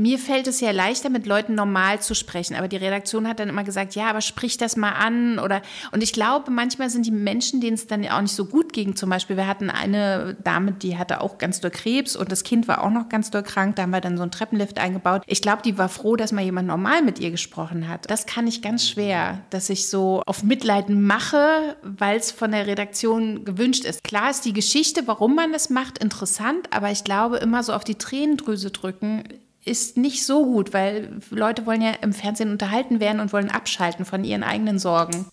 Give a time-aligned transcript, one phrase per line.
[0.00, 2.54] mir fällt es ja leichter, mit Leuten normal zu sprechen.
[2.54, 5.38] Aber die Redaktion hat dann immer gesagt, ja, aber sprich das mal an.
[5.38, 8.72] Oder und ich glaube, manchmal sind die Menschen, denen es dann auch nicht so gut
[8.72, 8.96] ging.
[8.96, 12.68] Zum Beispiel, wir hatten eine Dame, die hatte auch ganz doll Krebs und das Kind
[12.68, 13.76] war auch noch ganz doll krank.
[13.76, 15.22] Da haben wir dann so einen Treppenlift eingebaut.
[15.26, 18.10] Ich glaube, die war froh, dass mal jemand normal mit ihr gesprochen hat.
[18.10, 22.66] Das kann ich ganz schwer, dass ich so auf Mitleid mache, weil es von der
[22.66, 24.02] Redaktion gewünscht ist.
[24.04, 27.84] Klar ist die Geschichte, warum man das macht, interessant, aber ich glaube, immer so auf
[27.84, 29.24] die Tränendrüse drücken
[29.64, 34.04] ist nicht so gut, weil Leute wollen ja im Fernsehen unterhalten werden und wollen abschalten
[34.04, 35.26] von ihren eigenen Sorgen.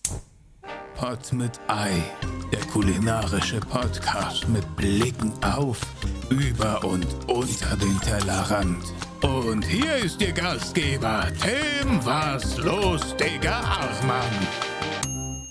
[0.96, 1.92] Pot mit Ei,
[2.52, 5.80] der kulinarische Podcast mit Blicken auf,
[6.30, 8.84] über und unter den Tellerrand.
[9.22, 14.23] Und hier ist Ihr Gastgeber, Tim Was los, Digga Hartmann.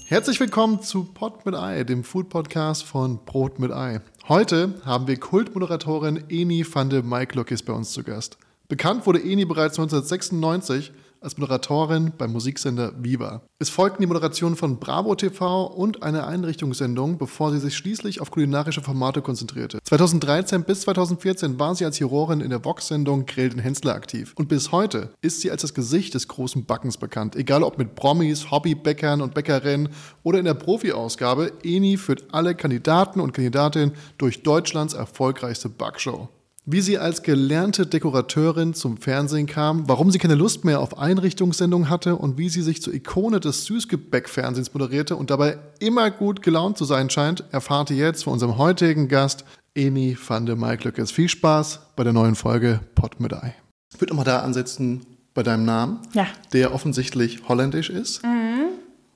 [0.07, 4.01] Herzlich willkommen zu Pot mit Ei, dem Food Podcast von Brot mit Ei.
[4.29, 8.37] Heute haben wir Kultmoderatorin Eni van de Maiklokis bei uns zu Gast.
[8.69, 13.43] Bekannt wurde Eni bereits 1996 als Moderatorin beim Musiksender Viva.
[13.59, 18.31] Es folgten die Moderationen von Bravo TV und eine Einrichtungssendung, bevor sie sich schließlich auf
[18.31, 19.79] kulinarische Formate konzentrierte.
[19.83, 24.35] 2013 bis 2014 war sie als Jurorin in der Vox-Sendung Grill den Hensler aktiv.
[24.37, 27.37] Und bis heute ist sie als das Gesicht des großen Backens bekannt.
[27.37, 29.89] Egal ob mit Promis, Hobbybäckern und Bäckerinnen
[30.23, 36.29] oder in der Profi-Ausgabe, Eni führt alle Kandidaten und Kandidatinnen durch Deutschlands erfolgreichste Backshow
[36.69, 41.89] wie sie als gelernte Dekorateurin zum Fernsehen kam, warum sie keine Lust mehr auf Einrichtungssendungen
[41.89, 46.77] hatte und wie sie sich zur Ikone des Süßgebäck-Fernsehens moderierte und dabei immer gut gelaunt
[46.77, 49.45] zu sein scheint, erfahrt ihr jetzt von unserem heutigen Gast
[49.77, 51.13] Eni van de Maiklöckes.
[51.13, 53.55] Viel Spaß bei der neuen Folge Pot mit Ei.
[53.95, 56.27] Ich würde nochmal da ansetzen bei deinem Namen, Ja.
[56.53, 58.23] der offensichtlich holländisch ist,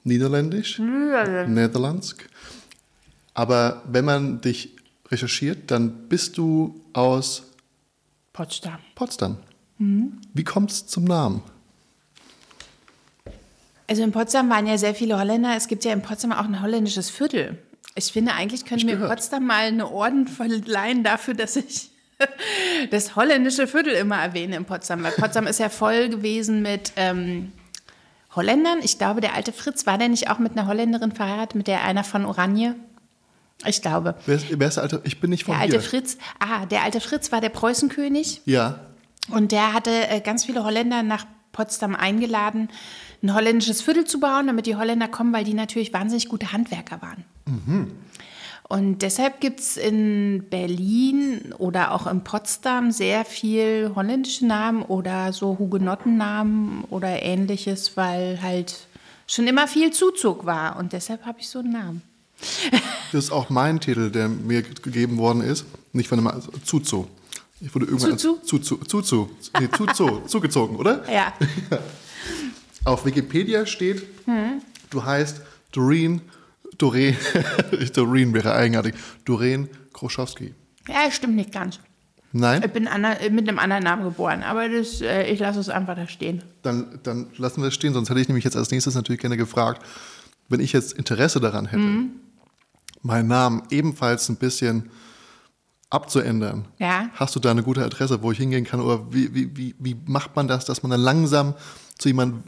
[0.05, 2.29] niederländisch, niederländsk.
[3.35, 4.77] Aber wenn man dich
[5.11, 7.45] recherchiert, dann bist du aus
[8.33, 8.79] Potsdam.
[8.95, 9.39] Potsdam.
[10.35, 11.43] Wie kommt es zum Namen?
[13.89, 15.57] Also in Potsdam waren ja sehr viele Holländer.
[15.57, 17.59] Es gibt ja in Potsdam auch ein holländisches Viertel.
[17.95, 19.11] Ich finde, eigentlich könnte Ich mir gehört.
[19.11, 21.91] Potsdam mal eine Orden verleihen dafür, dass ich
[22.91, 25.03] das holländische Viertel immer erwähne in Potsdam.
[25.03, 27.53] Weil Potsdam ist ja voll gewesen mit ähm,
[28.37, 28.79] Holländern.
[28.83, 31.83] Ich glaube, der alte Fritz, war der nicht auch mit einer Holländerin verheiratet, mit der
[31.83, 32.77] einer von Oranje?
[33.67, 34.15] Ich glaube.
[34.27, 35.01] Wer ist, wer ist der alte?
[35.05, 35.83] Ich bin nicht von Der alte hier.
[35.83, 38.43] Fritz, ah, der alte Fritz war der Preußenkönig.
[38.45, 38.81] Ja.
[39.31, 42.69] Und der hatte äh, ganz viele Holländer nach Potsdam eingeladen,
[43.23, 47.03] ein holländisches Viertel zu bauen, damit die Holländer kommen, weil die natürlich wahnsinnig gute Handwerker
[47.03, 47.25] waren.
[48.69, 55.33] Und deshalb gibt es in Berlin oder auch in Potsdam sehr viel holländische Namen oder
[55.33, 58.87] so Hugenottennamen oder ähnliches, weil halt
[59.27, 60.77] schon immer viel Zuzug war.
[60.79, 62.03] Und deshalb habe ich so einen Namen.
[63.13, 65.65] Das ist auch mein Titel, der mir gegeben worden ist.
[65.93, 67.09] Nicht von einem also Zuzu.
[67.61, 68.39] Ich wurde irgendwann Zuzu?
[68.45, 71.03] Zuzu, Zuzu, nee, Zuzu, zugezogen, oder?
[71.13, 71.33] Ja,
[72.85, 74.63] Auf Wikipedia steht, Hm.
[74.91, 75.41] du heißt
[75.73, 76.23] Doreen,
[76.79, 77.17] Doreen,
[77.95, 80.55] Doreen wäre eigenartig, Doreen Kroschowski.
[80.89, 81.79] ja stimmt nicht ganz.
[82.33, 82.63] Nein?
[82.65, 85.97] Ich bin ander- mit einem anderen Namen geboren, aber das, äh, ich lasse es einfach
[85.97, 86.43] da stehen.
[86.63, 89.37] Dann, dann lassen wir es stehen, sonst hätte ich nämlich jetzt als nächstes natürlich gerne
[89.37, 89.85] gefragt,
[90.49, 92.11] wenn ich jetzt Interesse daran hätte, Mhm.
[93.03, 94.91] Meinen Namen ebenfalls ein bisschen
[95.91, 96.67] abzuändern.
[96.79, 97.09] Ja.
[97.15, 98.81] Hast du da eine gute Adresse, wo ich hingehen kann?
[98.81, 101.55] Oder wie, wie, wie, wie macht man das, dass man dann langsam
[101.99, 102.43] zu jemandem.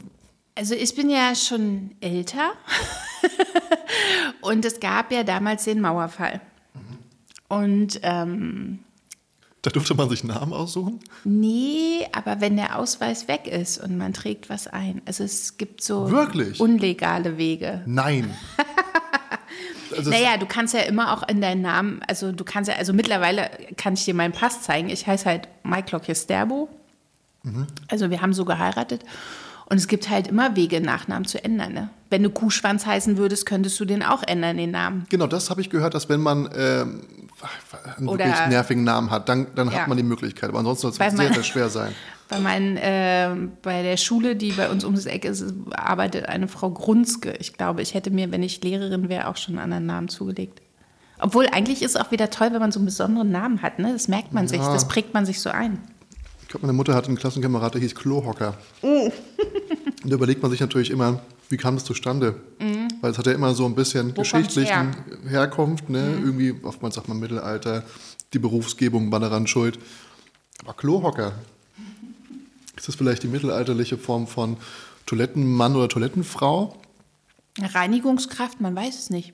[0.55, 2.51] Also ich bin ja schon älter
[4.41, 6.41] und es gab ja damals den Mauerfall.
[7.49, 8.79] Und ähm,
[9.61, 10.99] Da durfte man sich einen Namen aussuchen?
[11.23, 15.83] nee, aber wenn der Ausweis weg ist und man trägt was ein, also es gibt
[15.83, 16.59] so Wirklich?
[16.59, 17.81] unlegale Wege.
[17.85, 18.33] Nein.
[19.93, 22.93] Also Naja, du kannst ja immer auch in deinen Namen, also du kannst ja, also
[22.93, 24.89] mittlerweile kann ich dir meinen Pass zeigen.
[24.89, 26.69] Ich heiße halt Maiklok Sterbo.
[27.89, 29.03] Also wir haben so geheiratet.
[29.65, 31.73] Und es gibt halt immer Wege, Nachnamen zu ändern.
[31.73, 31.89] Ne?
[32.09, 35.05] Wenn du Kuhschwanz heißen würdest, könntest du den auch ändern, den Namen.
[35.09, 37.01] Genau, das habe ich gehört, dass wenn man ähm,
[37.97, 39.79] einen Oder- wirklich nervigen Namen hat, dann, dann Ja.
[39.81, 40.49] hat man die Möglichkeit.
[40.49, 41.93] Aber ansonsten soll es sehr, sehr schwer sein.
[42.29, 43.29] Bei, meinen, äh,
[43.61, 47.33] bei der Schule, die bei uns ums Eck ist, arbeitet eine Frau Grunzke.
[47.39, 50.61] Ich glaube, ich hätte mir, wenn ich Lehrerin wäre, auch schon einen anderen Namen zugelegt.
[51.19, 53.79] Obwohl, eigentlich ist es auch wieder toll, wenn man so einen besonderen Namen hat.
[53.79, 53.93] Ne?
[53.93, 54.73] Das merkt man sich, Ja.
[54.73, 55.79] das prägt man sich so ein.
[56.41, 58.55] Ich glaube, meine Mutter hatte einen Klassenkamerad, der hieß Klohocker.
[58.81, 59.11] Oh.
[60.03, 61.19] Und da überlegt man sich natürlich immer,
[61.49, 62.35] wie kam das zustande?
[63.03, 64.13] Weil es hat ja immer so ein bisschen Mhm.
[64.13, 64.83] kommt's geschichtlichen her?
[65.23, 65.27] Mhm.
[65.27, 66.19] Herkunft, ne?
[66.23, 67.83] Irgendwie, oftmals sagt man Mittelalter,
[68.31, 69.77] die Berufsgebung war daran schuld.
[70.63, 71.33] Aber Klohocker,
[72.77, 74.55] ist das vielleicht die mittelalterliche Form von
[75.05, 76.77] Toilettenmann oder Toilettenfrau?
[77.61, 79.33] Reinigungskraft, man weiß es nicht.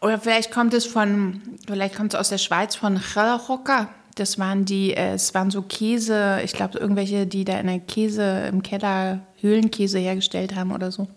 [0.00, 3.88] Oder vielleicht kommt es von, vielleicht kommt es aus der Schweiz von Hocker.
[4.14, 7.80] Das waren die, äh, es waren so Käse, ich glaube irgendwelche, die da in der
[7.80, 11.08] Käse im Keller Höhlenkäse hergestellt haben oder so.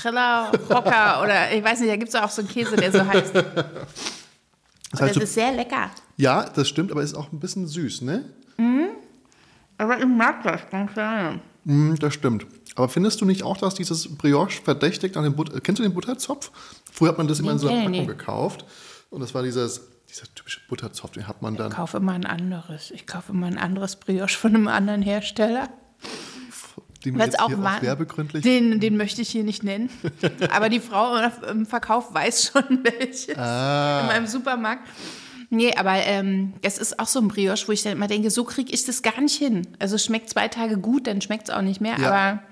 [0.00, 3.04] Chilla, Rocker oder ich weiß nicht, da gibt es auch so einen Käse, der so
[3.04, 3.34] heißt.
[3.34, 3.44] Das
[4.92, 5.90] Das heißt, du, ist sehr lecker.
[6.16, 8.24] ja, das stimmt, aber es ist auch ein bisschen süß, ne?
[9.78, 11.40] Aber ich mag das ganz gerne.
[11.64, 12.46] Mm, das stimmt.
[12.74, 15.58] Aber findest du nicht auch, dass dieses Brioche verdächtigt an den Butter...
[15.60, 16.50] Kennst du den Butterzopf?
[16.92, 18.66] Früher hat man das immer in so einer Packung gekauft.
[19.08, 21.70] Und das war dieses, dieser typische Butterzopf, den hat man dann...
[21.70, 22.90] Ich kaufe immer ein anderes.
[22.90, 25.68] Ich kaufe immer ein anderes Brioche von einem anderen Hersteller.
[27.04, 28.42] Den wir jetzt auch hier werbegründlich...
[28.42, 29.88] Den, den möchte ich hier nicht nennen.
[30.50, 31.16] Aber die Frau
[31.48, 33.36] im Verkauf weiß schon welches.
[33.36, 34.00] Ah.
[34.02, 34.86] In meinem Supermarkt.
[35.52, 38.44] Nee, aber ähm, das ist auch so ein Brioche, wo ich dann immer denke, so
[38.44, 39.66] kriege ich das gar nicht hin.
[39.80, 41.98] Also es schmeckt zwei Tage gut, dann schmeckt es auch nicht mehr.
[41.98, 42.06] Ja.
[42.06, 42.42] Aber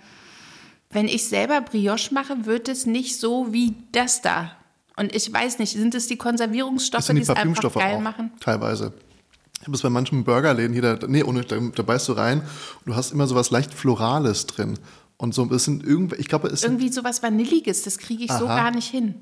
[0.90, 4.50] wenn ich selber Brioche mache, wird es nicht so wie das da.
[4.96, 8.32] Und ich weiß nicht, sind es die Konservierungsstoffe, die die es einfach geil auch, machen?
[8.40, 8.92] teilweise.
[9.60, 12.40] Ich habe es bei manchen Burgerläden hier, da, nee, ohne, da, da beißt du rein
[12.40, 14.78] und du hast immer so was leicht Florales drin.
[15.16, 18.32] Und so, es sind irgendwie, ich glaube, es sind, Irgendwie sowas Vanilliges, das kriege ich
[18.32, 18.56] so Aha.
[18.56, 19.14] gar nicht hin.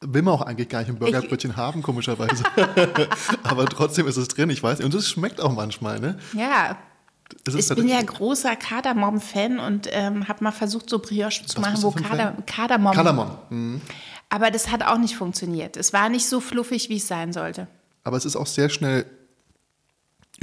[0.00, 2.44] will man auch eigentlich gar nicht im Burgerbrötchen haben, komischerweise.
[3.42, 4.80] Aber trotzdem ist es drin, ich weiß.
[4.80, 6.16] Und es schmeckt auch manchmal, ne?
[6.32, 6.78] Ja,
[7.46, 11.82] ist ich bin ja großer Kardamom-Fan und ähm, habe mal versucht, so Brioche zu machen,
[11.82, 12.46] wo ein Fan?
[12.46, 12.94] Kardamom.
[12.94, 13.30] Kardamom.
[13.50, 13.80] Mhm.
[14.28, 15.76] Aber das hat auch nicht funktioniert.
[15.76, 17.66] Es war nicht so fluffig, wie es sein sollte.
[18.04, 19.06] Aber es ist auch sehr schnell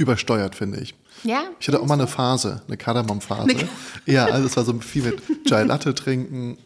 [0.00, 0.94] übersteuert, finde ich.
[1.22, 1.44] Ja?
[1.60, 3.68] Ich hatte auch mal eine Phase, eine Kardamom-Phase.
[4.06, 6.56] Ja, also es war so viel mit Chai Latte trinken,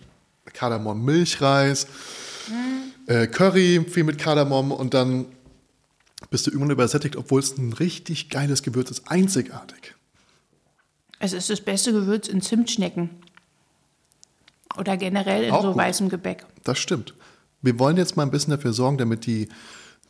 [0.53, 1.87] Kardamom-Milchreis,
[3.07, 5.27] äh, Curry, viel mit Kardamom und dann
[6.31, 9.95] bist du irgendwann übersättigt, obwohl es ein richtig geiles Gewürz ist, einzigartig.
[11.19, 13.11] Es ist das beste Gewürz in Zimtschnecken.
[14.79, 15.77] Oder generell in Auch so gut.
[15.77, 16.47] weißem Gebäck.
[16.65, 17.15] Das stimmt.
[17.63, 19.49] Wir wollen jetzt mal ein bisschen dafür sorgen, damit die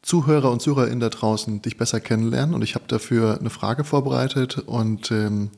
[0.05, 2.55] Zuhörer und ZuhörerInnen da draußen dich besser kennenlernen.
[2.55, 5.51] Und ich habe dafür eine Frage vorbereitet und ähm,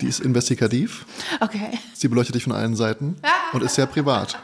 [0.00, 1.06] die ist investigativ.
[1.40, 1.70] Okay.
[1.94, 3.16] Sie beleuchtet dich von allen Seiten
[3.52, 4.38] und ist sehr privat.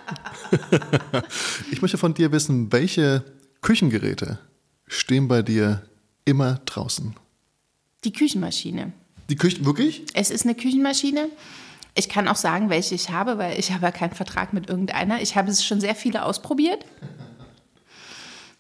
[1.70, 3.22] ich möchte von dir wissen, welche
[3.60, 4.38] Küchengeräte
[4.86, 5.82] stehen bei dir
[6.24, 7.14] immer draußen?
[8.04, 8.92] Die Küchenmaschine.
[9.28, 10.04] Die Küche, wirklich?
[10.14, 11.28] Es ist eine Küchenmaschine.
[11.94, 15.20] Ich kann auch sagen, welche ich habe, weil ich habe ja keinen Vertrag mit irgendeiner.
[15.20, 16.84] Ich habe es schon sehr viele ausprobiert.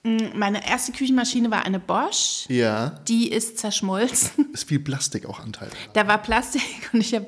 [0.02, 2.46] Mm, Meine erste Küchenmaschine war eine Bosch.
[2.48, 2.98] Ja.
[3.06, 4.46] Die ist zerschmolzen.
[4.52, 5.68] Ist viel Plastik auch Anteil.
[5.92, 6.62] Da war Plastik
[6.94, 7.26] und ich habe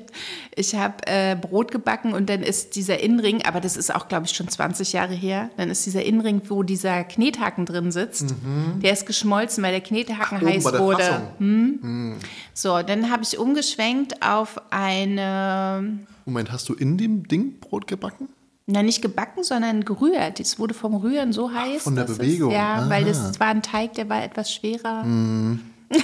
[0.55, 4.25] ich hab, äh, Brot gebacken und dann ist dieser Innenring, aber das ist auch, glaube
[4.25, 8.33] ich, schon 20 Jahre her, dann ist dieser Innenring, wo dieser Knethaken drin sitzt,
[8.81, 10.43] der ist geschmolzen, weil der Knethaken Mhm.
[10.47, 11.03] Oben heiß wurde.
[11.03, 12.17] Fassung.
[12.53, 18.29] So, dann habe ich umgeschwenkt auf eine, Moment, hast du in dem Ding Brot gebacken?
[18.65, 20.39] Na nicht gebacken, sondern gerührt.
[20.39, 21.83] Es wurde vom Rühren so heiß.
[21.83, 22.51] von der Bewegung.
[22.51, 23.09] Es, ja, weil Aha.
[23.09, 25.03] das war ein Teig, der war etwas schwerer.
[25.03, 25.59] Mhm.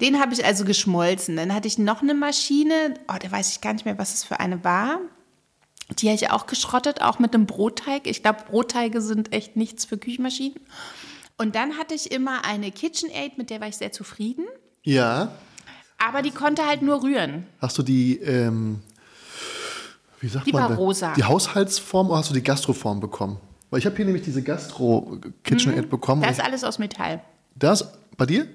[0.00, 1.36] Den habe ich also geschmolzen.
[1.36, 4.24] Dann hatte ich noch eine Maschine, oh, da weiß ich gar nicht mehr, was es
[4.24, 5.00] für eine war.
[5.98, 8.06] Die habe ich auch geschrottet, auch mit einem Brotteig.
[8.06, 10.58] Ich glaube, Brotteige sind echt nichts für Küchenmaschinen.
[11.38, 14.44] Und dann hatte ich immer eine KitchenAid, mit der war ich sehr zufrieden.
[14.82, 15.32] Ja.
[15.98, 17.46] Aber die konnte halt nur rühren.
[17.60, 18.80] Hast du die, ähm,
[20.20, 20.74] wie sagt Die man war da?
[20.76, 21.12] rosa.
[21.14, 23.38] Die Haushaltsform oder hast du die Gastroform bekommen?
[23.70, 26.22] Weil ich habe hier nämlich diese Gastro-KitchenAid bekommen.
[26.22, 27.20] Da und ist alles aus Metall.
[27.54, 27.86] das
[28.16, 28.46] bei dir?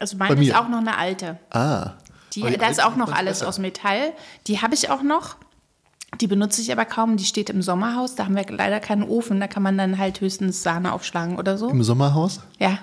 [0.00, 1.38] Also Bei meine ist auch noch eine alte.
[1.50, 1.92] Ah.
[2.32, 3.48] Die, die da ist auch noch alles besser.
[3.48, 4.12] aus Metall.
[4.46, 5.36] Die habe ich auch noch.
[6.20, 7.16] Die benutze ich aber kaum.
[7.16, 8.14] Die steht im Sommerhaus.
[8.14, 9.38] Da haben wir leider keinen Ofen.
[9.40, 11.68] Da kann man dann halt höchstens Sahne aufschlagen oder so.
[11.68, 12.40] Im Sommerhaus?
[12.58, 12.78] Ja.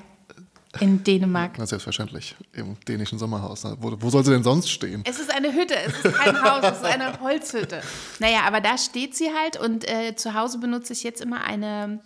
[0.79, 1.53] In Dänemark.
[1.57, 2.35] Na, selbstverständlich.
[2.53, 3.63] Im dänischen Sommerhaus.
[3.79, 5.03] Wo, wo soll sie denn sonst stehen?
[5.05, 7.81] Es ist eine Hütte, es ist kein Haus, es ist eine Holzhütte.
[8.19, 11.99] Naja, aber da steht sie halt und äh, zu Hause benutze ich jetzt immer eine,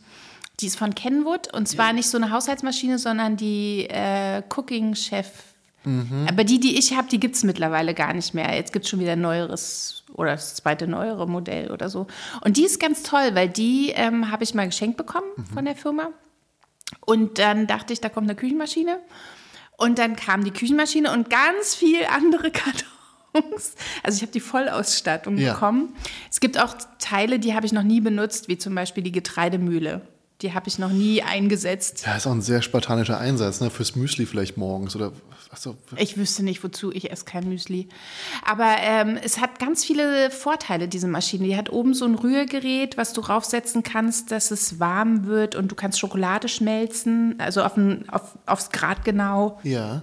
[0.61, 5.27] die ist von Kenwood und zwar nicht so eine Haushaltsmaschine, sondern die äh, Cooking Chef.
[5.85, 8.55] Aber die, die ich habe, die gibt es mittlerweile gar nicht mehr.
[8.55, 12.07] Jetzt gibt es schon wieder ein neueres oder das zweite neuere Modell oder so.
[12.39, 15.75] Und die ist ganz toll, weil die ähm, habe ich mal geschenkt bekommen von der
[15.75, 16.09] Firma.
[17.01, 18.99] Und dann dachte ich, da kommt eine Küchenmaschine.
[19.77, 22.51] Und dann kam die Küchenmaschine und ganz viel andere
[23.33, 23.75] Kartons.
[24.03, 25.53] Also ich habe die Vollausstattung Ja.
[25.53, 25.95] bekommen.
[26.31, 30.01] Es gibt auch Teile, die habe ich noch nie benutzt, wie zum Beispiel die Getreidemühle.
[30.43, 32.03] Die habe ich noch nie eingesetzt.
[32.05, 33.69] Ja, ist auch ein sehr spartanischer Einsatz, ne?
[33.69, 35.13] Fürs Müsli vielleicht morgens oder
[35.49, 36.91] achso, Ich wüsste nicht, wozu.
[36.91, 37.87] Ich esse kein Müsli.
[38.45, 41.45] Aber ähm, es hat ganz viele Vorteile, diese Maschine.
[41.45, 45.71] Die hat oben so ein Rührgerät, was du raufsetzen kannst, dass es warm wird und
[45.71, 49.59] du kannst Schokolade schmelzen, also auf ein, auf, aufs Grad genau.
[49.63, 50.01] Ja.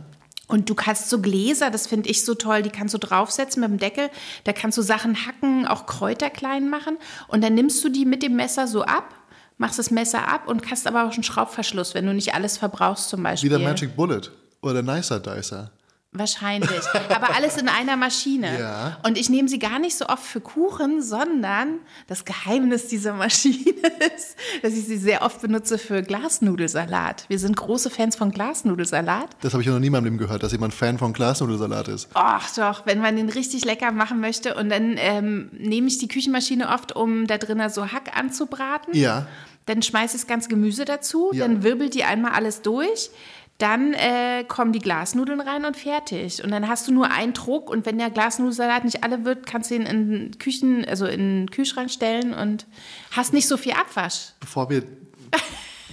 [0.51, 3.71] Und du kannst so Gläser, das finde ich so toll, die kannst du draufsetzen mit
[3.71, 4.11] dem Deckel.
[4.43, 6.97] Da kannst du Sachen hacken, auch Kräuter klein machen.
[7.29, 9.15] Und dann nimmst du die mit dem Messer so ab,
[9.61, 13.11] machst das Messer ab und hast aber auch einen Schraubverschluss, wenn du nicht alles verbrauchst
[13.11, 13.51] zum Wie Beispiel.
[13.51, 14.23] der Magic Bullet
[14.63, 15.71] oder der Nicer Dicer.
[16.13, 16.83] Wahrscheinlich.
[17.09, 18.41] Aber alles in einer Maschine.
[18.61, 18.99] Ja.
[19.05, 23.81] Und ich nehme sie gar nicht so oft für Kuchen, sondern das Geheimnis dieser Maschine
[24.17, 27.25] ist, dass ich sie sehr oft benutze für Glasnudelsalat.
[27.29, 29.29] Wir sind große Fans von Glasnudelsalat.
[29.41, 32.09] Das habe ich noch nie in meinem Leben gehört, dass jemand Fan von Glasnudelsalat ist.
[32.15, 34.55] Ach doch, wenn man den richtig lecker machen möchte.
[34.57, 38.95] Und dann ähm, nehme ich die Küchenmaschine oft, um da drinnen so Hack anzubraten.
[38.95, 39.27] Ja.
[39.71, 41.47] Dann schmeiße ich das ganze Gemüse dazu, Ja.
[41.47, 43.11] dann wirbelt die einmal alles durch.
[43.59, 46.43] Dann äh, kommen die Glasnudeln rein und fertig.
[46.43, 49.71] Und dann hast du nur einen Druck und wenn der Glasnudelsalat nicht alle wird, kannst
[49.71, 52.67] du ihn in den Küchen, also in den Kühlschrank stellen und
[53.13, 54.33] hast nicht so viel Abwasch.
[54.41, 54.83] Bevor wir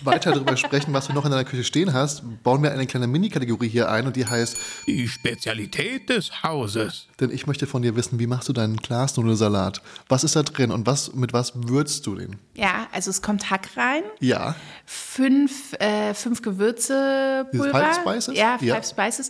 [0.03, 3.07] weiter darüber sprechen, was du noch in deiner Küche stehen hast, bauen wir eine kleine
[3.07, 7.07] Mini-Kategorie hier ein und die heißt, Die Spezialität des Hauses.
[7.19, 9.81] denn ich möchte von dir wissen, wie machst du deinen Glasnudelsalat?
[10.09, 12.37] Was ist da drin und was, mit was würzt du den?
[12.55, 17.71] Ja, also es kommt Hack rein, Ja, fünf, äh, fünf Gewürze, Pulver.
[17.71, 18.37] Five Spices?
[18.37, 18.83] Ja, Five Ja.
[18.83, 19.29] Spices.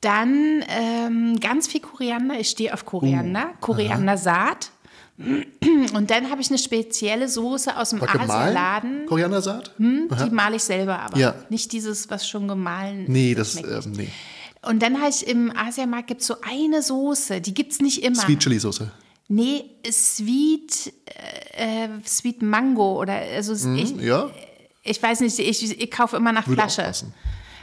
[0.00, 2.34] Dann ähm, ganz viel Koriander.
[2.40, 3.50] Ich stehe auf Koriander.
[3.54, 4.70] Uh, Koriandersaat.
[5.18, 8.02] Und dann habe ich eine spezielle Soße aus dem?
[8.02, 9.06] Asialaden.
[9.06, 9.72] Koriandersaat?
[9.78, 11.18] Die male ich selber aber.
[11.18, 11.34] Ja.
[11.50, 14.08] Nicht dieses, was schon gemahlen Nee, das, schmeckt ähm, nee.
[14.62, 18.02] Und dann habe ich im Asiamarkt gibt es so eine Soße, die gibt es nicht
[18.02, 18.22] immer.
[18.22, 18.90] Sweet Chili Soße.
[19.28, 20.92] Nee, Sweet,
[21.56, 24.30] äh, äh, Sweet Mango oder also ich, Ja,
[24.82, 26.82] ich weiß nicht, ich, ich kaufe immer nach würde Flasche.
[26.82, 27.14] passen.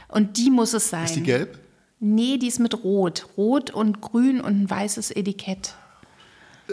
[0.08, 1.04] Und die muss es sein.
[1.04, 1.58] Ist die gelb?
[2.00, 3.26] Nee, die ist mit Rot.
[3.36, 5.74] Rot und Grün und ein weißes Etikett.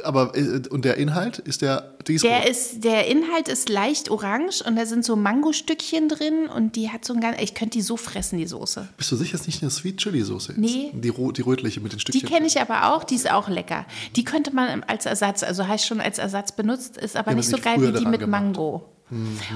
[0.04, 4.10] Aber, äh, und der Inhalt ist der, die ist Der, ist, der Inhalt ist leicht
[4.10, 7.38] orange und da sind so Mangostückchen drin und die hat so ein ganz.
[7.42, 8.88] Ich könnte die so fressen, die Soße.
[8.98, 10.58] Bist du sicher, dass es nicht eine Sweet Chili Soße ist?
[10.58, 10.92] Nee.
[10.94, 12.30] Die, die rötliche mit den Die Stückchen.
[12.30, 13.86] kenne ich aber auch, die ist auch lecker.
[14.16, 17.38] Die könnte man als Ersatz, also ich schon als Ersatz benutzt, ist aber Die haben
[17.38, 18.42] nicht so geil wie die mit gemacht.
[18.44, 18.90] Mango.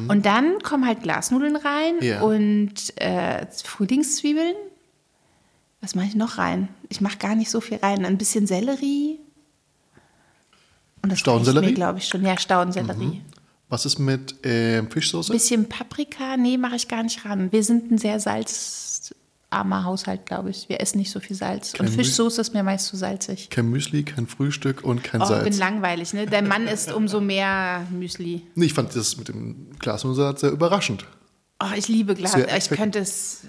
[0.07, 2.21] Und dann kommen halt Glasnudeln rein Ja.
[2.21, 4.55] und äh, Frühlingszwiebeln.
[5.81, 6.69] Was mache ich noch rein?
[6.89, 8.05] Ich mache gar nicht so viel rein.
[8.05, 9.19] Ein bisschen Sellerie.
[11.03, 11.73] Und das Staudensellerie?
[11.73, 12.23] glaube ich, schon.
[12.23, 13.21] Ja, Staudensellerie.
[13.69, 15.31] Was ist mit ähm, Fischsoße?
[15.31, 17.51] Bisschen Paprika, nee, mache ich gar nicht ran.
[17.51, 20.67] Wir sind ein sehr salzarmer Haushalt, glaube ich.
[20.67, 21.71] Wir essen nicht so viel Salz.
[21.73, 23.49] Kein Und Fischsoße ist mir meist zu salzig.
[23.49, 25.57] Kein Müsli, kein Frühstück und kein Oh, ich bin Salz.
[25.59, 26.25] langweilig, ne?
[26.25, 28.41] Der Mann isst umso mehr Müsli.
[28.55, 31.05] Nee, ich fand das mit dem Glasnudelsalat sehr überraschend.
[31.63, 32.33] Oh, ich liebe Glas.
[32.33, 33.43] Sehr Ich könnte es.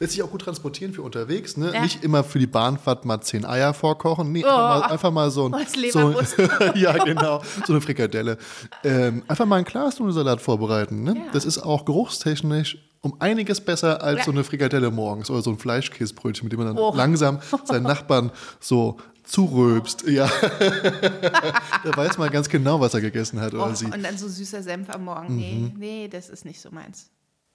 [0.00, 1.56] Lässt sich auch gut transportieren für unterwegs.
[1.56, 1.72] Ne?
[1.74, 1.82] Ja.
[1.82, 4.32] Nicht immer für die Bahnfahrt mal zehn Eier vorkochen.
[4.32, 5.54] Nee, einfach, mal, einfach mal so ein.
[5.54, 6.14] Oh, so,
[6.74, 7.42] ja, genau.
[7.66, 8.38] So eine Frikadelle.
[8.82, 11.02] Ähm, einfach mal einen Glasnudelsalat vorbereiten.
[11.02, 11.14] Ne?
[11.16, 11.22] Ja.
[11.32, 14.24] Das ist auch geruchstechnisch um einiges besser als Ja.
[14.24, 16.92] so eine Frikadelle morgens oder so ein Fleischkäsebrötchen, mit dem man dann Oh.
[16.94, 20.04] langsam seinen Nachbarn so zuröbst.
[20.08, 20.26] Ja.
[21.84, 23.86] da weiß man ganz genau, was er gegessen hat oder Oh, sie.
[23.86, 25.34] und dann so süßer Senf am Morgen.
[25.34, 25.38] Mhm.
[25.38, 27.10] Nee, nee, das ist nicht so meins.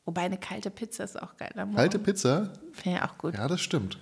[0.10, 1.52] Wobei eine kalte Pizza ist auch geil.
[1.76, 2.50] Kalte Pizza?
[2.74, 3.36] Finde ich auch gut.
[3.36, 4.00] Ja, das stimmt.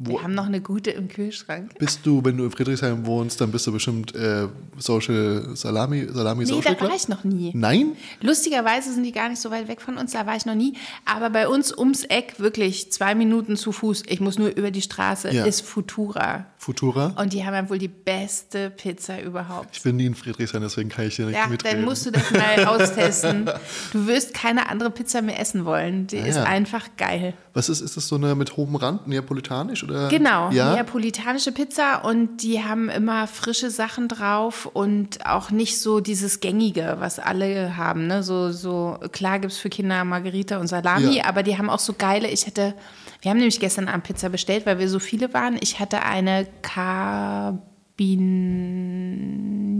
[0.00, 1.76] Wir haben noch eine gute im Kühlschrank.
[1.80, 4.46] Bist du, wenn du in Friedrichshain wohnst, dann bist du bestimmt äh,
[4.78, 6.90] Social Salami, Salami Nee, Social da Club?
[6.90, 7.50] war ich noch nie.
[7.52, 7.94] Nein?
[8.20, 10.74] Lustigerweise sind die gar nicht so weit weg von uns, da war ich noch nie.
[11.04, 14.82] Aber bei uns ums Eck, wirklich zwei Minuten zu Fuß, ich muss nur über die
[14.82, 15.44] Straße, Ja.
[15.44, 16.46] ist Futura.
[16.58, 17.14] Futura?
[17.20, 19.76] Und die haben ja wohl die beste Pizza überhaupt.
[19.76, 21.78] Ich bin nie in Friedrichshain, deswegen kann ich hier nicht Ja, mitreden.
[21.78, 23.50] dann musst du das mal austesten.
[23.92, 26.06] Du wirst keine andere Pizza mehr essen wollen.
[26.06, 26.44] Die ist ja.
[26.44, 27.34] einfach geil.
[27.54, 29.87] Was ist, ist das so eine mit hohem Rand, neapolitanisch?
[29.90, 30.08] Oder?
[30.08, 30.74] Genau, Ja?
[30.74, 36.96] neapolitanische Pizza und die haben immer frische Sachen drauf und auch nicht so dieses Gängige,
[36.98, 38.06] was alle haben.
[38.06, 38.22] Ne?
[38.22, 41.24] So, so, klar gibt es für Kinder Margarita und Salami, Ja.
[41.26, 42.74] aber die haben auch so geile, ich hatte,
[43.22, 45.56] wir haben nämlich gestern Abend Pizza bestellt, weil wir so viele waren.
[45.60, 46.46] Ich hatte eine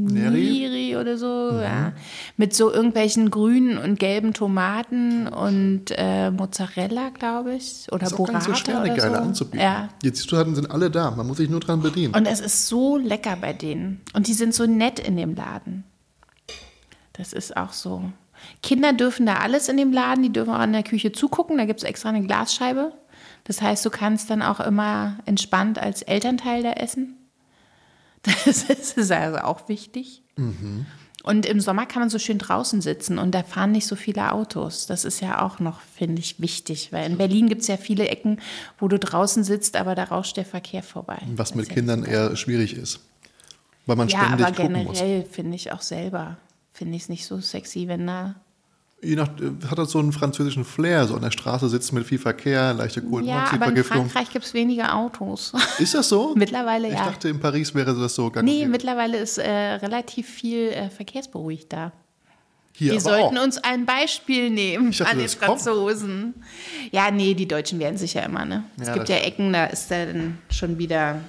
[0.09, 1.61] Carbineri oder so, Mhm.
[1.61, 1.93] ja.
[2.37, 7.87] Mit so irgendwelchen grünen und gelben Tomaten und äh, Mozzarella, glaube ich.
[7.93, 9.23] Oder ist auch Burrata gar nicht so schwer, eine geile so.
[9.23, 9.61] anzubieten.
[9.61, 9.89] Ja.
[10.03, 12.15] Jetzt die Zutaten sind alle da, man muss sich nur dran bedienen.
[12.15, 14.01] Und es ist so lecker bei denen.
[14.15, 15.85] Und die sind so nett in dem Laden.
[17.13, 18.03] Das ist auch so.
[18.63, 21.59] Kinder dürfen da alles in dem Laden, die dürfen auch in der Küche zugucken.
[21.59, 22.93] Da gibt es extra eine Glasscheibe.
[23.45, 27.18] Das heißt, du kannst dann auch immer entspannt als Elternteil da essen.
[28.45, 30.23] Das ist also auch wichtig.
[31.25, 34.33] Und im Sommer kann man so schön draußen sitzen und da fahren nicht so viele
[34.33, 34.87] Autos.
[34.87, 36.93] Das ist ja auch noch, finde ich, wichtig.
[36.93, 38.41] Weil in Berlin gibt es ja viele Ecken,
[38.79, 41.19] wo du draußen sitzt, aber da rauscht der Verkehr vorbei.
[41.35, 43.01] was Das mit ja Kindern eher schwierig ist.
[43.85, 44.99] Weil man ja, ständig aber gucken muss.
[44.99, 46.37] generell finde ich auch selber,
[46.73, 48.37] finde ich es nicht so sexy, wenn da.
[49.01, 52.05] Je nach, äh, hat das so einen französischen Flair, so an der Straße sitzen mit
[52.07, 54.11] viel Verkehr, leichte Ja, aber in Kohlenmonoxidvergiftung.
[54.11, 55.53] Frankreich gibt es weniger Autos.
[55.79, 56.35] Ist das so?
[56.35, 57.05] Mittlerweile ich ja.
[57.07, 60.91] dachte, in Paris wäre das so gang und nee, mittlerweile ist äh, relativ viel äh,
[60.91, 61.93] verkehrsberuhigt da.
[62.73, 63.43] Hier Wir sollten auch.
[63.45, 65.61] uns ein Beispiel nehmen Ich dachte, an den das kommt.
[65.61, 66.35] Franzosen.
[66.93, 68.65] Ja, nee, die Deutschen werden sicher immer, ne?
[68.81, 71.21] Es Ja, gibt das ja Ecken, da ist dann schon wieder.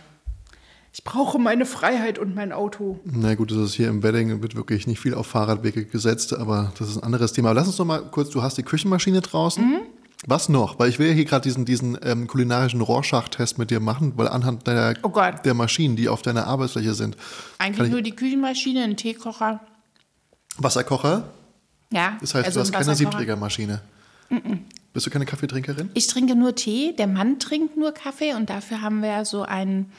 [0.99, 2.99] Ich brauche meine Freiheit und mein Auto.
[3.05, 6.73] Na gut, das ist hier im Wedding, wird wirklich nicht viel auf Fahrradwege gesetzt, aber
[6.77, 7.51] das ist ein anderes Thema.
[7.51, 9.63] Aber lass uns doch mal kurz, du hast die Küchenmaschine draußen.
[9.65, 9.77] Mhm.
[10.27, 10.77] Was noch?
[10.77, 14.27] Weil ich will ja hier gerade diesen, diesen ähm, kulinarischen Rorschach-Test mit dir machen, weil
[14.27, 15.13] anhand der, Oh
[15.45, 17.15] der Maschinen, die auf deiner Arbeitsfläche sind.
[17.59, 19.61] Eigentlich ich- nur die Küchenmaschine, ein Teekocher.
[20.57, 21.29] Wasserkocher?
[21.93, 22.95] Ja, Das heißt, also du hast ein keine.
[22.95, 23.81] Siebträgermaschine.
[24.91, 25.91] Bist du keine Kaffeetrinkerin?
[25.93, 29.91] Ich trinke nur Tee, der Mann trinkt nur Kaffee und dafür haben wir so einen.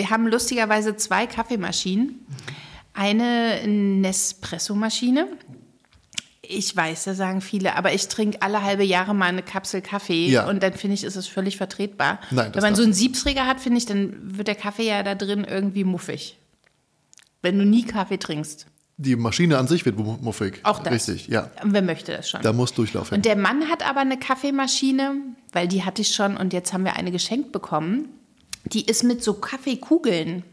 [0.00, 2.24] Wir haben lustigerweise zwei Kaffeemaschinen.
[2.94, 5.28] Eine Nespresso-Maschine.
[6.40, 10.28] Ich weiß, da sagen viele, aber ich trinke alle halbe Jahre mal eine Kapsel Kaffee
[10.30, 10.48] Ja.
[10.48, 12.18] und dann finde ich, ist es völlig vertretbar.
[12.30, 15.14] Nein, Wenn man so einen Siebträger hat, finde ich, dann wird der Kaffee ja da
[15.14, 16.38] drin irgendwie muffig.
[17.42, 18.68] Wenn du nie Kaffee trinkst.
[18.96, 20.60] Die Maschine an sich wird mu- muffig.
[20.62, 20.94] Auch das.
[21.10, 21.50] Richtig, ja.
[21.62, 22.40] Wer möchte das schon?
[22.40, 23.16] Da muss Durchlauf hin.
[23.16, 25.16] Und der Mann hat aber eine Kaffeemaschine,
[25.52, 28.08] weil die hatte ich schon und jetzt haben wir eine geschenkt bekommen.
[28.66, 30.44] Die ist mit so Kaffeekugeln.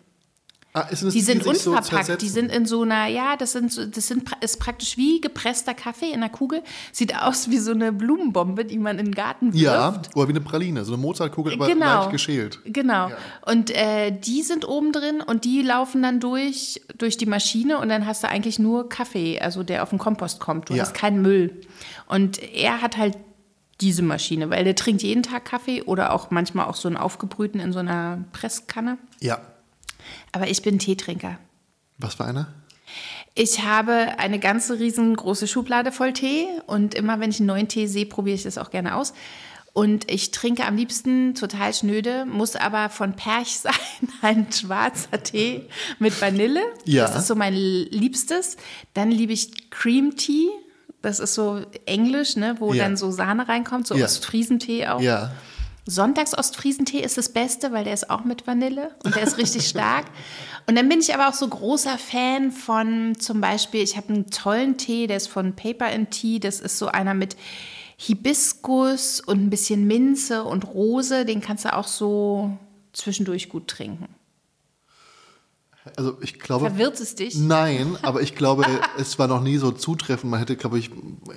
[0.73, 2.21] Ah, ist das Die sind sich so unverpackt.
[2.21, 5.73] die sind in so einer, ja, das sind, so, das sind ist praktisch wie gepresster
[5.73, 6.61] Kaffee in einer Kugel.
[6.91, 9.63] Sieht aus wie so eine Blumenbombe, die man in den Garten wirft.
[9.63, 11.99] Ja, oder wie eine Praline, so eine Mozartkugel, aber genau.
[12.01, 12.59] leicht geschält.
[12.65, 13.09] Genau.
[13.47, 17.89] Und äh, die sind oben drin und die laufen dann durch, durch die Maschine und
[17.89, 20.69] dann hast du eigentlich nur Kaffee, also der auf den Kompost kommt.
[20.69, 20.83] Du Ja.
[20.83, 21.59] hast keinen Müll.
[22.07, 23.17] Und er hat halt
[23.81, 27.59] diese Maschine, weil der trinkt jeden Tag Kaffee oder auch manchmal auch so einen aufgebrühten
[27.59, 28.97] in so einer Presskanne.
[29.19, 29.39] Ja.
[30.31, 31.37] Aber ich bin Teetrinker.
[31.97, 32.47] Was für einer?
[33.35, 37.85] Ich habe eine ganze riesengroße Schublade voll Tee und immer wenn ich einen neuen Tee
[37.85, 39.13] sehe, probiere ich das auch gerne aus.
[39.73, 43.73] Und ich trinke am liebsten total schnöde, muss aber von Perch sein,
[44.23, 45.69] ein schwarzer Tee
[45.99, 46.63] mit Vanille.
[46.85, 47.05] Ja.
[47.05, 48.57] Das ist so mein Liebstes.
[48.95, 50.49] Dann liebe ich Cream Tea.
[51.07, 52.83] Das ist so englisch, ne, wo Ja.
[52.83, 54.05] dann so Sahne reinkommt, so Ja.
[54.05, 54.99] Ostfriesentee auch.
[55.01, 55.31] Ja.
[55.85, 60.05] Sonntags-Ostfriesentee ist das Beste, weil der ist auch mit Vanille und der ist richtig stark.
[60.67, 64.29] Und dann bin ich aber auch so großer Fan von zum Beispiel, ich habe einen
[64.29, 66.39] tollen Tee, der ist von Paper and Tea.
[66.39, 67.37] Das ist so einer mit
[67.95, 71.23] Hibiskus und ein bisschen Minze und Rose.
[71.25, 72.51] Den kannst du auch so
[72.93, 74.07] zwischendurch gut trinken.
[75.95, 76.69] Also ich glaube.
[76.69, 77.35] Verwirrt es dich?
[77.35, 78.65] Nein, aber ich glaube,
[78.99, 80.29] es war noch nie so zutreffend.
[80.31, 80.91] Man hätte, glaube ich,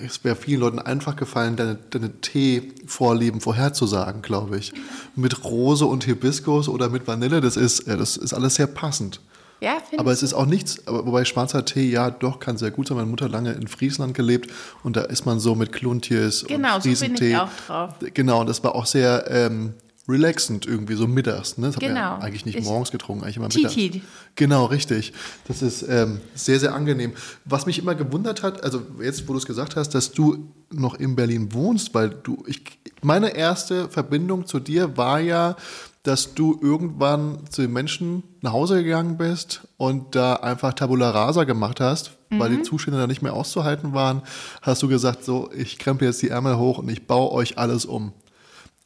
[0.04, 4.72] es wäre vielen Leuten einfach gefallen, deine, deine Teevorlieben vorherzusagen, glaube ich.
[5.14, 9.20] Mit Rose und Hibiskus oder mit Vanille, das ist, das ist alles sehr passend.
[9.62, 12.70] Ja, finde Aber es ist auch nichts, aber wobei schwarzer Tee, ja, doch, kann sehr
[12.70, 12.96] gut sein.
[12.96, 14.50] Meine Mutter hat lange in Friesland gelebt
[14.82, 17.36] und da ist man so mit Kluntjes Genau, und so bin ich Friesentee.
[17.36, 17.94] auch drauf.
[18.14, 19.74] Genau, und das war auch sehr ähm,
[20.10, 21.56] relaxend irgendwie, so mittags.
[21.58, 21.66] Ne?
[21.68, 22.00] Das man Genau.
[22.00, 23.74] ja eigentlich nicht Ich- morgens getrunken, eigentlich immer mittags.
[23.74, 24.02] Tea.
[24.36, 25.12] Genau, richtig.
[25.48, 27.12] Das ist ähm, sehr, sehr angenehm.
[27.44, 30.94] Was mich immer gewundert hat, also jetzt, wo du es gesagt hast, dass du noch
[30.94, 32.62] in Berlin wohnst, weil du, ich,
[33.02, 35.56] meine erste Verbindung zu dir war ja,
[36.02, 41.44] dass du irgendwann zu den Menschen nach Hause gegangen bist und da einfach Tabula Rasa
[41.44, 42.56] gemacht hast, weil Mhm.
[42.58, 44.22] die Zustände da nicht mehr auszuhalten waren,
[44.62, 47.84] hast du gesagt, so, ich krempe jetzt die Ärmel hoch und ich baue euch alles
[47.84, 48.12] um.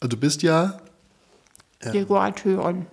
[0.00, 0.78] Also du bist ja,
[1.92, 2.86] Dekorateurin.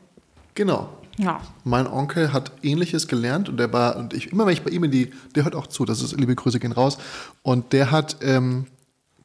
[0.56, 1.40] genau, Ja.
[1.64, 4.84] mein Onkel hat ähnliches gelernt und der war, und ich, immer wenn ich bei ihm
[4.84, 6.98] in die, der hört auch zu, das ist, liebe Grüße gehen raus,
[7.44, 8.66] und der hat, ähm,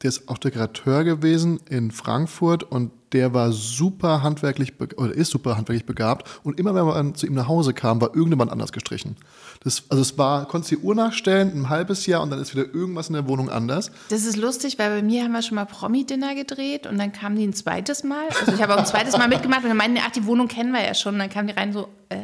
[0.01, 5.55] der ist auch Dekorateur gewesen in Frankfurt und der war super handwerklich, oder ist super
[5.55, 9.15] handwerklich begabt und immer wenn man zu ihm nach Hause kam, war irgendjemand anders gestrichen.
[9.63, 12.73] Das, also es war, konntest die Uhr nachstellen, ein halbes Jahr und dann ist wieder
[12.73, 13.91] irgendwas in der Wohnung anders.
[14.09, 17.37] Das ist lustig, weil bei mir haben wir schon mal Promi-Dinner gedreht und dann kamen
[17.37, 18.27] die ein zweites Mal.
[18.39, 20.73] Also ich habe auch ein zweites Mal mitgemacht und dann meinten ach, die Wohnung kennen
[20.73, 21.13] wir ja schon.
[21.13, 22.17] Und dann kamen die rein so, äh,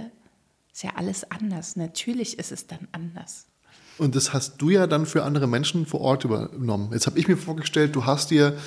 [0.71, 1.75] ist ja alles anders.
[1.75, 3.45] Natürlich ist es dann anders.
[3.97, 6.89] Und das hast du ja dann für andere Menschen vor Ort übernommen.
[6.91, 8.57] Jetzt habe ich mir vorgestellt, du hast dir,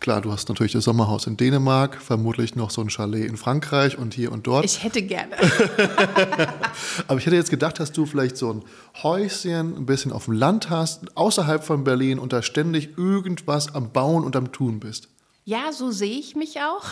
[0.00, 3.96] klar, du hast natürlich das Sommerhaus in Dänemark, vermutlich noch so ein Chalet in Frankreich
[3.96, 4.64] und hier und dort.
[4.64, 5.36] Ich hätte gerne.
[7.08, 8.62] Aber ich hätte jetzt gedacht, dass du vielleicht so ein
[9.02, 13.92] Häuschen ein bisschen auf dem Land hast, außerhalb von Berlin und da ständig irgendwas am
[13.92, 15.08] Bauen und am Tun bist.
[15.48, 16.84] Ja, so sehe ich mich auch.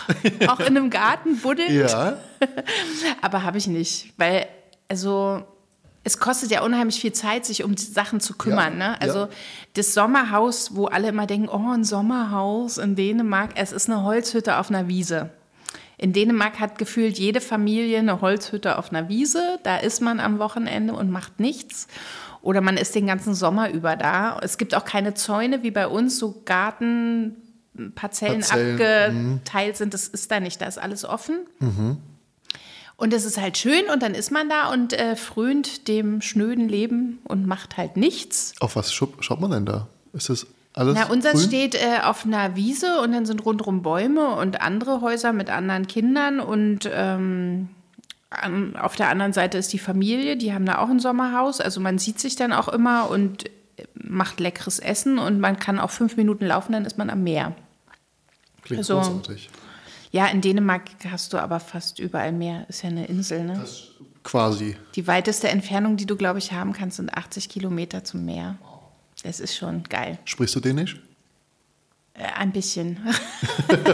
[0.47, 1.71] Auch in einem Garten buddelnd.
[1.91, 2.19] Ja.
[3.21, 4.47] Aber habe ich nicht, weil,
[4.89, 5.43] also,
[6.05, 8.79] es kostet ja unheimlich viel Zeit, sich um die Sachen zu kümmern.
[8.79, 9.01] Ja, ne?
[9.01, 9.29] Also, ja.
[9.73, 14.59] das Sommerhaus, wo alle immer denken, oh, ein Sommerhaus in Dänemark, es ist eine Holzhütte
[14.59, 15.31] auf einer Wiese.
[15.97, 19.59] In Dänemark hat gefühlt jede Familie eine Holzhütte auf einer Wiese.
[19.63, 21.87] Da ist man am Wochenende und macht nichts.
[22.43, 24.39] Oder man ist den ganzen Sommer über da.
[24.43, 29.95] Es gibt auch keine Zäune wie bei uns, so Gartenparzellen Parzellen, abgeteilt sind.
[29.95, 31.47] Das ist da nicht, da ist alles offen.
[32.97, 36.69] Und es ist halt schön und dann ist man da und äh, frönt dem schnöden
[36.69, 38.55] Leben und macht halt nichts.
[38.61, 39.89] Auf was schaut, man denn da?
[40.13, 41.43] Ist das alles Na, unser grün?
[41.43, 45.89] steht äh, auf einer Wiese und dann sind rundherum Bäume und andere Häuser mit anderen
[45.89, 47.69] Kindern und ähm,
[48.31, 51.61] an, auf der anderen Seite ist die Familie, die haben da auch ein Sommerhaus.
[51.61, 53.45] Also man sieht sich dann auch immer und
[53.95, 57.55] macht leckeres Essen und man kann auch fünf Minuten laufen, dann ist man am Meer.
[58.63, 59.51] Klingt also- großartig.
[60.15, 62.67] Ja, in Dänemark hast du aber fast überall Meer.
[62.69, 63.59] Ist ja eine Insel, ne?
[63.61, 63.89] Das
[64.23, 64.77] quasi.
[64.95, 68.57] Die weiteste Entfernung, die du, glaube ich, haben kannst, sind 80 Kilometer zum Meer.
[69.25, 70.21] Das ist schon geil.
[70.25, 71.01] Sprichst du Dänisch?
[72.15, 72.97] Äh, ein bisschen.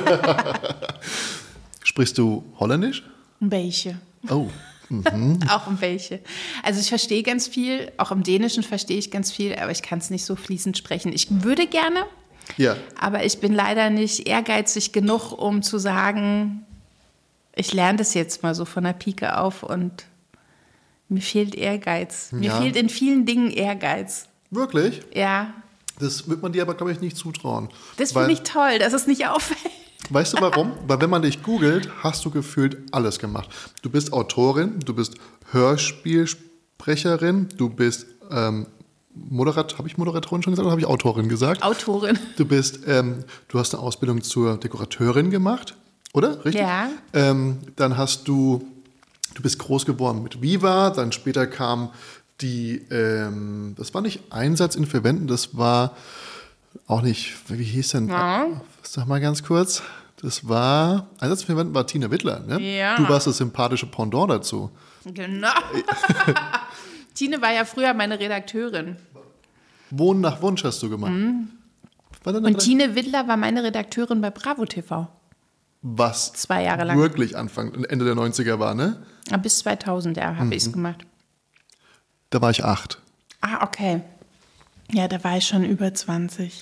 [1.85, 3.03] Sprichst du Holländisch?
[3.41, 3.99] Ein Welche.
[4.29, 4.51] Oh,
[5.49, 6.19] Auch ein welche.
[6.65, 10.01] Also ich verstehe ganz viel, auch im Dänischen verstehe ich ganz viel, aber ich kann
[10.01, 11.13] es nicht so fließend sprechen.
[11.13, 12.05] Ich würde gerne,
[12.57, 12.77] ja.
[12.99, 16.65] aber ich bin leider nicht ehrgeizig genug, um zu sagen,
[17.55, 20.05] ich lerne das jetzt mal so von der Pike auf und
[21.09, 22.31] mir fehlt Ehrgeiz.
[22.33, 22.61] Mir Ja.
[22.61, 24.29] fehlt in vielen Dingen Ehrgeiz.
[24.51, 25.01] Wirklich?
[25.15, 25.53] Ja,
[25.99, 27.69] Das wird man dir aber, glaube ich, nicht zutrauen.
[27.97, 29.59] das finde ich toll, dass es nicht auffällt.
[30.09, 30.73] Weißt du warum?
[30.87, 33.51] Weil wenn man dich googelt, hast du gefühlt alles gemacht.
[33.83, 35.15] Du bist Autorin, du bist
[35.53, 38.67] Hörspielsprecherin, du bist ähm,
[39.15, 41.63] Moderat, habe ich Moderatorin schon gesagt oder habe ich Autorin gesagt?
[41.63, 42.19] Autorin.
[42.37, 45.75] Du bist, ähm, du hast eine Ausbildung zur Dekorateurin gemacht,
[46.13, 46.45] oder?
[46.45, 46.63] Richtig?
[46.63, 46.89] Ja.
[47.13, 48.65] Ähm, dann hast du,
[49.35, 51.91] du bist groß geworden mit Viva, dann später kam
[52.41, 55.97] die, ähm, das war nicht Einsatz in Verwenden, das war
[56.87, 58.09] auch nicht, wie hieß denn?
[58.83, 59.83] Sag mal ganz kurz.
[60.23, 62.61] Das war, Einsatz in Verwenden war Tina Wittler, ne?
[62.61, 62.97] Ja.
[62.97, 64.71] Du warst das sympathische Pendant dazu.
[65.05, 65.49] Genau.
[67.15, 68.97] Tine war ja früher meine Redakteurin.
[69.91, 71.13] Wohnen nach Wunsch hast du gemacht.
[71.13, 71.51] Mhm.
[72.25, 75.09] Und Tine Wittler war meine Redakteurin bei Bravo TV.
[75.83, 76.99] was Zwei Jahre lang.
[76.99, 79.03] wirklich Anfang, Ende der 90er war, ne?
[79.31, 81.07] Ah, Bis 2000, ja, habe ich es gemacht.
[82.31, 83.01] Da war ich acht.
[83.41, 84.03] Ah, okay.
[84.93, 86.61] Ja, da war ich schon über 20.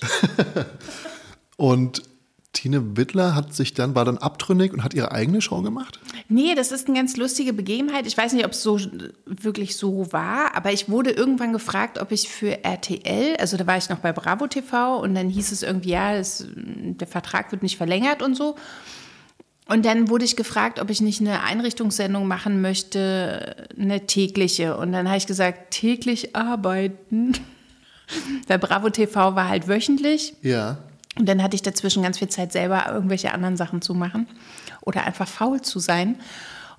[1.57, 2.03] Und
[2.51, 5.99] Tine Wittler hat sich dann, war dann abtrünnig und hat ihre eigene Show gemacht?
[6.29, 8.07] Nee, das ist eine ganz lustige Begebenheit.
[8.07, 8.79] Ich weiß nicht, ob es so
[9.25, 13.77] wirklich so war, aber ich wurde irgendwann gefragt, ob ich für RTL, also da war
[13.77, 17.61] ich noch bei Bravo TV und dann hieß es irgendwie, ja, das, der Vertrag wird
[17.61, 18.55] nicht verlängert und so.
[19.67, 24.75] Und dann wurde ich gefragt, ob ich nicht eine Einrichtungssendung machen möchte, eine tägliche.
[24.75, 27.33] Und dann habe ich gesagt, täglich arbeiten.
[28.47, 30.33] Weil Bravo TV war halt wöchentlich.
[30.41, 30.79] Ja.
[31.17, 34.27] Und dann hatte ich dazwischen ganz viel Zeit, selber irgendwelche anderen Sachen zu machen
[34.81, 36.15] oder einfach faul zu sein.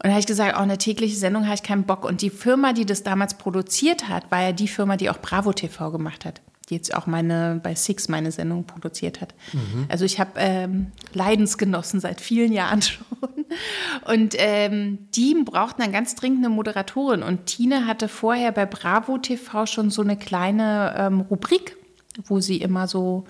[0.03, 2.07] Und dann habe ich gesagt, auch eine tägliche Sendung habe ich keinen Bock.
[2.07, 5.53] Und die Firma, die das damals produziert hat, war ja die Firma, die auch Bravo
[5.53, 6.41] TV gemacht hat.
[6.71, 9.35] Die jetzt auch meine, bei Six meine Sendung produziert hat.
[9.89, 13.05] Also ich habe ähm, Leidensgenossen seit vielen Jahren schon.
[14.07, 17.23] Und ähm, die brauchten dann ganz dringend eine Moderatorin.
[17.23, 21.77] Und Tine hatte vorher bei Bravo TV schon so eine kleine ähm, Rubrik,
[22.25, 23.25] wo sie immer so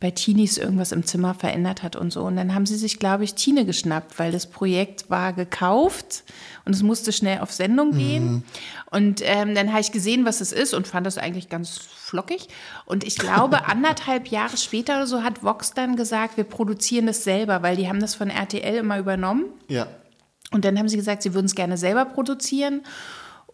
[0.00, 2.22] bei Teenies irgendwas im Zimmer verändert hat und so.
[2.22, 6.22] Und dann haben sie sich, glaube ich, Tine geschnappt, weil das Projekt war gekauft
[6.64, 8.44] und es musste schnell auf Sendung gehen.
[8.92, 12.46] Und ähm, dann habe ich gesehen, was es ist und fand das eigentlich ganz flockig.
[12.86, 17.24] Und ich glaube, anderthalb Jahre später oder so hat Vox dann gesagt, wir produzieren das
[17.24, 19.46] selber, weil die haben das von RTL immer übernommen.
[19.66, 19.88] Ja.
[20.52, 22.82] Und dann haben sie gesagt, sie würden es gerne selber produzieren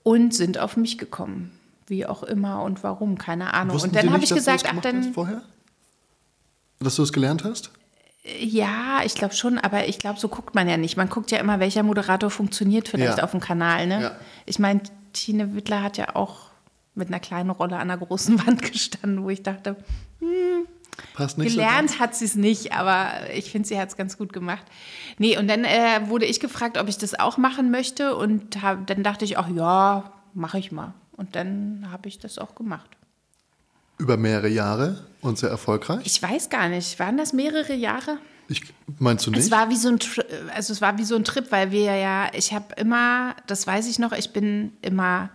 [0.02, 1.58] und sind auf mich gekommen.
[1.86, 3.76] Wie auch immer und warum, keine Ahnung.
[3.76, 5.14] Wussten und dann habe ich gesagt, ach dann.
[5.14, 5.42] vorher?
[6.80, 7.70] Dass du es gelernt hast?
[8.40, 10.96] Ja, ich glaube schon, aber ich glaube, so guckt man ja nicht.
[10.96, 13.24] Man guckt ja immer, welcher Moderator funktioniert vielleicht Ja.
[13.24, 13.86] auf dem Kanal.
[13.86, 14.02] Ne?
[14.02, 14.16] Ja.
[14.46, 14.80] Ich meine,
[15.12, 16.46] Tine Wittler hat ja auch
[16.94, 19.76] mit einer kleinen Rolle an einer großen Wand gestanden, wo ich dachte,
[21.12, 24.32] Passt nicht gelernt hat sie es nicht, aber ich finde, sie hat es ganz gut
[24.32, 24.64] gemacht.
[25.18, 28.86] Nee, und dann äh, wurde ich gefragt, ob ich das auch machen möchte und hab,
[28.86, 30.94] dann dachte ich, ach ja, mache ich mal.
[31.16, 32.88] Und dann habe ich das auch gemacht.
[34.04, 36.00] Über mehrere Jahre und sehr erfolgreich?
[36.04, 38.18] Ich weiß gar nicht, waren das mehrere Jahre?
[38.48, 38.60] Ich,
[38.98, 39.40] meinst du nicht?
[39.40, 40.22] Es war wie so ein, Tri-
[40.54, 43.88] also es war wie so ein Trip, weil wir ja, ich habe immer, das weiß
[43.88, 45.30] ich noch, ich bin immer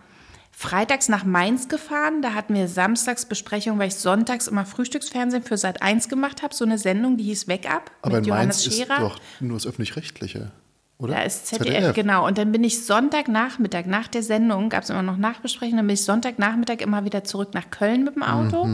[0.51, 2.21] freitags nach Mainz gefahren.
[2.21, 6.53] Da hatten wir samstags Besprechung, weil ich sonntags immer Frühstücksfernsehen für Sat 1 gemacht habe.
[6.53, 8.99] So eine Sendung, die hieß Wake-up Aber mit in Mainz Johannes ist Scherer.
[8.99, 10.51] doch nur das Öffentlich-Rechtliche,
[10.99, 11.15] oder?
[11.15, 12.27] Da ist ZDF, genau.
[12.27, 15.93] Und dann bin ich Sonntagnachmittag, nach der Sendung, gab es immer noch Nachbesprechungen, dann bin
[15.93, 18.67] ich Sonntagnachmittag immer wieder zurück nach Köln mit dem Auto,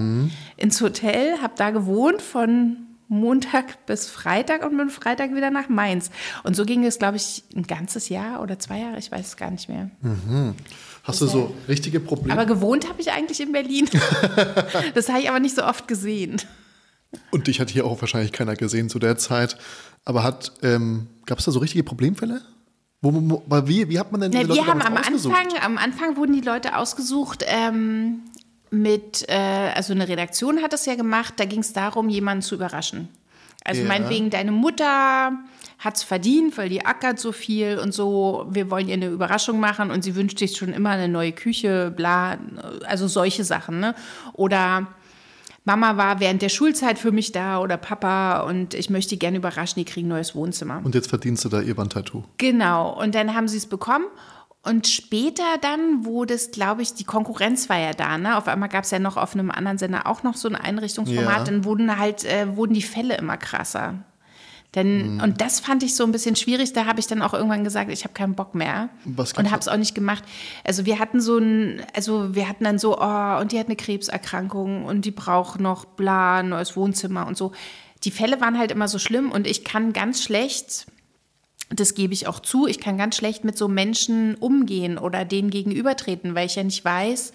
[0.57, 6.09] ins Hotel, habe da gewohnt von Montag bis Freitag und bin Freitag wieder nach Mainz.
[6.43, 9.37] Und so ging es, glaube ich, ein ganzes Jahr oder zwei Jahre, ich weiß es
[9.37, 9.91] gar nicht mehr.
[11.03, 12.33] Hast du so richtige Probleme?
[12.33, 13.87] Aber gewohnt habe ich eigentlich in Berlin.
[14.95, 16.41] das habe ich aber nicht so oft gesehen.
[17.29, 19.57] Und dich hat hier auch wahrscheinlich keiner gesehen zu der Zeit.
[20.05, 22.41] Aber hat, ähm, gab es da so richtige Problemfälle?
[23.01, 25.35] Wo, wo, wo, wie, wie hat man denn Na, die Leute wir haben am ausgesucht?
[25.35, 28.21] Anfang, am Anfang wurden die Leute ausgesucht ähm,
[28.71, 32.55] mit, äh, also eine Redaktion hat das ja gemacht, da ging es darum, jemanden zu
[32.55, 33.09] überraschen.
[33.63, 33.87] Also Ja.
[33.87, 35.31] meinetwegen, deine Mutter
[35.79, 39.59] hat es verdient, weil die ackert so viel und so, wir wollen ihr eine Überraschung
[39.59, 42.37] machen und sie wünscht sich schon immer eine neue Küche, bla,
[42.87, 43.93] also solche Sachen, ne?
[44.33, 44.87] Oder
[45.65, 49.37] Mama war während der Schulzeit für mich da oder Papa und ich möchte die gerne
[49.37, 50.79] überraschen, die kriegen ein neues Wohnzimmer.
[50.83, 52.23] Und jetzt verdienst du da ihr Wandtattoo.
[52.37, 54.05] Genau, und dann haben sie es bekommen.
[54.61, 58.17] Und später dann wurde es, glaube ich, die Konkurrenz war ja da.
[58.17, 58.35] Ne?
[58.35, 61.37] Auf einmal gab es ja noch auf einem anderen Sender auch noch so ein Einrichtungsformat.
[61.37, 61.43] Ja.
[61.43, 63.95] Dann wurden halt äh, wurden die Fälle immer krasser.
[64.75, 65.21] Denn, Mhm.
[65.21, 66.73] Und das fand ich so ein bisschen schwierig.
[66.73, 68.89] Da habe ich dann auch irgendwann gesagt, ich habe keinen Bock mehr.
[69.39, 70.23] Und habe es auch nicht gemacht.
[70.63, 73.75] Also wir hatten so ein, also wir hatten dann so, oh, und die hat eine
[73.75, 77.53] Krebserkrankung und die braucht noch bla, ein neues Wohnzimmer und so.
[78.03, 80.85] Die Fälle waren halt immer so schlimm und ich kann ganz schlecht,
[81.69, 85.49] das gebe ich auch zu, ich kann ganz schlecht mit so Menschen umgehen oder denen
[85.49, 87.33] gegenübertreten, weil ich ja nicht weiß,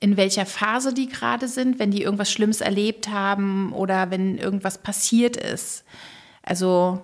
[0.00, 4.78] in welcher Phase die gerade sind, wenn die irgendwas Schlimmes erlebt haben oder wenn irgendwas
[4.78, 5.84] passiert ist.
[6.46, 7.02] Also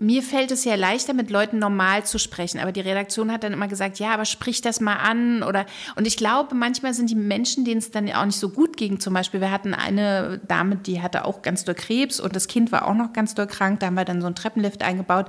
[0.00, 3.52] mir fällt es ja leichter, mit Leuten normal zu sprechen, aber die Redaktion hat dann
[3.52, 7.16] immer gesagt, ja, aber sprich das mal an oder und ich glaube, manchmal sind die
[7.16, 9.00] Menschen, denen es dann auch nicht so gut ging.
[9.00, 12.70] Zum Beispiel, wir hatten eine Dame, die hatte auch ganz doll Krebs und das Kind
[12.70, 13.80] war auch noch ganz doll krank.
[13.80, 15.26] Da haben wir dann so einen Treppenlift eingebaut.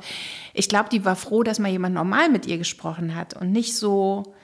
[0.54, 3.76] Ich glaube, die war froh, dass mal jemand normal mit ihr gesprochen hat und nicht
[3.76, 4.36] so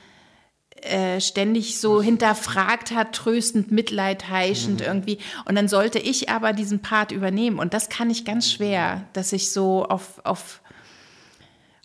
[0.86, 5.18] äh, ständig so hinterfragt hat, tröstend, Mitleid heischend irgendwie.
[5.46, 7.60] Und dann sollte ich aber diesen Part übernehmen.
[7.60, 10.62] Und das kann ich ganz schwer, dass ich so auf, auf,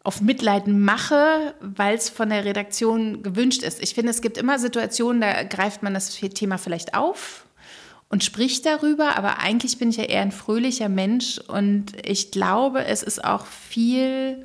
[0.05, 3.83] auf Mitleid mache, weil es von der Redaktion gewünscht ist.
[3.83, 7.47] Ich finde, es gibt immer Situationen, da greift man das Thema vielleicht auf
[8.11, 12.85] und spricht darüber, aber eigentlich bin ich ja eher ein fröhlicher Mensch und ich glaube,
[12.85, 14.45] es ist auch viel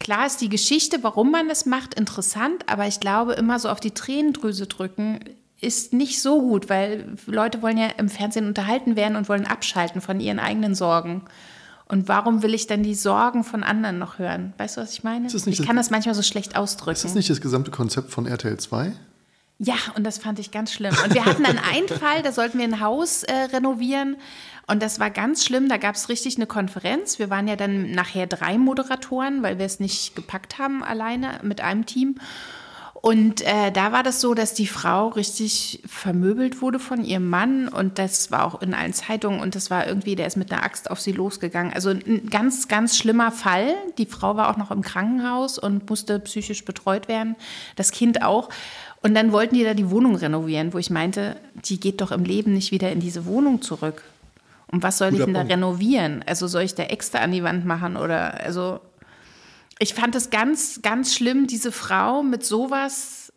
[0.00, 3.80] Klar ist die Geschichte, warum man es macht, interessant, aber ich glaube, immer so auf
[3.80, 5.20] die Tränendrüse drücken
[5.60, 10.00] ist nicht so gut, weil Leute wollen ja im Fernsehen unterhalten werden und wollen abschalten
[10.00, 11.22] von ihren eigenen Sorgen.
[11.86, 14.54] Und warum will ich dann die Sorgen von anderen noch hören?
[14.56, 15.28] Weißt du, was ich meine?
[15.28, 17.12] Das ich das- kann das manchmal so schlecht Ist das ausdrücken.
[17.14, 18.92] nicht das gesamte Konzept von RTL 2?
[19.62, 20.94] Ja, und das fand ich ganz schlimm.
[21.04, 24.16] Und wir hatten dann einen Fall, da sollten wir ein Haus äh, renovieren.
[24.66, 25.68] Und das war ganz schlimm.
[25.68, 27.18] Da gab es richtig eine Konferenz.
[27.18, 31.60] Wir waren ja dann nachher drei Moderatoren, weil wir es nicht gepackt haben alleine mit
[31.60, 32.14] einem Team.
[33.02, 37.68] Und äh, da war das so, dass die Frau richtig vermöbelt wurde von ihrem Mann.
[37.68, 39.40] Und das war auch in allen Zeitungen.
[39.40, 41.72] Und das war irgendwie, der ist mit einer Axt auf sie losgegangen.
[41.72, 43.74] Also ein ganz, ganz schlimmer Fall.
[43.96, 47.36] Die Frau war auch noch im Krankenhaus und musste psychisch betreut werden.
[47.76, 48.50] Das Kind auch.
[49.02, 52.24] Und dann wollten die da die Wohnung renovieren, wo ich meinte, die geht doch im
[52.24, 54.02] Leben nicht wieder in diese Wohnung zurück.
[54.66, 55.52] Und was soll Guter ich denn da Punkt.
[55.54, 56.22] renovieren?
[56.26, 58.80] Also soll ich da extra an die Wand machen oder also
[59.78, 63.32] ich fand es ganz, ganz schlimm, diese Frau mit sowas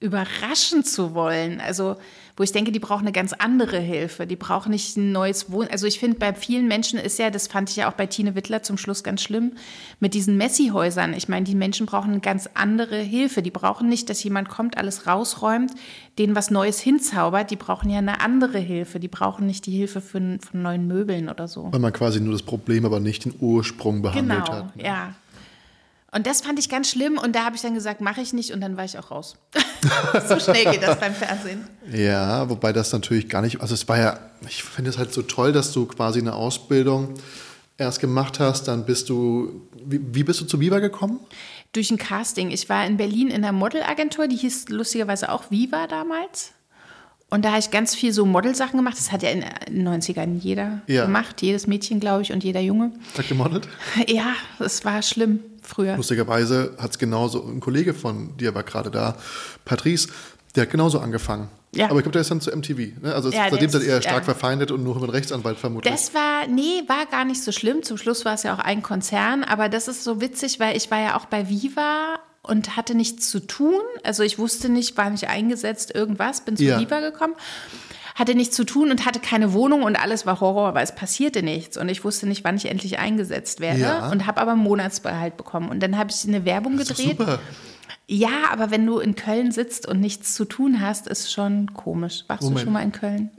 [0.00, 1.60] überraschen zu wollen.
[1.60, 1.96] Also,
[2.36, 4.26] wo ich denke, die braucht eine ganz andere Hilfe.
[4.26, 5.68] Die braucht nicht ein neues Wohn.
[5.70, 8.34] Also, ich finde, bei vielen Menschen ist ja, das fand ich ja auch bei Tine
[8.34, 9.52] Wittler zum Schluss ganz schlimm,
[10.00, 11.14] mit diesen Messi-Häusern.
[11.14, 13.42] Ich meine, die Menschen brauchen eine ganz andere Hilfe.
[13.42, 15.72] Die brauchen nicht, dass jemand kommt, alles rausräumt,
[16.18, 17.50] denen was Neues hinzaubert.
[17.50, 19.00] Die brauchen ja eine andere Hilfe.
[19.00, 21.68] Die brauchen nicht die Hilfe für, von neuen Möbeln oder so.
[21.72, 24.72] Weil man quasi nur das Problem, aber nicht den Ursprung behandelt Genau, hat.
[24.76, 25.14] ja.
[26.16, 28.50] Und das fand ich ganz schlimm und da habe ich dann gesagt, mache ich nicht
[28.50, 29.36] und dann war ich auch raus.
[30.28, 31.68] so schnell geht das beim Fernsehen.
[31.92, 35.20] Ja, wobei das natürlich gar nicht, also es war ja, ich finde es halt so
[35.20, 37.12] toll, dass du quasi eine Ausbildung
[37.76, 41.20] erst gemacht hast, dann bist du, wie, wie bist du zu Viva gekommen?
[41.72, 42.50] Durch ein Casting.
[42.50, 46.52] Ich war in Berlin in einer Modelagentur, die hieß lustigerweise auch Viva damals.
[47.28, 48.96] Und da habe ich ganz viel so Modelsachen gemacht.
[48.96, 51.04] Das hat ja in den 90ern jeder Ja.
[51.04, 52.92] gemacht, jedes Mädchen, glaube ich, und jeder Junge.
[53.18, 53.68] Hat gemodelt?
[54.06, 55.96] Ja, es war schlimm früher.
[55.96, 59.16] Lustigerweise hat es genauso, ein Kollege von dir war gerade da,
[59.64, 60.08] Patrice,
[60.54, 61.48] der hat genauso angefangen.
[61.74, 61.90] Ja.
[61.90, 63.02] Aber ich glaube, der ist dann zu MTV.
[63.02, 63.14] Ne?
[63.14, 64.22] Also Ja, seitdem seid ihr stark ja.
[64.22, 65.92] verfeindet und nur mit Rechtsanwalt vermutlich.
[65.92, 67.82] Das war, nee, war gar nicht so schlimm.
[67.82, 70.90] Zum Schluss war es ja auch ein Konzern, aber das ist so witzig, weil ich
[70.90, 73.80] war ja auch bei Viva und hatte nichts zu tun.
[74.04, 76.80] Also ich wusste nicht, war nicht eingesetzt, irgendwas, bin zu Ja.
[76.80, 77.34] Viva gekommen.
[78.16, 81.42] Hatte nichts zu tun und hatte keine Wohnung und alles war Horror, weil es passierte
[81.42, 81.76] nichts.
[81.76, 83.80] Und ich wusste nicht, wann ich endlich eingesetzt werde.
[83.80, 84.10] Ja.
[84.10, 85.68] Und habe aber einen Monatsbehalt bekommen.
[85.68, 87.18] Und dann habe ich eine Werbung Das gedreht.
[87.18, 87.38] super.
[88.08, 92.24] Ja, aber wenn du in Köln sitzt und nichts zu tun hast, ist schon komisch.
[92.28, 92.60] Warst Moment.
[92.60, 93.30] du schon mal in Köln?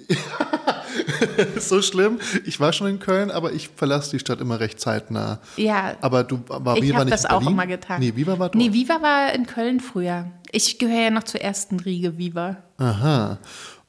[1.56, 2.20] ist so schlimm.
[2.46, 5.40] Ich war schon in Köln, aber ich verlasse die Stadt immer recht zeitnah.
[5.56, 5.96] Ja.
[6.02, 7.54] Aber du, aber Ich Viva habe nicht das in auch Berlin?
[7.54, 8.00] immer getan.
[8.00, 8.56] Nee, Viva war dort.
[8.56, 10.26] Nee, Viva war in Köln früher.
[10.52, 12.58] Ich gehöre ja noch zur ersten Riege Viva.
[12.78, 13.38] Aha.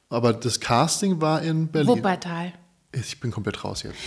[0.09, 1.87] Aber das Casting war in Berlin.
[1.87, 2.53] Wuppertal.
[2.91, 3.97] Ich bin komplett raus jetzt.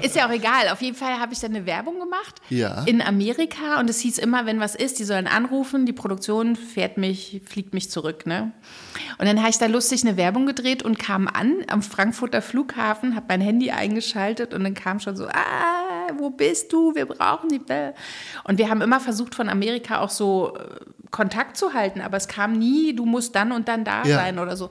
[0.04, 0.68] ist ja auch egal.
[0.70, 2.84] Auf jeden Fall habe ich dann eine Werbung gemacht Ja.
[2.84, 6.98] in Amerika und es hieß immer, wenn was ist, die sollen anrufen, die Produktion fährt
[6.98, 8.26] mich, fliegt mich zurück.
[8.26, 8.52] Ne?
[9.18, 13.16] Und dann habe ich da lustig eine Werbung gedreht und kam an am Frankfurter Flughafen,
[13.16, 16.94] habe mein Handy eingeschaltet und dann kam schon so, ah, wo bist du?
[16.94, 17.58] Wir brauchen die.
[17.58, 17.90] Bäh.
[18.44, 20.76] Und wir haben immer versucht, von Amerika auch so äh,
[21.10, 24.14] Kontakt zu halten, aber es kam nie, du musst dann und dann da Ja.
[24.16, 24.70] sein oder so.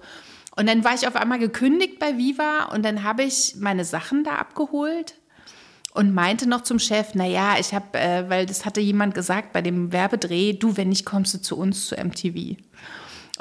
[0.59, 4.25] Und dann war ich auf einmal gekündigt bei Viva und dann habe ich meine Sachen
[4.25, 5.15] da abgeholt
[5.93, 9.61] und meinte noch zum Chef, naja, ich habe, äh, weil das hatte jemand gesagt bei
[9.61, 12.57] dem Werbedreh, du, wenn nicht, kommst du zu uns zu MTV.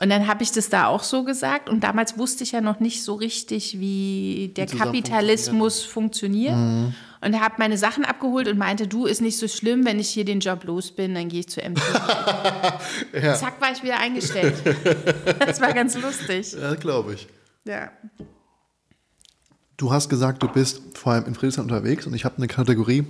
[0.00, 2.78] Und dann habe ich das da auch so gesagt und damals wusste ich ja noch
[2.78, 6.54] nicht so richtig, wie der Kapitalismus funktioniert.
[7.20, 10.24] Und habe meine Sachen abgeholt und meinte, du, ist nicht so schlimm, wenn ich hier
[10.24, 11.82] den Job los bin, dann gehe ich zu MTV.
[13.12, 14.54] Zack, war ich wieder eingestellt.
[15.40, 16.52] das war ganz lustig.
[16.52, 17.26] Ja, glaube ich.
[17.64, 17.90] Ja.
[19.76, 23.04] Du hast gesagt, du bist vor allem in Friedrichshain unterwegs und ich habe eine Kategorie,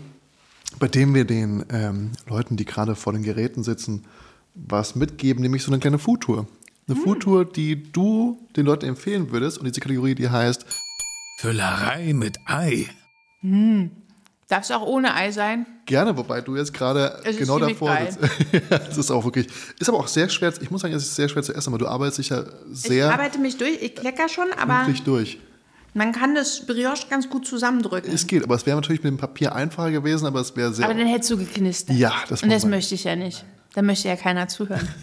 [0.79, 4.07] bei dem wir den ähm, Leuten, die gerade vor den Geräten sitzen,
[4.55, 6.47] was mitgeben, nämlich so eine kleine Foodtour.
[6.89, 10.65] Eine Foodtour, die du den Leuten empfehlen würdest und diese Kategorie, die heißt
[11.39, 12.89] Füllerei mit Ei.
[14.49, 15.67] Darf es auch ohne Ei sein?
[15.85, 18.09] gerne, wobei du jetzt gerade genau davor geil.
[18.11, 18.73] sitzt.
[18.91, 19.49] es ist auch wirklich,
[19.79, 21.79] ist aber auch sehr schwer, ich muss sagen, es ist sehr schwer zu essen, aber
[21.79, 25.39] du arbeitest dich ja Ich sehr arbeite mich durch, ich klecker schon, aber durch.
[25.95, 28.13] man kann das Brioche ganz gut zusammendrücken.
[28.13, 30.87] Es geht, aber es wäre natürlich mit dem Papier einfacher gewesen, aber es wäre sehr
[30.87, 31.97] aber dann hättest du geknistert.
[31.97, 32.71] Ja, das Und das man.
[32.71, 33.45] möchte ich ja nicht.
[33.75, 34.89] Da möchte ja keiner zuhören.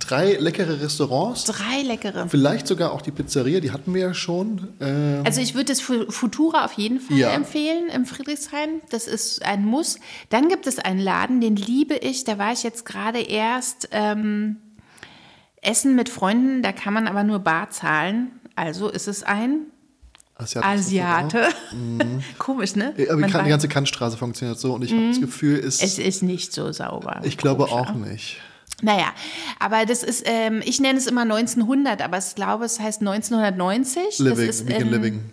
[0.00, 2.28] Drei leckere Restaurants, Drei leckere.
[2.28, 4.68] vielleicht sogar auch die Pizzeria, die hatten wir ja schon.
[4.80, 7.30] Äh, Also ich würde das Fu- Futura auf jeden Fall Ja.
[7.32, 8.80] empfehlen im Friedrichshain.
[8.90, 9.98] Das ist ein Muss.
[10.30, 12.24] Dann gibt es einen Laden, den liebe ich.
[12.24, 14.56] Da war ich jetzt gerade erst ähm,
[15.62, 16.62] essen mit Freunden.
[16.62, 18.30] Da kann man aber nur bar zahlen.
[18.54, 19.60] Also ist es ein
[20.38, 21.48] Asiatisches Asiate.
[22.38, 22.88] Komisch, ne?
[22.96, 25.82] Aber die, Man Kan- die ganze Kantstraße funktioniert so und ich habe das Gefühl, es
[25.82, 27.20] ist, ist nicht so sauber.
[27.24, 27.74] ich glaube Koscher.
[27.74, 28.38] auch nicht.
[28.82, 29.06] Naja,
[29.58, 34.18] aber das ist, ähm, ich nenne es immer 1900, aber ich glaube, es heißt 1990.
[34.18, 35.32] Living, das Vegan in, Living.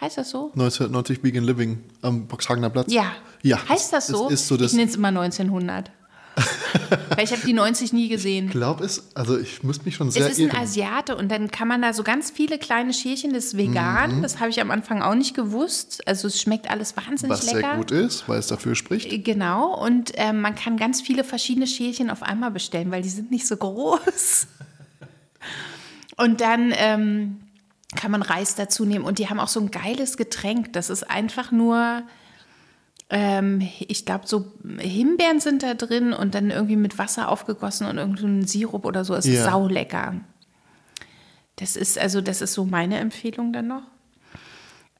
[0.00, 0.46] Heißt das so?
[0.52, 2.92] 1990 Vegan Living am Boxhagener Platz.
[2.92, 3.12] Ja.
[3.42, 3.68] Ja.
[3.68, 4.28] Heißt das es- so?
[4.34, 5.90] So das, ich nenne es immer 1900.
[7.16, 8.46] Weil ich habe die 90 nie gesehen.
[8.46, 10.54] ich glaube es, also ich müsste mich schon Es sehr ist ein.
[10.56, 14.22] Asiate und dann kann man da so ganz viele kleine Schälchen, das ist vegan, Mhm.
[14.22, 16.06] das habe ich am Anfang auch nicht gewusst.
[16.06, 17.60] Also es schmeckt alles wahnsinnig was lecker.
[17.68, 19.24] sehr gut ist, weil es dafür spricht.
[19.24, 23.30] Genau, und ähm, man kann ganz viele verschiedene Schälchen auf einmal bestellen, weil die sind
[23.30, 24.46] nicht so groß.
[26.16, 27.40] Und dann ähm,
[27.96, 30.72] kann man Reis dazu nehmen und die haben auch so ein geiles Getränk.
[30.74, 32.02] Das ist einfach nur,
[33.10, 34.46] ähm, ich glaube, so
[34.78, 39.14] Himbeeren sind da drin und dann irgendwie mit Wasser aufgegossen und irgendein Sirup oder so.
[39.14, 39.50] Es ist Ja.
[39.50, 40.14] saulecker.
[41.56, 43.82] Das ist also, das ist so meine Empfehlung dann noch.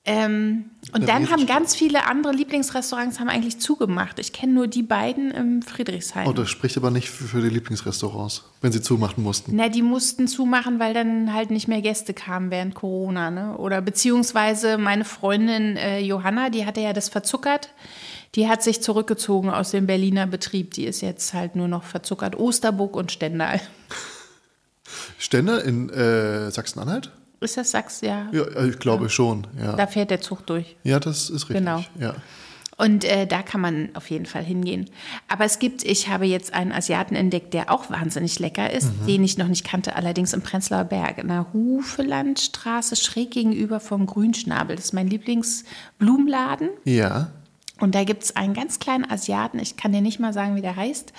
[0.06, 4.18] Ähm, und Da dann haben ganz viele andere Lieblingsrestaurants haben eigentlich zugemacht.
[4.18, 6.26] Ich kenne nur die beiden im Friedrichshain.
[6.26, 9.54] Oh, das spricht aber nicht für, die Lieblingsrestaurants, wenn sie zumachen mussten.
[9.54, 13.58] Na, die mussten zumachen, weil dann halt nicht mehr Gäste kamen während Corona, ne?
[13.58, 17.68] Oder beziehungsweise meine Freundin äh, Johanna, die hatte ja das verzuckert.
[18.36, 20.72] Die hat sich zurückgezogen aus dem Berliner Betrieb.
[20.74, 22.38] Die ist jetzt halt nur noch verzuckert.
[22.38, 23.60] Osterburg und Stendal.
[25.18, 27.12] Stände in äh, Sachsen-Anhalt?
[27.40, 28.00] Ist das Sachs?
[28.02, 28.28] Ja.
[28.32, 29.46] Ja, äh, ich glaube schon.
[29.58, 29.72] Ja.
[29.76, 30.76] Da fährt der Zug durch.
[30.84, 31.56] ja, das ist richtig.
[31.58, 31.82] Genau.
[31.98, 32.14] Ja.
[32.76, 34.88] Und äh, da kann man auf jeden Fall hingehen.
[35.28, 39.06] Aber es gibt, ich habe jetzt einen Asiaten entdeckt, der auch wahnsinnig lecker ist, Mhm.
[39.06, 44.06] den ich noch nicht kannte, allerdings im Prenzlauer Berg, in der Hufelandstraße, schräg gegenüber vom
[44.06, 44.76] Grünschnabel.
[44.76, 46.70] Das ist mein Lieblingsblumenladen.
[46.84, 47.28] ja.
[47.78, 50.60] Und da gibt es einen ganz kleinen Asiaten, ich kann dir nicht mal sagen, wie
[50.60, 51.14] der heißt.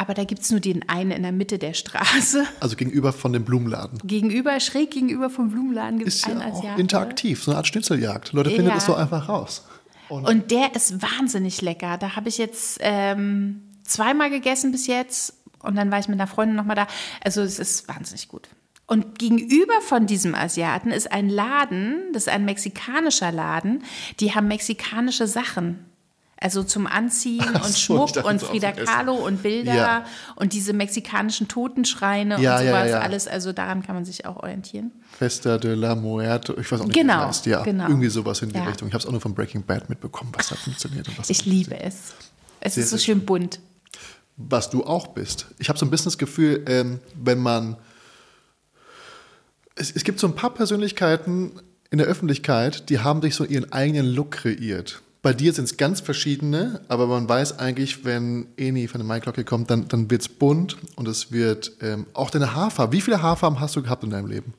[0.00, 2.46] Aber da gibt es nur den einen in der Mitte der Straße.
[2.58, 3.98] Also gegenüber von dem Blumenladen.
[4.02, 6.80] Gegenüber, schräg gegenüber vom Blumenladen gibt es Ist ja einen auch Asiaten.
[6.80, 8.32] interaktiv, so eine Art Schnitzeljagd.
[8.32, 8.76] Leute finden Ja.
[8.78, 9.66] es so einfach raus.
[10.08, 11.98] Und der ist wahnsinnig lecker.
[11.98, 15.34] Da habe ich jetzt ähm, zweimal gegessen bis jetzt.
[15.62, 16.86] Und dann war ich mit einer Freundin nochmal da.
[17.22, 18.48] Also es ist wahnsinnig gut.
[18.86, 23.84] Und gegenüber von diesem Asiaten ist ein Laden, das ist ein mexikanischer Laden.
[24.18, 25.84] Die haben mexikanische Sachen.
[26.42, 28.72] Also zum Anziehen Ach und so, Schmuck und Frida.
[28.72, 30.04] Kahlo und Bilder Ja.
[30.36, 33.00] und diese mexikanischen Totenschreine Ja, und sowas ja.
[33.00, 33.28] alles.
[33.28, 34.90] Also daran kann man sich auch orientieren.
[35.18, 37.46] Festa de la Muerte, ich weiß auch nicht, Genau, wie das heißt.
[37.46, 37.88] Ja, genau.
[37.88, 38.58] irgendwie sowas in die.
[38.58, 38.88] Richtung.
[38.88, 41.44] Ich habe es auch nur von Breaking Bad mitbekommen, was da funktioniert und was Ich
[41.44, 42.14] liebe es.
[42.60, 43.60] Es Sehr, ist so schön bunt.
[44.38, 45.46] was du auch bist.
[45.58, 47.76] Ich habe so ein bisschen das Gefühl, ähm, wenn man.
[49.74, 51.52] Es, es gibt so ein paar Persönlichkeiten
[51.90, 55.02] in der Öffentlichkeit, die haben sich so ihren eigenen Look kreiert.
[55.22, 59.44] Bei dir sind es ganz verschiedene, aber man weiß eigentlich, wenn Eni von der Maiglocke
[59.44, 62.92] kommt, dann, dann wird es bunt und es wird ähm, auch deine Haarfarbe.
[62.92, 64.54] Wie viele Haarfarben hast du gehabt in deinem Leben?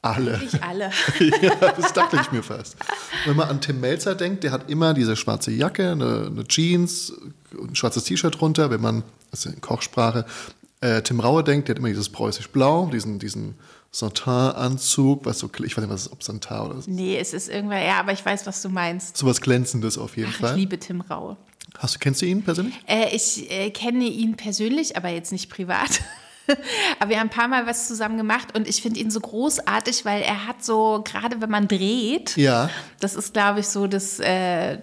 [0.00, 0.40] Alle.
[0.44, 0.90] Ich alle.
[1.42, 2.76] ja, das dachte ich mir fast.
[3.24, 7.12] Wenn man an Tim Melzer denkt, der hat immer diese schwarze Jacke, eine, eine Jeans,
[7.52, 9.02] ein schwarzes T-Shirt drunter, wenn man,
[9.32, 10.26] also in Kochsprache,
[10.82, 13.54] äh, Tim Raue denkt, der hat immer dieses preußisch-blau, diesen, diesen
[13.94, 16.90] Satin-Anzug, was so, ich weiß nicht, was ist, ob Satin oder so.
[16.90, 19.16] Nee, es ist irgendwann, ja, aber ich weiß, was du meinst.
[19.16, 20.50] Sowas Glänzendes auf jeden Ach, Fall.
[20.52, 21.36] ich liebe Tim Raue.
[21.78, 22.74] Hast du, kennst du ihn persönlich?
[22.86, 26.00] Äh, ich äh, kenne ihn persönlich, aber jetzt nicht privat.
[26.98, 30.04] aber wir haben ein paar Mal was zusammen gemacht und ich finde ihn so großartig,
[30.04, 32.70] weil er hat so, gerade wenn man dreht, Ja.
[33.00, 34.78] das ist, glaube ich, so das, äh,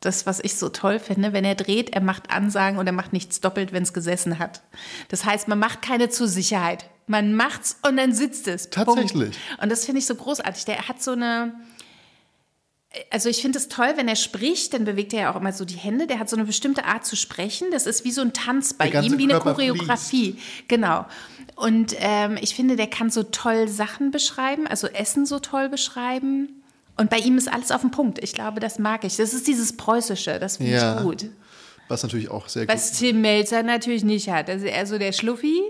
[0.00, 1.32] das, was ich so toll finde.
[1.32, 4.62] Wenn er dreht, er macht Ansagen und er macht nichts doppelt, wenn es gesessen hat.
[5.08, 6.86] Das heißt, man macht keine zur Sicherheit.
[7.06, 8.70] Man macht's und dann sitzt es.
[8.70, 9.12] Tatsächlich.
[9.12, 9.36] Punkt.
[9.62, 10.64] Und das finde ich so großartig.
[10.64, 11.54] Der hat so eine.
[13.10, 15.64] Also ich finde es toll, wenn er spricht, dann bewegt er ja auch immer so
[15.64, 16.06] die Hände.
[16.06, 17.68] Der hat so eine bestimmte Art zu sprechen.
[17.72, 20.38] Das ist wie so ein Tanz bei ihm, wie eine Körper Choreografie.
[20.68, 21.04] Genau.
[21.56, 26.62] Und ähm, ich finde, der kann so toll Sachen beschreiben, also Essen so toll beschreiben.
[26.96, 28.22] Und bei ihm ist alles auf den Punkt.
[28.22, 29.16] Ich glaube, das mag ich.
[29.16, 30.96] Das ist dieses Preußische, das finde Ja.
[30.96, 31.26] ich gut.
[31.88, 34.48] Was natürlich auch sehr gut Was Tim Melzer natürlich nicht hat.
[34.48, 35.60] Also eher so der Schluffi.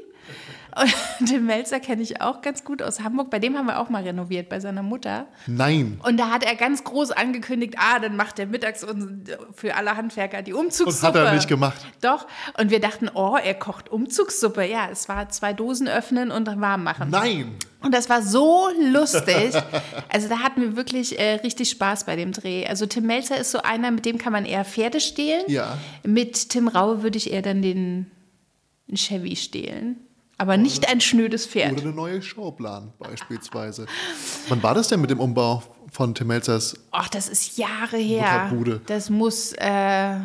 [1.20, 3.30] Und Tim Melzer kenne ich auch ganz gut aus Hamburg.
[3.30, 5.26] Bei dem haben wir auch mal renoviert, bei seiner Mutter.
[5.46, 6.00] Nein.
[6.02, 8.84] Und da hat er ganz groß angekündigt, ah, dann macht er mittags
[9.54, 11.18] für alle Handwerker die Umzugssuppe.
[11.18, 11.86] Und hat er nicht gemacht.
[12.00, 12.26] Doch.
[12.58, 14.64] Und wir dachten, oh, er kocht Umzugssuppe.
[14.64, 17.10] Ja, es war zwei Dosen öffnen und warm machen.
[17.10, 17.54] Nein.
[17.80, 19.54] Und das war so lustig.
[20.08, 22.66] Also da hatten wir wirklich äh, richtig Spaß bei dem Dreh.
[22.66, 25.42] Also Tim Melzer ist so einer, mit dem kann man eher Pferde stehlen.
[25.48, 25.76] Ja.
[26.04, 28.10] Mit Tim Raue würde ich eher dann den
[28.94, 30.03] Chevy stehlen.
[30.36, 31.72] Aber nicht ein schnödes Pferd.
[31.72, 33.86] Oder eine neue Show planen, beispielsweise.
[34.48, 36.74] Wann war das denn mit dem Umbau von Tim Melzers?
[36.90, 38.48] Ach, das ist Jahre her.
[38.48, 38.80] Butterbude.
[38.86, 40.16] Das muss, äh,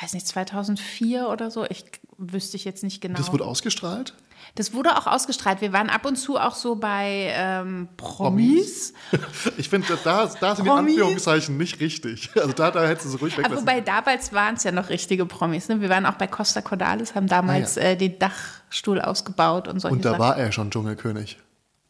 [0.00, 1.64] weiß nicht, 2004 oder so.
[1.68, 1.84] Ich
[2.18, 3.16] wüsste ich jetzt nicht genau.
[3.16, 4.14] Das wurde ausgestrahlt?
[4.54, 5.62] Das wurde auch ausgestrahlt.
[5.62, 8.92] Wir waren ab und zu auch so bei ähm, Promis.
[9.56, 10.92] Ich finde, da, da sind die Promis?
[10.92, 12.30] Anführungszeichen nicht richtig.
[12.36, 13.66] Also da, da hättest du es ruhig Aber weglassen.
[13.66, 15.68] wobei damals waren es ja noch richtige Promis.
[15.68, 15.80] Ne?
[15.80, 17.86] Wir waren auch bei Costa Cordalis, haben damals Ah, ja.
[17.90, 20.20] äh, den Dachstuhl ausgebaut und solche Und da Sachen.
[20.20, 21.38] war er schon Dschungelkönig.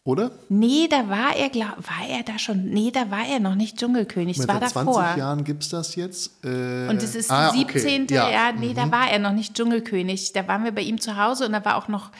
[0.04, 0.32] Oder?
[0.48, 2.64] nee, da war er, glaub, war er da schon?
[2.64, 4.36] Nee, da war er noch nicht Dschungelkönig.
[4.36, 4.94] Es war davor.
[4.94, 6.44] 20 Jahren gibt es das jetzt.
[6.44, 7.78] Äh, Und es ist ah, die okay.
[7.78, 8.08] 17.
[8.16, 8.26] Ja.
[8.26, 8.32] Mhm.
[8.32, 10.32] Ja, nee, da war er noch nicht Dschungelkönig.
[10.32, 12.10] Da waren wir bei ihm zu Hause und da war auch noch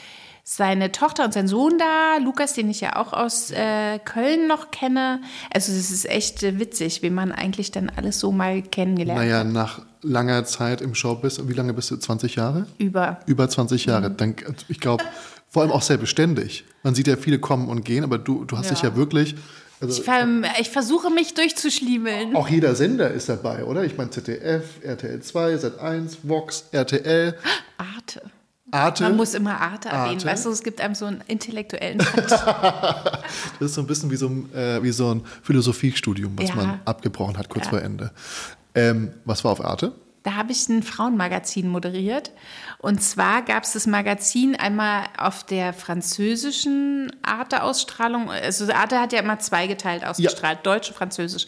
[0.45, 4.71] seine Tochter und sein Sohn da, Lukas, den ich ja auch aus äh, Köln noch
[4.73, 5.21] kenne.
[5.55, 9.27] Also es ist echt äh, witzig, wie man eigentlich dann alles so mal kennengelernt hat.
[9.27, 11.97] Naja, nach langer Zeit im Showbiz, wie lange bist du?
[11.97, 12.67] 20 Jahre?
[12.79, 13.21] Über.
[13.27, 14.11] Über 20 Jahre.
[14.11, 14.17] Mhm.
[14.17, 14.37] Dann,
[14.69, 15.05] ich glaube,
[15.49, 16.65] vor allem auch sehr beständig.
[16.83, 18.89] Man sieht ja viele kommen und gehen, aber du, du hast dich Ja.
[18.91, 19.37] ja wirklich.
[19.81, 20.27] Also, Ich, ver
[20.61, 22.35] ich versuche mich durchzuschliemeln.
[22.35, 23.85] auch jeder Sender ist dabei, oder?
[23.85, 27.37] Ich meine ZDF, RTL 2, Sat1, Vox, RTL,
[27.79, 28.23] Arte.
[28.73, 29.05] Arte.
[29.05, 30.15] Man muss immer Arte erwähnen.
[30.17, 30.27] Arte.
[30.27, 31.99] Weißt du, es gibt einem so einen intellektuellen.
[33.59, 36.55] Das ist so ein bisschen wie so ein, äh, wie so ein Philosophiestudium, was Ja.
[36.57, 37.71] man abgebrochen hat kurz Ja.
[37.71, 38.11] vor Ende.
[38.75, 39.93] Ähm, was war auf Arte?
[40.25, 42.31] Da habe ich ein Frauenmagazin moderiert.
[42.79, 48.31] Und zwar gab es das Magazin einmal auf der französischen Arte-Ausstrahlung.
[48.31, 51.47] Also Arte hat ja immer zweigeteilt ausgestrahlt, Deutsch und Französisch.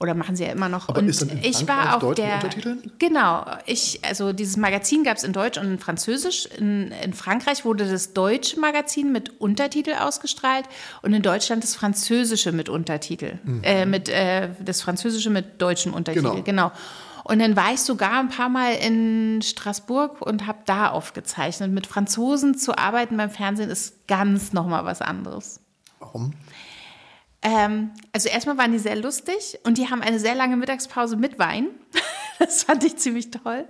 [0.00, 0.88] Oder machen sie ja immer noch.
[0.88, 2.34] Aber und ist dann in ich war auf Deutsch der.
[2.34, 2.90] Untertiteln?
[2.98, 3.46] Genau.
[3.64, 6.46] Ich, also dieses Magazin gab es in Deutsch und in Französisch.
[6.46, 10.64] In, in Frankreich wurde das deutsche Magazin mit Untertitel ausgestrahlt
[11.02, 13.38] und in Deutschland das französische mit Untertitel.
[13.62, 16.42] Äh, mit, äh, das französische mit deutschem Untertitel.
[16.42, 16.70] Genau.
[16.70, 16.72] genau.
[17.22, 21.70] Und dann war ich sogar ein paar Mal in Straßburg und habe da aufgezeichnet.
[21.70, 25.60] Mit Franzosen zu arbeiten beim Fernsehen ist ganz nochmal was anderes.
[26.00, 26.34] Warum?
[27.44, 31.38] Ähm, also erstmal waren die sehr lustig und die haben eine sehr lange Mittagspause mit
[31.38, 31.68] Wein.
[32.40, 33.64] Das fand ich ziemlich toll.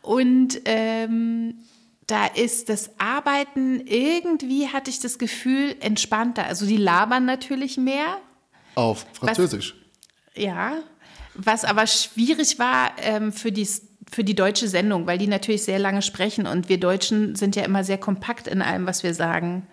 [0.00, 1.56] Und ähm,
[2.06, 6.46] da ist das Arbeiten irgendwie, hatte ich das Gefühl, entspannter.
[6.46, 8.18] Also die labern natürlich mehr,
[8.76, 9.74] Auf Französisch.
[10.36, 10.74] ja.
[11.34, 13.68] Was aber schwierig war ähm, für, die,
[14.10, 17.64] für die deutsche Sendung, weil die natürlich sehr lange sprechen und wir Deutschen sind ja
[17.64, 19.66] immer sehr kompakt in allem, was wir sagen.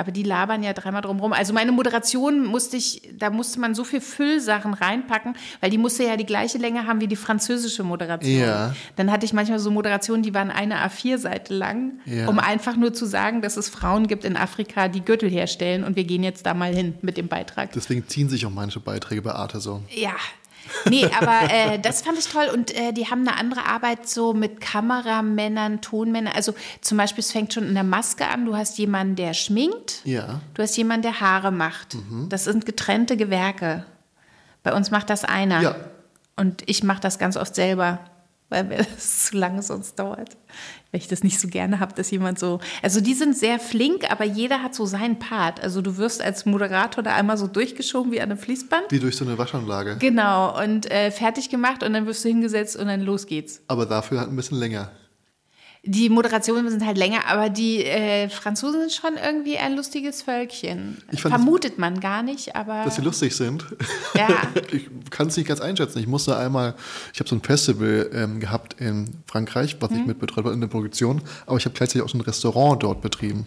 [0.00, 1.34] Aber die labern ja dreimal drum rum.
[1.34, 6.04] Also meine Moderation musste ich, da musste man so viel Füllsachen reinpacken, weil die musste
[6.04, 8.32] ja die gleiche Länge haben wie die französische Moderation.
[8.40, 8.74] Ja.
[8.96, 12.28] Dann hatte ich manchmal so Moderationen, die waren eine A4-Seite lang, Ja.
[12.28, 15.96] um einfach nur zu sagen, dass es Frauen gibt in Afrika, die Gürtel herstellen und
[15.96, 17.72] wir gehen jetzt da mal hin mit dem Beitrag.
[17.72, 19.82] Deswegen ziehen sich auch manche Beiträge bei Arte so.
[19.94, 20.14] Ja.
[20.88, 22.50] Nee, aber äh, das fand ich toll.
[22.52, 26.32] Und äh, die haben eine andere Arbeit so mit Kameramännern, Tonmännern.
[26.34, 28.46] Also zum Beispiel, es fängt schon in der Maske an.
[28.46, 30.00] Du hast jemanden, der schminkt.
[30.04, 30.40] Ja.
[30.54, 31.96] Du hast jemanden, der Haare macht.
[32.28, 33.84] Das sind getrennte Gewerke.
[34.62, 35.60] Bei uns macht das einer.
[35.60, 35.74] Ja.
[36.36, 38.00] Und ich mache das ganz oft selber.
[38.50, 40.36] weil mir das zu lange sonst dauert.
[40.92, 42.58] Weil ich das nicht so gerne habe, dass jemand so.
[42.82, 45.60] Also die sind sehr flink, aber jeder hat so seinen Part.
[45.62, 48.90] Also du wirst als Moderator da einmal so durchgeschoben wie an einem Fließband.
[48.90, 49.96] Wie durch so eine Waschanlage.
[49.98, 53.62] Genau, und äh, fertig gemacht und dann wirst du hingesetzt und dann los geht's.
[53.68, 54.90] Aber dafür halt ein bisschen länger.
[55.82, 60.98] Die Moderationen sind halt länger, aber die äh, Franzosen sind schon irgendwie ein lustiges Völkchen.
[61.08, 62.84] Fand- Vermutet man gar nicht, aber.
[62.84, 63.64] Dass sie lustig sind.
[64.14, 64.28] Ja.
[64.72, 65.98] Ich kann es nicht ganz einschätzen.
[65.98, 66.74] Ich musste einmal,
[67.12, 70.68] ich habe so ein Festival ähm, gehabt in Frankreich, was ich mitbetreut habe in der
[70.68, 73.46] Produktion, aber ich habe gleichzeitig auch so ein Restaurant dort betrieben.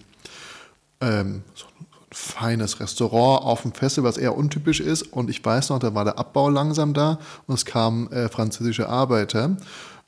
[1.01, 5.03] Ähm, so ein feines Restaurant auf dem Festival, was eher untypisch ist.
[5.03, 8.89] Und ich weiß noch, da war der Abbau langsam da und es kamen äh, französische
[8.89, 9.55] Arbeiter.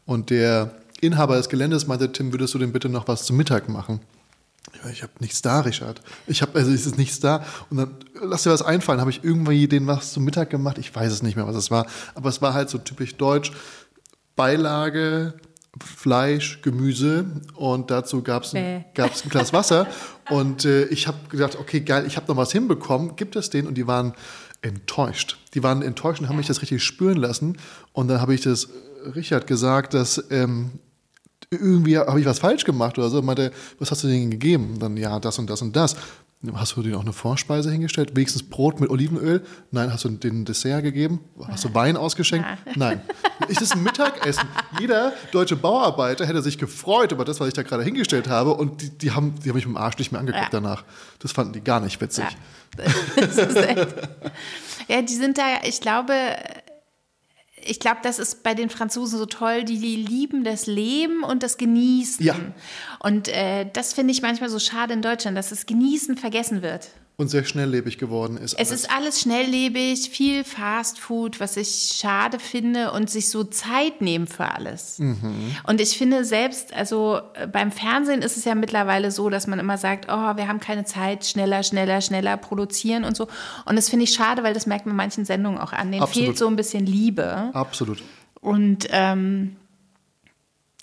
[0.05, 0.71] Und der
[1.02, 4.00] Inhaber des Geländes meinte, Tim, würdest du denn bitte noch was zum Mittag machen?
[4.84, 6.02] Ja, ich habe nichts da, Richard.
[6.28, 7.46] Ich habe, also es ist nichts da.
[7.70, 9.00] Und dann lass dir was einfallen.
[9.00, 10.78] Habe ich irgendwie denen was zum Mittag gemacht?
[10.78, 11.86] Ich weiß es nicht mehr, was es war.
[12.16, 13.52] Aber es war halt so typisch deutsch.
[14.36, 15.36] Beilage,
[15.84, 19.88] Fleisch, Gemüse und dazu gab es ein, gab's ein Glas Wasser.
[20.30, 23.16] Und äh, ich habe gedacht, okay, geil, ich habe noch was hinbekommen.
[23.16, 23.68] Gibt es den?
[23.68, 24.14] Und die waren
[24.62, 25.38] enttäuscht.
[25.54, 27.58] Die waren enttäuscht und haben mich das richtig spüren lassen.
[27.93, 28.70] Und dann habe ich das
[29.14, 30.72] Richard gesagt, dass ähm,
[31.51, 33.22] irgendwie habe ich was falsch gemacht oder so.
[33.22, 34.72] Meinte, was hast du denen gegeben?
[34.74, 35.95] Und dann, ja, das und das und das.
[36.53, 38.16] Hast du denen auch eine Vorspeise hingestellt?
[38.16, 39.43] Wenigstens Brot mit Olivenöl?
[39.72, 39.91] Nein.
[39.91, 41.20] Hast du denen Dessert gegeben?
[41.47, 42.45] Hast du Wein ausgeschenkt?
[42.76, 43.01] Nein.
[43.47, 44.47] Ist es ein Mittagessen?
[44.80, 48.53] Jeder deutsche Bauarbeiter hätte sich gefreut über das, was ich da gerade hingestellt habe.
[48.53, 50.49] Und die, die, haben, die haben mich mit dem Arsch nicht mehr angeguckt Ja.
[50.51, 50.84] danach.
[51.18, 52.26] Das fanden die gar nicht witzig.
[52.26, 52.84] Ja.
[53.16, 53.38] Das
[54.88, 56.14] ja, die sind da, ich glaube,
[57.66, 61.43] ich glaube, das ist bei den Franzosen so toll, die, die lieben das Leben und
[61.43, 62.26] das Genießen.
[62.26, 62.36] Ja.
[62.99, 66.89] Und äh, das finde ich manchmal so schade in Deutschland, dass das Genießen vergessen wird.
[67.18, 68.53] Und sehr schnelllebig geworden ist.
[68.53, 68.72] Es alles.
[68.72, 74.28] ist alles schnelllebig, viel Fast Food, was ich schade finde und sich so Zeit nehmen
[74.28, 74.99] für alles.
[75.66, 79.59] Und ich finde selbst, also äh, beim Fernsehen ist es ja mittlerweile so, dass man
[79.59, 83.28] immer sagt, oh, wir haben keine Zeit, schneller, schneller, schneller produzieren und so.
[83.66, 85.91] Und das finde ich schade, weil das merkt man manchen Sendungen auch an.
[85.91, 86.26] Denen Absolut.
[86.26, 87.49] fehlt so ein bisschen Liebe.
[87.53, 88.03] Absolut.
[88.41, 89.55] Und ähm,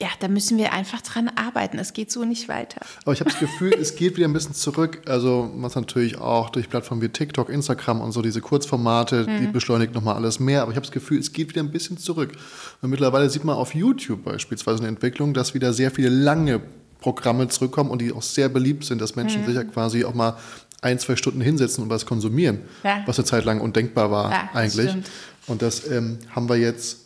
[0.02, 1.78] ja, da müssen wir einfach dran arbeiten.
[1.78, 2.80] Es geht so nicht weiter.
[3.04, 5.00] Aber ich habe das Gefühl, es geht wieder ein bisschen zurück.
[5.06, 9.94] Also, was natürlich auch durch Plattformen wie TikTok, Instagram und so, diese Kurzformate, die beschleunigt
[9.94, 10.62] nochmal alles mehr.
[10.62, 12.32] Aber ich habe das Gefühl, es geht wieder ein bisschen zurück.
[12.80, 16.60] Und mittlerweile sieht man auf YouTube beispielsweise eine Entwicklung, dass wieder sehr viele lange
[17.00, 20.36] Programme zurückkommen und die auch sehr beliebt sind, dass Menschen sich ja quasi auch mal
[20.80, 23.02] ein, zwei Stunden hinsetzen und was konsumieren, Ja.
[23.06, 24.90] was eine Zeit lang undenkbar war Ja, eigentlich.
[24.90, 25.10] stimmt.
[25.46, 27.01] Und das ähm, haben wir jetzt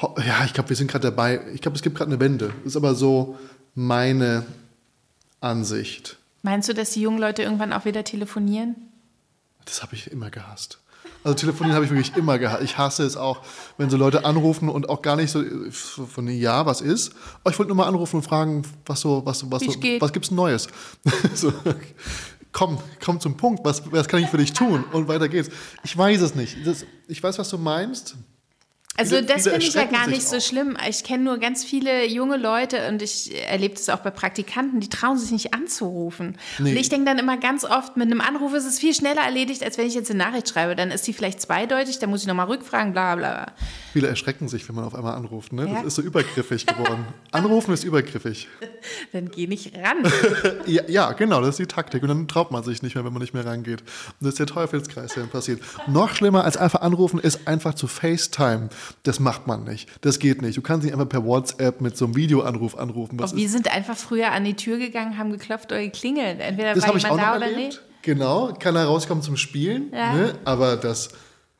[0.00, 1.40] Ja, ich glaube, wir sind gerade dabei.
[1.54, 2.52] Ich glaube, es gibt gerade eine Wende.
[2.58, 3.38] Das ist aber so
[3.74, 4.44] meine
[5.40, 6.18] Ansicht.
[6.42, 8.76] Meinst du, dass die jungen Leute irgendwann auch wieder telefonieren?
[9.64, 10.78] Das habe ich immer gehasst.
[11.24, 12.62] Also telefonieren habe ich wirklich immer gehasst.
[12.62, 13.42] Ich hasse es auch,
[13.78, 15.42] wenn so Leute anrufen und auch gar nicht so
[16.06, 17.14] von ja, was ist.
[17.44, 20.12] Oh, ich wollte nur mal anrufen und fragen, was so, was, was, Wie's so, was
[20.12, 20.68] gibt's Neues?
[21.34, 21.52] so,
[22.52, 23.64] komm, komm zum Punkt.
[23.64, 24.84] Was, was kann ich für dich tun?
[24.92, 25.50] Und weiter geht's.
[25.82, 26.64] Ich weiß es nicht.
[26.64, 28.14] Das, ich weiß, was du meinst.
[28.98, 30.76] Also Viele- das finde ich ja gar nicht so schlimm.
[30.88, 34.88] Ich kenne nur ganz viele junge Leute und ich erlebe das auch bei Praktikanten, die
[34.88, 36.38] trauen sich nicht anzurufen.
[36.58, 36.70] Nee.
[36.70, 39.62] Und ich denke dann immer ganz oft, mit einem Anruf ist es viel schneller erledigt,
[39.62, 40.76] als wenn ich jetzt eine Nachricht schreibe.
[40.76, 43.46] Dann ist die vielleicht zweideutig, dann muss ich nochmal rückfragen, bla bla.
[43.92, 45.52] Viele erschrecken sich, wenn man auf einmal anruft.
[45.52, 45.66] Ne?
[45.66, 45.74] Ja.
[45.76, 47.06] Das ist so übergriffig geworden.
[47.32, 48.48] Anrufen ist übergriffig.
[49.12, 50.10] Dann geh nicht ran.
[50.66, 52.02] Ja, ja, genau, das ist die Taktik.
[52.02, 53.80] Und dann traut man sich nicht mehr, wenn man nicht mehr rangeht.
[53.82, 55.60] Und das ist der Teufelskreis, der dann passiert.
[55.86, 58.68] Noch schlimmer als einfach anrufen ist einfach zu FaceTime.
[59.02, 59.88] Das macht man nicht.
[60.00, 60.56] Das geht nicht.
[60.56, 63.18] Du kannst nicht einfach per WhatsApp mit so einem Videoanruf anrufen.
[63.18, 66.40] Was Wir sind einfach früher an die Tür gegangen, haben geklopft oder geklingelt.
[66.40, 67.66] Entweder das war habe ich auch jemand noch da oder erlebt.
[67.66, 67.82] nicht.
[68.02, 69.90] Genau, kann er rauskommen zum Spielen.
[69.92, 70.12] Ja.
[70.12, 70.34] Ne?
[70.44, 71.08] Aber das,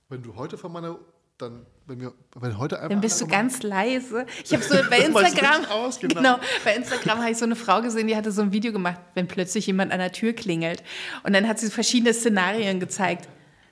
[0.08, 0.96] wenn du heute von meiner,
[1.38, 4.26] dann, wenn wir, wenn heute einfach Dann bist du ganz leise.
[4.44, 6.38] Ich habe so bei Instagram, aus, genau.
[6.64, 9.26] bei Instagram habe ich so eine Frau gesehen, die hatte so ein Video gemacht, wenn
[9.26, 10.84] plötzlich jemand an der Tür klingelt.
[11.24, 13.28] Und dann hat sie verschiedene Szenarien gezeigt.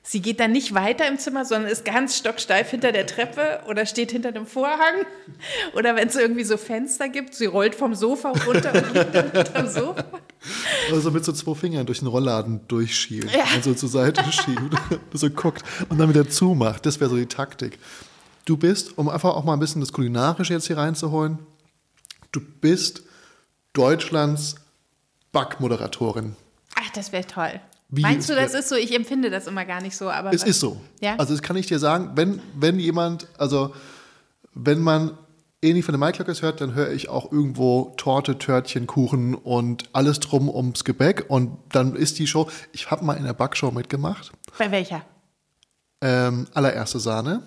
[0.07, 3.86] Sie geht dann nicht weiter im Zimmer, sondern ist ganz stocksteif hinter der Treppe oder
[3.86, 5.07] steht hinter dem Vorhang.
[5.74, 9.30] Oder wenn es irgendwie so Fenster gibt, sie rollt vom Sofa runter und liegt dann
[9.34, 10.05] unterm Sofa.
[10.92, 13.44] Also mit so zwei Fingern durch den Rollladen durchschielt Ja.
[13.55, 14.76] und so zur Seite schiebt,
[15.14, 16.84] so guckt und dann wieder zumacht.
[16.84, 17.78] Das wäre so die Taktik.
[18.44, 21.38] Du bist, um einfach auch mal ein bisschen das Kulinarische jetzt hier reinzuholen,
[22.30, 23.05] du bist
[23.72, 24.57] Deutschlands
[25.32, 26.36] Backmoderatorin.
[26.74, 27.59] Ach, das wäre toll.
[27.97, 28.74] Wie Meinst du, das ist so?
[28.76, 30.11] Ich empfinde das immer gar nicht so.
[30.11, 30.80] Aber Es ist so.
[31.01, 31.16] Ja?
[31.16, 33.74] Also das kann ich dir sagen, wenn, wenn jemand, also
[34.55, 35.16] wenn man
[35.62, 40.20] ähnlich von der Maiklöckers hört, dann höre ich auch irgendwo Torte, Törtchen, Kuchen und alles
[40.20, 44.30] drum ums Gebäck und dann ist die Show, ich habe mal in der Backshow mitgemacht,
[44.59, 45.03] Bei welcher?
[46.03, 47.42] ähm, allererste Sahne.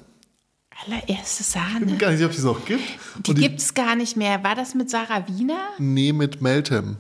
[0.86, 1.92] Allererste Ich Sahne.
[1.92, 2.84] weiß gar nicht, ob es noch gibt.
[3.26, 4.44] Die Und gibt es gar nicht mehr.
[4.44, 5.60] War das mit Sarah Wiener?
[5.80, 6.98] Nee, mit Meltem.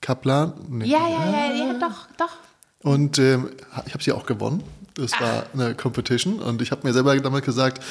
[0.00, 0.52] Kaplan?
[0.68, 0.86] Nee.
[0.86, 2.36] Ja, ja, ja, ja, doch, doch.
[2.84, 3.48] Und ähm,
[3.86, 4.62] ich habe sie auch gewonnen.
[4.94, 6.38] Das war eine Competition.
[6.38, 7.82] Und ich habe mir selber damit gesagt,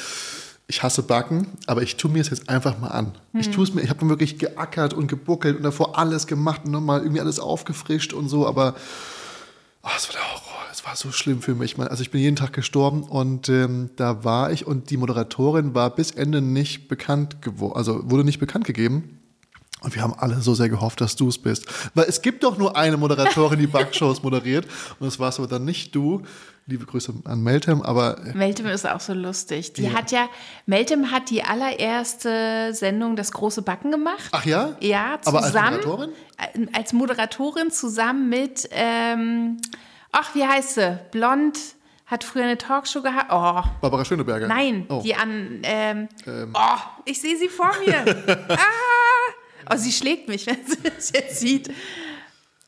[0.66, 3.12] ich hasse Backen, aber ich tue mir es jetzt einfach mal an.
[3.34, 6.70] Ich tue es mir, ich habe wirklich geackert und gebuckelt und davor alles gemacht und
[6.70, 8.74] nochmal irgendwie alles aufgefrischt und so, aber
[9.82, 10.54] oh, es war der Horror.
[10.72, 11.78] Es war so schlimm für mich.
[11.78, 15.90] Also ich bin jeden Tag gestorben und ähm, da war ich und die Moderatorin war
[15.94, 19.20] bis Ende nicht bekannt geworden, also wurde nicht bekannt gegeben.
[19.84, 21.66] Und wir haben alle so sehr gehofft, dass du es bist.
[21.94, 24.64] Weil es gibt doch nur eine Moderatorin, die Backshows moderiert.
[24.98, 26.22] Und das warst aber dann nicht du.
[26.66, 29.74] Liebe Grüße an Meltem, aber Meltem ist auch so lustig.
[29.74, 29.92] Die Ja.
[29.92, 30.28] hat ja,
[30.64, 34.30] Meltem hat die allererste Sendung Das große Backen gemacht.
[34.32, 34.74] ach ja?
[34.80, 35.76] Ja, Aber als zusammen.
[35.76, 36.10] Moderatorin?
[36.38, 39.58] Äh, Als Moderatorin zusammen mit, ähm,
[40.10, 40.98] ach, wie heißt sie?
[41.10, 41.58] Blond,
[42.06, 43.26] hat früher eine Talkshow gehabt.
[43.30, 44.46] Oh, Barbara Schöneberger.
[44.46, 45.00] nein, Oh.
[45.04, 46.08] die an, ähm,
[46.54, 48.04] oh, ich sehe sie vor mir.
[48.48, 48.56] ah,
[49.70, 51.68] oh, sie schlägt mich, wenn sie das jetzt sieht.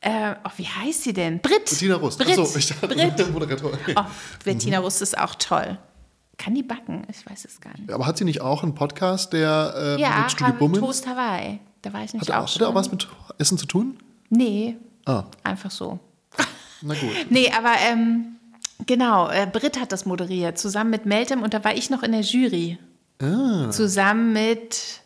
[0.00, 1.40] Äh, oh, wie heißt sie denn?
[1.40, 1.64] Brit.
[1.64, 2.18] Bettina Rust.
[2.18, 2.38] Brit.
[2.38, 3.32] Achso, ich dachte, Brit.
[3.32, 3.78] Moderatorin.
[3.96, 4.04] Oh,
[4.44, 5.78] Bettina Rust ist auch toll.
[6.38, 7.06] Kann die backen?
[7.10, 7.90] Ich weiß es gar nicht.
[7.90, 10.80] Aber hat sie nicht auch einen Podcast, der äh, Ja, mit Studio Har- Bummens?
[10.80, 11.60] Toast Hawaii.
[11.82, 13.98] Da war ich nicht Hat auch hat er auch was mit Essen zu tun?
[14.28, 14.76] Nee,
[15.06, 15.98] Ah, einfach so.
[16.82, 17.10] na gut.
[17.30, 18.36] Nee, aber ähm,
[18.86, 22.12] genau, äh, Britt hat das moderiert, zusammen mit Meltem und da war ich noch in
[22.12, 22.78] der Jury.
[23.22, 23.70] Ah.
[23.70, 25.00] Zusammen mit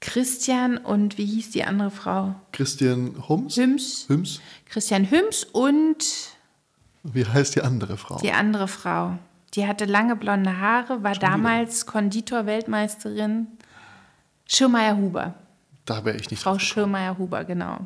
[0.00, 2.34] Christian und wie hieß die andere Frau?
[2.52, 3.56] Christian Hums?
[3.56, 4.06] Hüms.
[4.08, 4.40] Hüms?
[4.66, 6.04] Christian Hüms und
[7.02, 8.18] Wie heißt die andere Frau?
[8.18, 9.18] die andere Frau.
[9.54, 13.48] Die hatte lange blonde Haare, war damals Konditor-Weltmeisterin.
[14.46, 15.34] Schirmeier-Huber.
[15.84, 16.58] Da wäre ich nicht Frau.
[16.58, 17.78] Schirmeier-Huber, genau.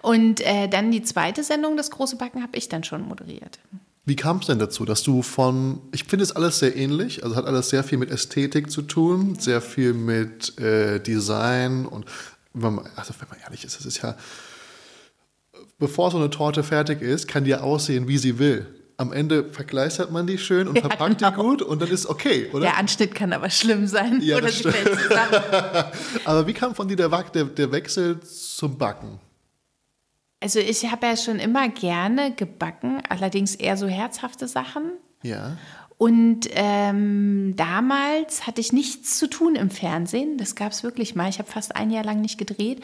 [0.00, 3.58] Und äh, dann die zweite Sendung, das große Backen, habe ich dann schon moderiert.
[4.04, 7.36] Wie kam es denn dazu, dass du von, ich finde es alles sehr ähnlich, also
[7.36, 12.06] hat alles sehr viel mit Ästhetik zu tun, sehr viel mit äh, Design und,
[12.52, 14.16] wenn man, also wenn man ehrlich ist, es ist ja,
[15.78, 18.66] bevor so eine Torte fertig ist, kann die ja aussehen, wie sie will.
[18.96, 22.60] Am Ende verkleistert man die schön und verpackt die gut und dann ist okay, oder?
[22.60, 24.20] Der Anschnitt kann aber schlimm sein.
[24.20, 25.84] Ja, Oder das sie fällt zusammen.
[26.24, 29.18] Aber wie kam von dir der, der, der Wechsel zum Backen?
[30.42, 34.90] Also ich habe ja schon immer gerne gebacken, allerdings eher so herzhafte Sachen.
[35.22, 35.56] Ja.
[35.98, 40.36] Und ähm, damals hatte ich nichts zu tun im Fernsehen.
[40.38, 41.28] Das gab es wirklich mal.
[41.28, 42.82] Ich habe fast ein Jahr lang nicht gedreht.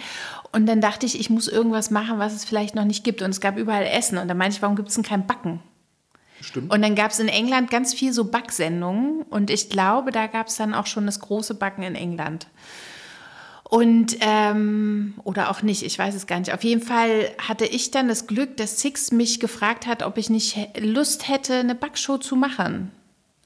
[0.53, 3.21] Und dann dachte ich, ich muss irgendwas machen, was es vielleicht noch nicht gibt.
[3.21, 4.19] Und es gab überall Essen.
[4.19, 5.59] Und dann meinte ich, warum gibt es denn kein Backen?
[6.41, 6.73] Stimmt.
[6.73, 9.23] Und dann gab es in England ganz viel so Backsendungen.
[9.23, 12.47] Und ich glaube, da gab es dann auch schon das große Backen in England.
[13.69, 16.55] Und, ähm, oder auch nicht, ich weiß es gar nicht.
[16.55, 20.31] Auf jeden Fall hatte ich dann das Glück, dass Six mich gefragt hat, ob ich
[20.31, 22.91] nicht Lust hätte, eine Backshow zu machen.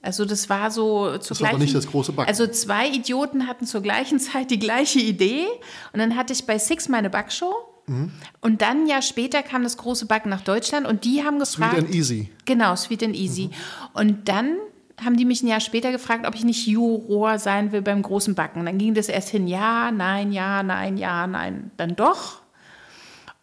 [0.00, 2.28] Also das war so zur Das war aber nicht das große Backen.
[2.28, 5.46] Also zwei Idioten hatten zur gleichen Zeit die gleiche Idee.
[5.92, 7.54] Und dann hatte ich bei Six meine Backshow.
[7.86, 8.12] Mhm.
[8.40, 11.74] Und dann ein Jahr später kam das große Backen nach Deutschland und die haben gefragt.
[11.74, 12.30] Sweet and easy.
[12.44, 13.50] Genau, Sweet and Easy.
[13.92, 14.56] Und dann
[15.02, 18.34] haben die mich ein Jahr später gefragt, ob ich nicht Juror sein will beim großen
[18.34, 18.64] Backen.
[18.66, 22.42] Dann ging das erst hin, ja, nein, ja, nein, ja, nein, dann doch.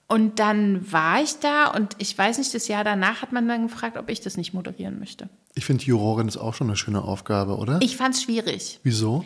[0.08, 3.68] Und dann war ich da und ich weiß nicht, das Jahr danach hat man dann
[3.68, 5.30] gefragt, ob ich das nicht moderieren möchte.
[5.54, 7.80] Ich finde, Jurorin ist auch schon eine schöne Aufgabe, oder?
[7.82, 9.24] Ich fand es schwierig, Wieso?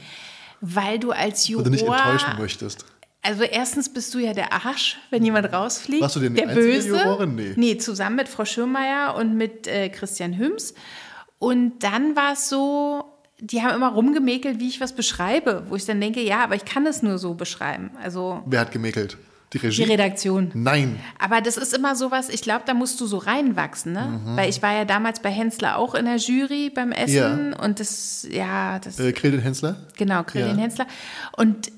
[0.60, 1.98] weil du als Weil du nicht Juror...
[1.98, 2.86] enttäuschen möchtest.
[3.26, 6.02] Also erstens bist du ja der Arsch, wenn jemand rausfliegt.
[6.02, 6.90] Warst du denn der Böse?
[6.90, 7.36] Jurorin?
[7.36, 7.54] Nee.
[7.56, 10.74] Nee, zusammen mit Frau Schirmeier und mit äh, Christian Hüms.
[11.44, 13.04] Und dann war es so,
[13.38, 16.64] die haben immer rumgemäkelt, wie ich was beschreibe, wo ich dann denke, ja, aber ich
[16.64, 17.92] kann es nur so beschreiben.
[18.02, 19.18] Also Wer hat gemäkelt?
[19.52, 19.84] Die die Regie?
[19.84, 20.52] Redaktion.
[20.54, 21.02] Nein.
[21.20, 24.22] Aber das ist immer sowas, ich glaube, da musst du so reinwachsen, ne?
[24.24, 24.38] Mhm.
[24.38, 28.26] Weil ich war ja damals bei Hensler auch in der Jury beim Essen und das,
[28.32, 29.76] ja, das Äh, Hensler?
[29.98, 30.64] Genau, Grillin Ja.
[30.64, 30.88] Hensler.
[31.36, 31.74] Und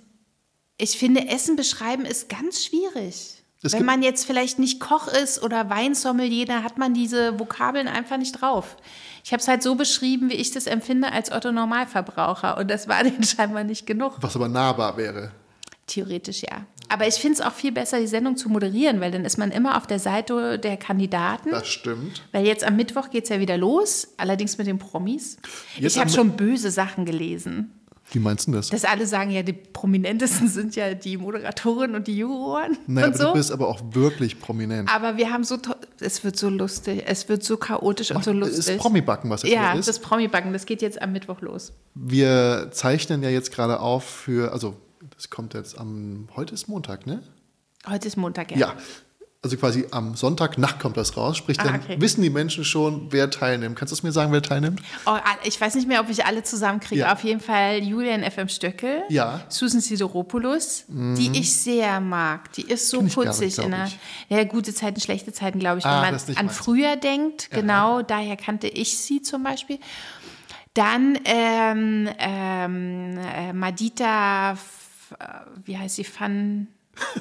[0.78, 3.43] ich finde, Essen beschreiben ist ganz schwierig.
[3.63, 7.88] Es Wenn man jetzt vielleicht nicht Koch ist oder Weinsommelier, dann hat man diese Vokabeln
[7.88, 8.78] einfach nicht drauf.
[9.26, 12.59] Ich habe es halt so beschrieben, wie ich das empfinde als Otto Normalverbraucher.
[12.59, 14.17] Und das war denen scheinbar nicht genug.
[14.21, 15.32] Was aber nahbar wäre.
[15.88, 16.67] Theoretisch ja.
[16.89, 19.49] Aber ich finde es auch viel besser, die Sendung zu moderieren, weil dann ist man
[19.49, 21.49] immer auf der Seite der Kandidaten.
[21.49, 22.21] Das stimmt.
[22.34, 25.38] Weil jetzt am Mittwoch geht es ja wieder los, allerdings mit den Promis.
[25.76, 27.71] Jetzt ich habe schon böse Sachen gelesen.
[28.12, 28.70] Wie meinst du das?
[28.70, 33.18] Dass alle sagen, ja, die prominentesten sind ja die Moderatoren und die Juroren naja, und
[33.18, 33.28] so.
[33.28, 34.93] du bist aber auch wirklich prominent.
[34.93, 35.58] aber wir haben so,
[35.99, 38.76] es wird so lustig, es wird so chaotisch und so lustig.
[38.76, 39.88] ist Promi-Backen, was jetzt ja, hier ist.
[39.88, 41.74] das Promi-Backen, das geht jetzt am Mittwoch los.
[41.95, 44.76] Wir zeichnen ja jetzt gerade auf für, also
[45.16, 47.24] das kommt jetzt am, heute ist Montag, ne?
[47.88, 48.58] Heute ist Montag, ja.
[48.58, 48.76] Ja.
[49.46, 51.38] Also quasi am Sonntagnacht kommt das raus.
[51.38, 51.96] Sprich, dann Ah, okay.
[52.02, 53.78] wissen die Menschen schon, wer teilnimmt.
[53.78, 54.82] Kannst du es mir sagen, wer teilnimmt?
[55.06, 57.02] Oh, ich weiß nicht mehr, ob ich alle zusammenkriege.
[57.02, 57.14] Ja.
[57.14, 59.04] Auf jeden Fall Julian FM Stöckel.
[59.10, 59.41] Ja.
[59.50, 62.52] Susan Sideropoulos, die ich sehr mag.
[62.54, 64.00] Die ist so putzig nicht, glaub in ich.
[64.30, 66.58] ja, gute Zeiten, schlechte Zeiten, glaube ich, Ah, wenn man an meins.
[66.58, 67.50] früher denkt.
[67.52, 69.80] Genau, daher kannte ich sie zum Beispiel.
[70.74, 74.56] Dann ähm, ähm, äh, Madita, äh,
[75.64, 76.68] wie heißt sie, Fan?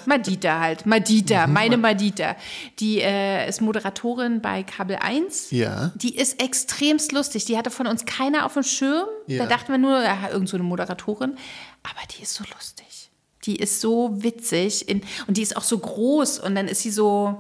[0.06, 1.52] Madita halt, Madita, Mhm.
[1.52, 2.36] meine Madita.
[2.80, 5.50] Die äh, ist Moderatorin bei Kabel 1.
[5.50, 5.92] Ja.
[5.96, 7.44] Die ist extremst lustig.
[7.46, 9.06] Die hatte von uns keiner auf dem Schirm.
[9.26, 9.44] Ja.
[9.44, 11.36] Da dachten wir nur, ja, irgend so eine Moderatorin.
[11.82, 13.10] Aber die ist so lustig.
[13.44, 14.88] Die ist so witzig.
[14.88, 16.38] In, und die ist auch so groß.
[16.38, 17.36] Und dann ist sie so,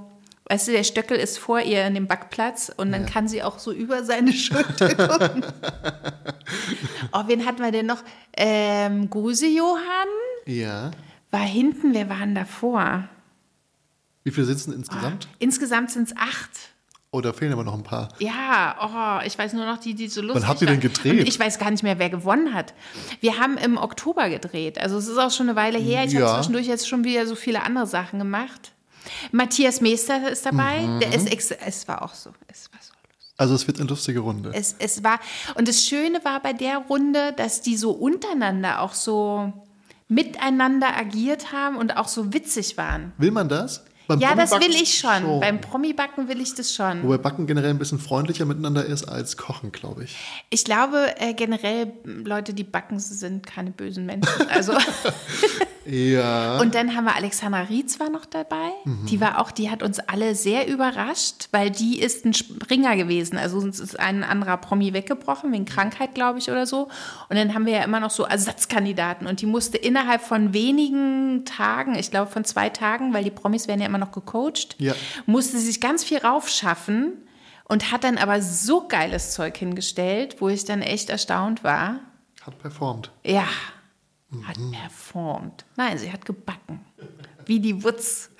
[0.50, 2.70] weißt du, der Stöckel ist vor ihr in dem Backplatz.
[2.76, 5.44] Und dann kann sie auch so über seine Schulter gucken.
[7.12, 8.02] oh, wen hatten wir denn noch?
[8.36, 10.08] Ähm, Guse Johann
[10.46, 10.90] Ja.
[11.34, 11.92] War hinten.
[11.94, 13.04] Wer war denn davor?
[14.22, 15.28] Wie viele sitzen insgesamt?
[15.38, 16.50] Insgesamt sind es acht.
[17.10, 18.08] Oder fehlen aber noch ein paar?
[18.18, 20.92] Ja, oh, ich weiß nur noch die, die so lustig habt ihr denn waren.
[20.92, 21.20] gedreht?
[21.20, 22.74] Und ich weiß gar nicht mehr, wer gewonnen hat.
[23.20, 24.78] Wir haben im Oktober gedreht.
[24.78, 26.04] Also es ist auch schon eine Weile her.
[26.04, 26.26] Ich Ja.
[26.26, 28.72] habe zwischendurch jetzt schon wieder so viele andere Sachen gemacht.
[29.30, 30.80] Matthias Meester ist dabei.
[30.80, 31.00] Mhm.
[31.00, 32.30] Der ist es war auch so.
[32.48, 32.92] Es war so
[33.36, 34.50] Also es wird eine lustige Runde.
[34.54, 35.20] es, es war,
[35.56, 39.52] und das Schöne war bei der Runde, dass die so untereinander auch so
[40.08, 43.12] miteinander agiert haben und auch so witzig waren.
[43.18, 43.84] Will man das?
[44.06, 45.40] Beim Ja, das will ich schon.
[45.40, 47.02] Beim Promi-Backen will ich das schon.
[47.02, 50.16] Wobei Backen generell ein bisschen freundlicher miteinander ist als Kochen, glaube ich.
[50.50, 54.30] Ich glaube äh, generell, Leute, die backen, sind keine bösen Menschen.
[54.54, 54.72] Also,
[55.86, 56.58] Ja.
[56.60, 58.70] und dann haben wir Alexandra Rietz war noch dabei.
[59.10, 63.36] Die war auch, die hat uns alle sehr überrascht, weil die ist ein Springer gewesen.
[63.36, 66.88] Also uns ist ein anderer Promi weggebrochen, wegen Krankheit, glaube ich, oder so.
[67.28, 69.26] Und dann haben wir ja immer noch so Ersatzkandidaten.
[69.26, 73.68] Und die musste innerhalb von wenigen Tagen, ich glaube von zwei Tagen, weil die Promis
[73.68, 74.94] werden ja immer noch gecoacht, Ja.
[75.26, 77.14] musste sich ganz viel raufschaffen
[77.68, 82.00] und hat dann aber so geiles Zeug hingestellt, wo ich dann echt erstaunt war.
[82.42, 83.10] Hat performt.
[83.24, 83.46] Ja,
[84.46, 85.64] hat performt.
[85.76, 86.84] Nein, sie hat gebacken.
[87.46, 88.30] Wie die Wutz.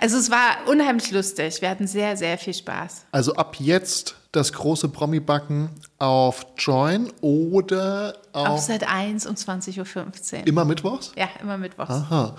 [0.00, 1.60] Also es war unheimlich lustig.
[1.60, 3.06] Wir hatten sehr, sehr viel Spaß.
[3.12, 5.68] Also ab jetzt das große Promi-Backen
[5.98, 10.46] auf Join oder Auf auf Sat 1 um 20.15 Uhr.
[10.46, 11.12] immer Mittwochs?
[11.16, 11.90] Ja, immer mittwochs.
[11.90, 12.34] Aha.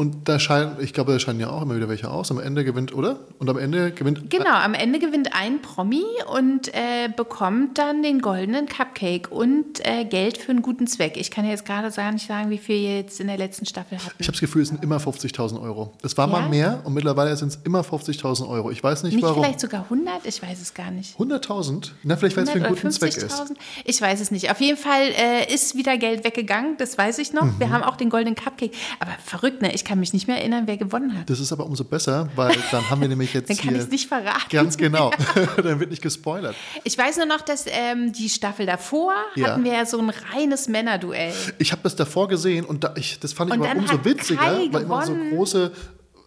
[0.00, 2.30] Und da scheinen, ich glaube, da scheinen ja auch immer wieder welche aus.
[2.30, 3.18] Am Ende gewinnt, oder?
[3.38, 4.30] Und am Ende gewinnt.
[4.30, 6.02] Genau, am Ende gewinnt ein Promi
[6.34, 11.18] und äh, bekommt dann den goldenen Cupcake und äh, Geld für einen guten Zweck.
[11.18, 13.98] Ich kann jetzt gerade gar nicht sagen, wie viel wir jetzt in der letzten Staffel
[13.98, 14.14] hatten.
[14.18, 15.92] Ich habe das Gefühl, es sind immer 50.000 Euro.
[16.02, 16.32] Es war Ja?
[16.40, 18.70] mal mehr und mittlerweile sind es immer 50.000 Euro.
[18.70, 19.42] Ich weiß nicht, Nicht warum.
[19.44, 20.24] vielleicht sogar 100?
[20.24, 21.18] Ich weiß es gar nicht.
[21.18, 21.90] 100.000?
[22.04, 23.30] Na, vielleicht, weil es für einen 100 guten Zweck ist.
[23.38, 23.50] 50.000?
[23.84, 24.50] Ich weiß es nicht.
[24.50, 27.44] Auf jeden Fall äh, ist wieder Geld weggegangen, das weiß ich noch.
[27.44, 27.54] Mhm.
[27.58, 28.72] Wir haben auch den goldenen Cupcake.
[28.98, 29.74] Aber verrückt, ne?
[29.74, 31.28] Ich kann mich nicht mehr erinnern, wer gewonnen hat.
[31.28, 33.78] Das ist aber umso besser, weil dann haben wir nämlich jetzt Dann kann hier.
[33.78, 34.48] ich es nicht verraten.
[34.48, 35.10] Ganz genau.
[35.56, 36.54] dann wird nicht gespoilert.
[36.84, 39.48] Ich weiß nur noch, dass ähm, die Staffel davor Ja.
[39.48, 41.32] hatten wir ja so ein reines Männerduell.
[41.58, 44.40] Ich habe das davor gesehen und da, ich, das fand ich Und aber umso witziger,
[44.40, 45.30] Kai weil immer so gewonnen.
[45.34, 45.72] große.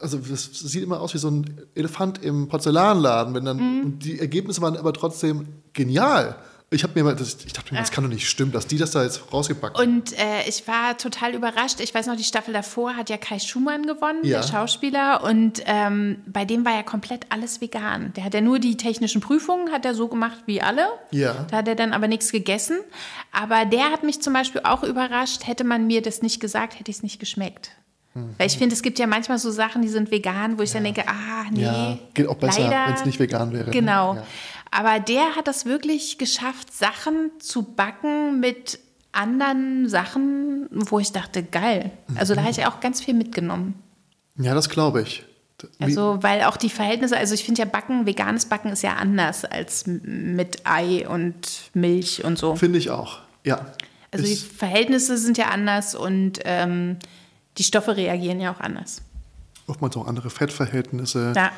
[0.02, 4.00] Also das sieht immer aus wie so ein Elefant im Porzellanladen, wenn dann Mhm.
[4.00, 6.36] die Ergebnisse waren aber trotzdem genial.
[6.74, 8.78] Ich habe mir mal, das, ich dachte mir, das kann doch nicht stimmen, dass die
[8.78, 9.90] das da jetzt rausgepackt haben.
[9.98, 11.80] Und äh, ich war total überrascht.
[11.80, 14.42] Ich weiß noch, die Staffel davor hat ja Kai Schumann gewonnen, Ja.
[14.42, 15.24] der Schauspieler.
[15.24, 18.12] Und ähm, bei dem war ja komplett alles vegan.
[18.16, 20.88] Der hat ja nur die technischen Prüfungen, hat er so gemacht wie alle.
[21.12, 21.46] Ja.
[21.52, 22.80] Da hat er dann aber nichts gegessen.
[23.32, 25.48] Aber der hat mich zum Beispiel auch überrascht.
[25.48, 27.72] Hätte man mir das nicht gesagt, hätte ich es nicht geschmeckt.
[28.16, 28.36] Mhm.
[28.38, 30.84] Weil ich finde, es gibt ja manchmal so Sachen, die sind vegan, wo ich dann
[30.84, 31.64] denke, ah, nee.
[31.64, 33.66] Ja, geht auch besser, wenn es nicht vegan wäre.
[33.66, 33.72] ne?
[33.72, 34.16] Genau.
[34.16, 34.24] Ja.
[34.76, 38.80] Aber der hat das wirklich geschafft, Sachen zu backen mit
[39.12, 41.92] anderen Sachen, wo ich dachte, geil.
[42.16, 43.76] Also da habe ich auch ganz viel mitgenommen.
[44.38, 45.24] Ja, das glaube ich.
[45.78, 48.96] Wie- Also, weil auch die Verhältnisse, also ich finde ja Backen, veganes Backen ist ja
[48.96, 52.56] anders als mit Ei und Milch und so.
[52.56, 53.20] Finde ich auch.
[53.46, 53.68] Ja.
[54.12, 56.98] Also die Ist- Verhältnisse sind ja anders und ähm,
[57.60, 59.04] die Stoffe reagieren ja auch anders.
[59.68, 61.34] oftmals auch andere Fettverhältnisse.
[61.36, 61.52] Ja.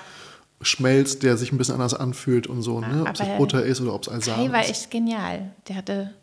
[0.62, 3.06] Schmelz, der sich ein bisschen anders anfühlt und so, ne?
[3.08, 4.70] ob es Butter ist oder ob es Alsan Kai war ist.
[4.70, 5.52] echt genial.
[5.68, 6.14] Der hatte,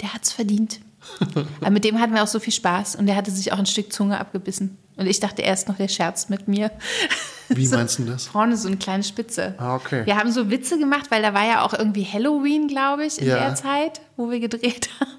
[0.00, 0.80] der hat's verdient.
[1.60, 3.66] Aber mit dem hatten wir auch so viel Spaß und der hatte sich auch ein
[3.66, 4.76] Stück Zunge abgebissen.
[4.96, 6.70] Und ich dachte erst noch, der scherzt mit mir.
[7.48, 8.26] Wie so, meinst du das?
[8.26, 9.54] Vorne so eine kleine Spitze.
[9.58, 10.04] Ah, okay.
[10.04, 13.28] Wir haben so Witze gemacht, weil da war ja auch irgendwie Halloween, glaube ich, in
[13.28, 13.38] Ja.
[13.38, 15.10] der Zeit, wo wir gedreht haben.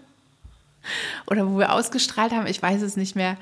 [1.28, 3.38] Oder wo wir ausgestrahlt haben, ich weiß es nicht mehr.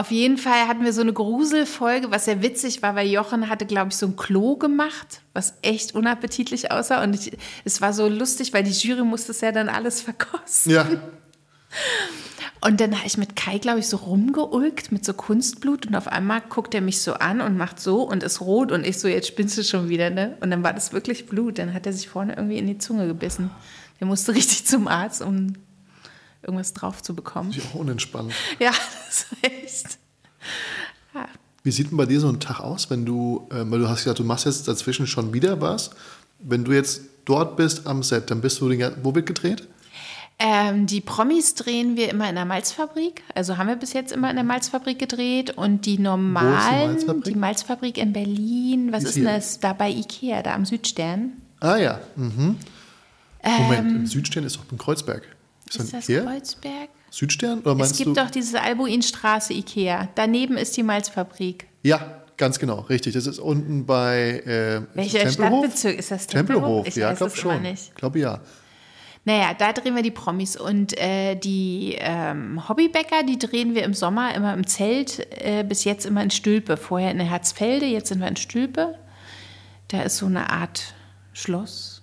[0.00, 3.66] Auf jeden Fall hatten wir so eine Gruselfolge, was sehr witzig war, weil Jochen hatte,
[3.66, 7.04] glaube ich, so ein Klo gemacht, was echt unappetitlich aussah.
[7.04, 7.36] Und ich,
[7.66, 10.72] es war so lustig, weil die Jury musste es ja dann alles verkosten.
[10.72, 10.86] Ja,
[12.62, 16.08] Und dann habe ich mit Kai, glaube ich, so rumgeulgt mit so Kunstblut und auf
[16.08, 19.06] einmal guckt er mich so an und macht so und ist rot und ich so,
[19.06, 20.38] jetzt spinnst du schon wieder, ne?
[20.40, 21.58] Und dann war das wirklich Blut.
[21.58, 23.50] Dann hat er sich vorne irgendwie in die Zunge gebissen.
[24.00, 25.52] Der musste richtig zum Arzt, um
[26.42, 27.50] irgendwas drauf zu bekommen.
[27.50, 28.32] Das ist auch unentspannt.
[28.58, 28.72] Ja,
[29.06, 29.98] das ist echt.
[31.14, 31.28] Ja.
[31.62, 34.04] Wie sieht denn bei dir so ein Tag aus, wenn du, äh, weil du hast
[34.04, 35.90] gesagt, du machst jetzt dazwischen schon wieder was.
[36.38, 39.68] Wenn du jetzt dort bist am Set, dann bist du, den, wo wird gedreht?
[40.42, 43.22] Ähm, die Promis drehen wir immer in der Malzfabrik.
[43.34, 45.50] Also haben wir bis jetzt immer in der Malzfabrik gedreht.
[45.50, 47.24] Und die normalen, die Malzfabrik?
[47.24, 47.98] die Malzfabrik?
[47.98, 49.60] in Berlin, was ist, ist das?
[49.60, 51.32] Da bei Ikea, da am Südstern.
[51.60, 52.00] Ah ja.
[52.16, 52.56] Mhm.
[53.44, 55.24] Moment, ähm, im Südstern ist doch in Kreuzberg.
[55.70, 56.24] Ist, ist das Ikea?
[56.24, 56.88] Kreuzberg?
[57.10, 57.60] Südstern?
[57.60, 58.14] Oder meinst es gibt du?
[58.14, 60.08] doch diese Albuinstraße Ikea.
[60.14, 61.66] Daneben ist die Malzfabrik.
[61.82, 63.12] Ja, Ganz genau, richtig.
[63.12, 66.26] Das ist unten bei äh, Welcher Stadtbezirk ist das?
[66.26, 66.86] Tempelhof?
[66.86, 67.62] Ich ja, glaube schon.
[67.66, 68.40] Ich glaube ja.
[69.26, 73.92] Naja, da drehen wir die Promis und äh, die ähm, Hobbybäcker, die drehen wir im
[73.92, 76.78] Sommer immer im Zelt, äh, bis jetzt immer in Stülpe.
[76.78, 78.94] Vorher in Herzfelde, jetzt sind wir in Stülpe.
[79.88, 80.94] Da ist so eine Art
[81.34, 81.99] Schloss.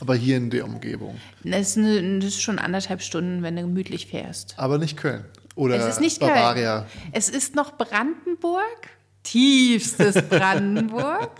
[0.00, 1.20] Aber hier in der Umgebung.
[1.44, 4.54] Das ist, eine, das ist schon anderthalb Stunden, wenn du gemütlich fährst.
[4.56, 5.24] Aber nicht Köln.
[5.54, 6.80] Oder es ist nicht Bavaria.
[6.80, 7.12] Köln.
[7.12, 8.88] Es ist noch Brandenburg,
[9.22, 11.30] tiefstes Brandenburg.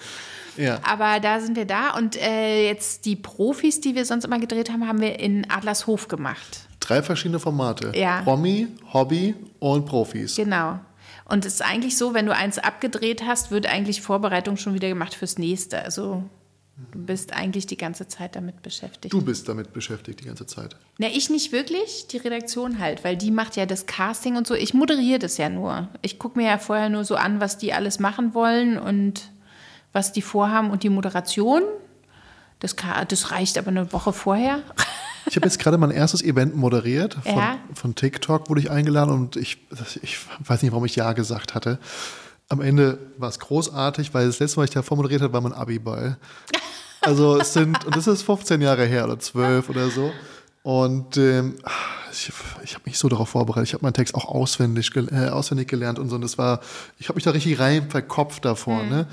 [0.56, 0.78] Ja.
[0.84, 4.70] Aber da sind wir da und äh, jetzt die Profis, die wir sonst immer gedreht
[4.70, 6.68] haben, haben wir in Adlershof gemacht.
[6.80, 7.92] Drei verschiedene Formate.
[7.94, 8.22] Ja.
[8.22, 10.36] Promi, Hobby und Profis.
[10.36, 10.78] Genau.
[11.24, 14.88] Und es ist eigentlich so, wenn du eins abgedreht hast, wird eigentlich Vorbereitung schon wieder
[14.88, 15.82] gemacht fürs nächste.
[15.82, 16.22] Also
[16.76, 19.12] du bist eigentlich die ganze Zeit damit beschäftigt.
[19.12, 20.76] Du bist damit beschäftigt die ganze Zeit.
[20.98, 24.54] Na, ich nicht wirklich, die Redaktion halt, weil die macht ja das Casting und so.
[24.54, 25.88] Ich moderiere das ja nur.
[26.02, 29.30] Ich gucke mir ja vorher nur so an, was die alles machen wollen und
[29.92, 31.62] was die vorhaben und die Moderation.
[32.58, 32.74] Das,
[33.08, 34.62] das reicht aber eine Woche vorher.
[35.26, 37.14] Ich habe jetzt gerade mein erstes Event moderiert.
[37.14, 37.58] Von, ja.
[37.72, 39.56] von TikTok wurde ich eingeladen und ich,
[40.02, 41.78] ich weiß nicht, warum ich Ja gesagt hatte.
[42.48, 45.54] Am Ende war es großartig, weil das letzte Mal, ich davor moderiert habe, war mein
[45.54, 46.18] Abi-Ball.
[47.00, 50.12] Also es sind, und das ist 15 Jahre her oder 12 oder so.
[50.62, 51.56] Und ähm,
[52.10, 52.32] ich,
[52.62, 53.68] ich habe mich so darauf vorbereitet.
[53.68, 56.14] Ich habe meinen Text auch auswendig, äh, auswendig gelernt und so.
[56.14, 56.60] Und das war,
[56.98, 58.82] ich habe mich da richtig rein verkopft davor.
[58.82, 58.88] Mhm.
[58.88, 59.06] Ne?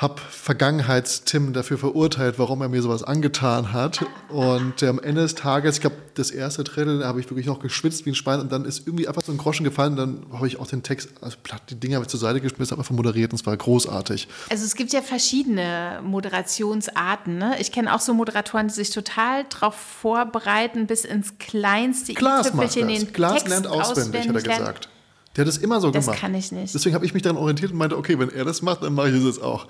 [0.00, 4.06] Habe Vergangenheits-Tim dafür verurteilt, warum er mir sowas angetan hat.
[4.30, 7.44] Und äh, am Ende des Tages, ich glaube, das erste Drittel, da habe ich wirklich
[7.44, 9.96] noch geschwitzt wie ein Schwein und dann ist irgendwie einfach so ein Groschen gefallen.
[9.96, 12.72] Dann habe ich auch den Text, also platt, die Dinge habe ich zur Seite geschmissen,
[12.72, 14.26] habe einfach moderiert und es war großartig.
[14.48, 17.36] Also es gibt ja verschiedene Moderationsarten.
[17.36, 17.56] Ne?
[17.60, 22.74] Ich kenne auch so Moderatoren, die sich total darauf vorbereiten, bis ins kleinste Glas macht
[22.74, 23.12] das.
[23.12, 24.88] Glas Text lernt auswendig, hat er gesagt.
[25.36, 26.16] Der hat es immer so das gemacht.
[26.16, 26.74] Das kann ich nicht.
[26.74, 29.10] Deswegen habe ich mich daran orientiert und meinte, okay, wenn er das macht, dann mache
[29.10, 29.68] ich es jetzt auch.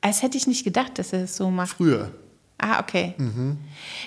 [0.00, 1.70] Als hätte ich nicht gedacht, dass er es so macht.
[1.76, 2.10] Früher.
[2.60, 3.14] Ah, okay.
[3.18, 3.56] Mhm.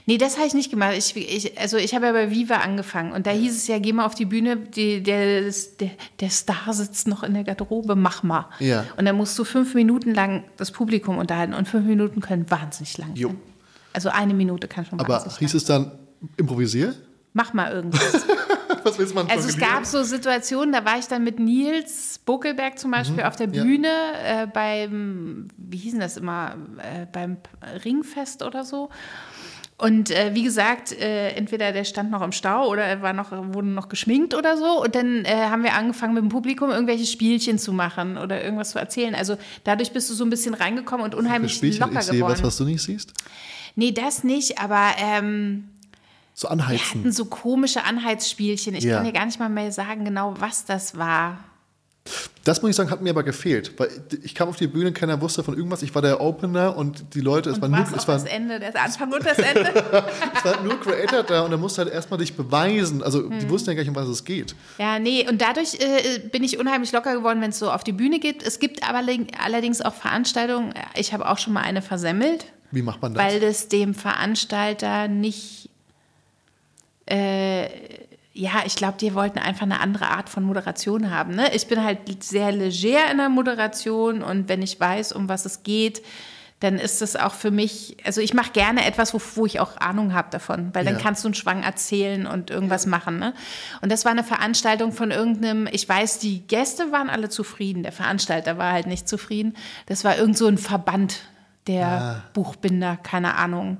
[0.05, 0.93] Nee, das habe ich nicht gemacht.
[0.97, 3.93] Ich, ich, also ich habe ja bei Viva angefangen und da hieß es ja, geh
[3.93, 5.49] mal auf die Bühne, die, der,
[5.79, 8.49] der, der Star sitzt noch in der Garderobe, mach mal.
[8.59, 8.85] Ja.
[8.97, 12.97] Und dann musst du fünf Minuten lang das Publikum unterhalten und fünf Minuten können wahnsinnig
[12.97, 13.37] lang sein.
[13.93, 15.91] Also eine Minute kann schon Aber hieß es dann
[16.35, 16.93] improvisier?
[17.33, 18.25] Mach mal irgendwas.
[18.83, 22.79] Was willst man Also es gab so Situationen, da war ich dann mit Nils Buckelberg
[22.79, 24.43] zum Beispiel mhm, auf der Bühne ja.
[24.43, 27.37] äh, beim, wie hieß das immer, äh, beim
[27.83, 28.89] Ringfest oder so.
[29.81, 33.31] Und äh, wie gesagt, äh, entweder der stand noch im Stau oder er war noch,
[33.31, 34.83] wurde noch geschminkt oder so.
[34.83, 38.71] Und dann äh, haben wir angefangen mit dem Publikum irgendwelche Spielchen zu machen oder irgendwas
[38.71, 39.15] zu erzählen.
[39.15, 42.57] Also dadurch bist du so ein bisschen reingekommen und unheimlich locker ich sehe was, was
[42.57, 43.11] du nicht siehst?
[43.75, 45.70] Nee, das nicht, aber ähm,
[46.41, 46.95] so anheizen.
[46.95, 48.73] Wir hatten so komische Anheizspielchen.
[48.73, 48.95] Ich ja.
[48.95, 51.37] kann dir gar nicht mal mehr sagen, genau was das war.
[52.43, 53.89] Das muss ich sagen, hat mir aber gefehlt, weil
[54.23, 55.83] ich kam auf die Bühne, keiner wusste von irgendwas.
[55.83, 58.59] Ich war der Opener und die Leute, es und war nur es war, das Ende,
[58.59, 59.71] der Anfang und das Ende.
[60.35, 63.03] es war nur Creator da und er musste halt erstmal dich beweisen.
[63.03, 63.37] Also hm.
[63.37, 64.55] die wussten ja gar nicht, um was es geht.
[64.79, 67.93] Ja, nee, und dadurch äh, bin ich unheimlich locker geworden, wenn es so auf die
[67.93, 68.41] Bühne geht.
[68.41, 69.07] Es gibt aber
[69.39, 70.73] allerdings auch Veranstaltungen.
[70.95, 72.47] Ich habe auch schon mal eine versemmelt.
[72.71, 73.23] Wie macht man das?
[73.23, 75.70] Weil das dem Veranstalter nicht
[78.33, 81.35] ja, ich glaube, die wollten einfach eine andere Art von Moderation haben.
[81.35, 81.53] Ne?
[81.53, 85.63] Ich bin halt sehr leger in der Moderation und wenn ich weiß, um was es
[85.63, 86.01] geht,
[86.61, 89.77] dann ist es auch für mich, also ich mache gerne etwas, wo, wo ich auch
[89.77, 91.01] Ahnung habe davon, weil dann ja.
[91.01, 92.91] kannst du einen Schwang erzählen und irgendwas ja.
[92.91, 93.17] machen.
[93.17, 93.33] Ne?
[93.81, 97.91] Und das war eine Veranstaltung von irgendeinem, ich weiß, die Gäste waren alle zufrieden, der
[97.91, 99.55] Veranstalter war halt nicht zufrieden.
[99.87, 101.21] Das war irgend so ein Verband
[101.67, 101.87] der.
[101.87, 102.23] Ah.
[102.33, 103.77] Buchbinder, keine Ahnung.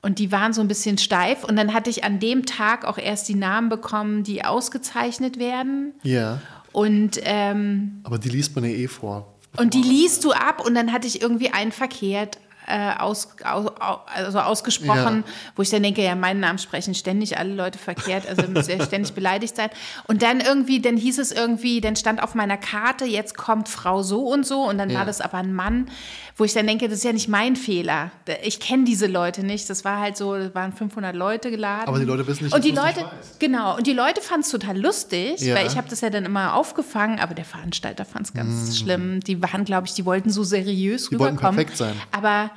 [0.00, 1.44] Und die waren so ein bisschen steif.
[1.44, 5.94] Und dann hatte ich an dem Tag auch erst die Namen bekommen, die ausgezeichnet werden.
[6.02, 6.40] Ja.
[6.72, 9.34] Und ähm, aber die liest man ja eh vor.
[9.56, 12.38] Und die liest du ab und dann hatte ich irgendwie einen verkehrt.
[12.68, 13.66] Äh, aus, aus,
[14.14, 15.32] also ausgesprochen, ja.
[15.56, 18.82] wo ich dann denke, ja, meinen Namen sprechen ständig alle Leute verkehrt, also müsst ihr
[18.84, 19.70] ständig beleidigt sein.
[20.06, 24.02] Und dann irgendwie, dann hieß es irgendwie, dann stand auf meiner Karte, jetzt kommt Frau
[24.02, 24.98] so und so und dann ja.
[24.98, 25.90] war das aber ein Mann,
[26.36, 28.12] wo ich dann denke, das ist ja nicht mein Fehler.
[28.42, 29.68] Ich kenne diese Leute nicht.
[29.68, 31.88] Das war halt so, das waren 500 Leute geladen.
[31.88, 33.04] Aber die Leute wissen nicht, und die Leute,
[33.40, 35.56] genau, und die Leute fanden es total lustig, ja.
[35.56, 38.72] weil ich habe das ja dann immer aufgefangen, aber der Veranstalter fand es ganz mm.
[38.74, 39.20] schlimm.
[39.20, 41.42] Die waren, glaube ich, die wollten so seriös die rüberkommen.
[41.42, 41.96] Wollten perfekt sein.
[42.12, 42.50] Aber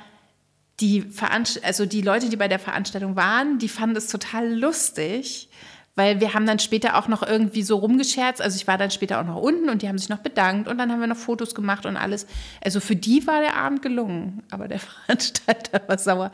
[0.82, 5.48] die, Veranst also die Leute, die bei der Veranstaltung waren, die fanden es total lustig,
[5.94, 8.42] weil wir haben dann später auch noch irgendwie so rumgescherzt.
[8.42, 10.78] Also ich war dann später auch noch unten und die haben sich noch bedankt und
[10.78, 12.26] dann haben wir noch Fotos gemacht und alles.
[12.64, 16.32] Also für die war der Abend gelungen, aber der Veranstalter war sauer.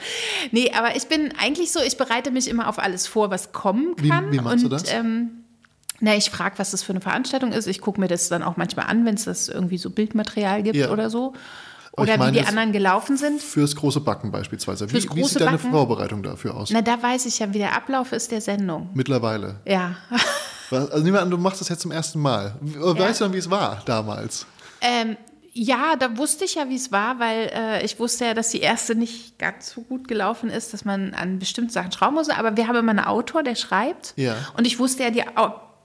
[0.50, 3.96] Nee, aber ich bin eigentlich so, ich bereite mich immer auf alles vor, was kommen
[3.96, 4.32] kann.
[4.32, 4.92] Wie, wie machst und, du das?
[4.92, 5.44] Ähm,
[6.00, 7.66] na, ich frage, was das für eine Veranstaltung ist.
[7.66, 10.76] Ich gucke mir das dann auch manchmal an, wenn es das irgendwie so Bildmaterial gibt
[10.76, 10.90] ja.
[10.90, 11.34] oder so.
[11.98, 13.42] Oder meine, wie die anderen gelaufen sind.
[13.42, 14.90] Fürs große Backen beispielsweise.
[14.90, 15.70] Wie, wie sieht deine Backen?
[15.70, 16.70] Vorbereitung dafür aus?
[16.70, 18.90] Na, da weiß ich ja, wie der Ablauf ist der Sendung.
[18.94, 19.56] Mittlerweile.
[19.64, 19.96] Ja.
[20.70, 22.54] Also nehmen wir an, du machst das jetzt zum ersten Mal.
[22.60, 23.12] Weißt ja.
[23.12, 24.44] du dann, wie es war damals?
[24.82, 25.16] Ähm,
[25.60, 28.60] ja, da wusste ich ja, wie es war, weil äh, ich wusste ja, dass die
[28.60, 32.28] erste nicht ganz so gut gelaufen ist, dass man an bestimmten Sachen schrauben muss.
[32.28, 34.12] Aber wir haben immer einen Autor, der schreibt.
[34.16, 34.36] Ja.
[34.56, 35.24] Und ich wusste ja die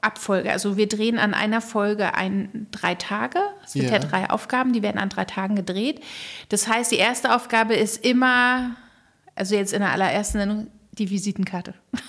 [0.03, 0.51] Abfolge.
[0.51, 3.39] Also wir drehen an einer Folge ein, drei Tage.
[3.63, 3.93] Es sind ja.
[3.93, 6.01] ja drei Aufgaben, die werden an drei Tagen gedreht.
[6.49, 8.75] Das heißt, die erste Aufgabe ist immer,
[9.35, 11.73] also jetzt in der allerersten Sendung, die Visitenkarte.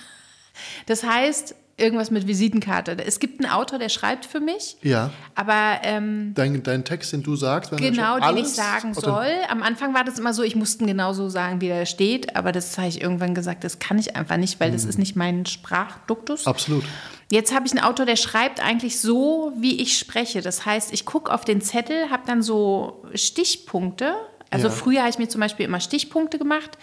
[0.85, 2.97] Das heißt, irgendwas mit Visitenkarte.
[3.05, 4.77] Es gibt einen Autor, der schreibt für mich.
[4.81, 5.11] Ja.
[5.35, 9.27] Aber ähm, dein, dein Text, den du sagst, wenn genau, den ich sagen soll.
[9.49, 12.35] Am Anfang war das immer so, ich musste genauso sagen, wie der steht.
[12.35, 14.73] Aber das habe ich irgendwann gesagt, das kann ich einfach nicht, weil mhm.
[14.73, 16.47] das ist nicht mein Sprachduktus.
[16.47, 16.85] Absolut.
[17.29, 20.41] Jetzt habe ich einen Autor, der schreibt eigentlich so, wie ich spreche.
[20.41, 24.15] Das heißt, ich gucke auf den Zettel, habe dann so Stichpunkte.
[24.51, 24.73] Also ja.
[24.73, 26.77] früher habe ich mir zum Beispiel immer Stichpunkte gemacht.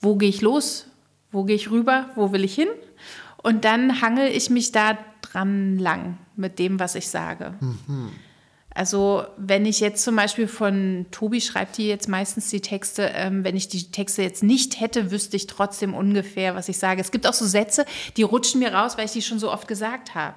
[0.00, 0.86] Wo gehe ich los?
[1.30, 2.10] Wo gehe ich rüber?
[2.16, 2.68] Wo will ich hin?
[3.42, 7.54] Und dann hangel ich mich da dran lang mit dem, was ich sage.
[7.60, 8.10] Mhm.
[8.74, 13.44] Also wenn ich jetzt zum Beispiel von Tobi schreibt die jetzt meistens die Texte, ähm,
[13.44, 17.00] wenn ich die Texte jetzt nicht hätte, wüsste ich trotzdem ungefähr, was ich sage.
[17.00, 19.68] Es gibt auch so Sätze, die rutschen mir raus, weil ich die schon so oft
[19.68, 20.34] gesagt habe.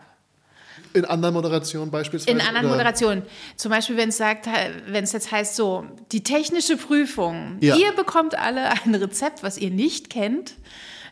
[0.94, 2.38] In anderen Moderationen beispielsweise?
[2.38, 2.76] In anderen oder?
[2.76, 3.24] Moderationen.
[3.56, 4.48] Zum Beispiel, wenn es sagt,
[4.88, 7.58] wenn es jetzt heißt so, die technische Prüfung.
[7.60, 7.76] Ja.
[7.76, 10.54] Ihr bekommt alle ein Rezept, was ihr nicht kennt.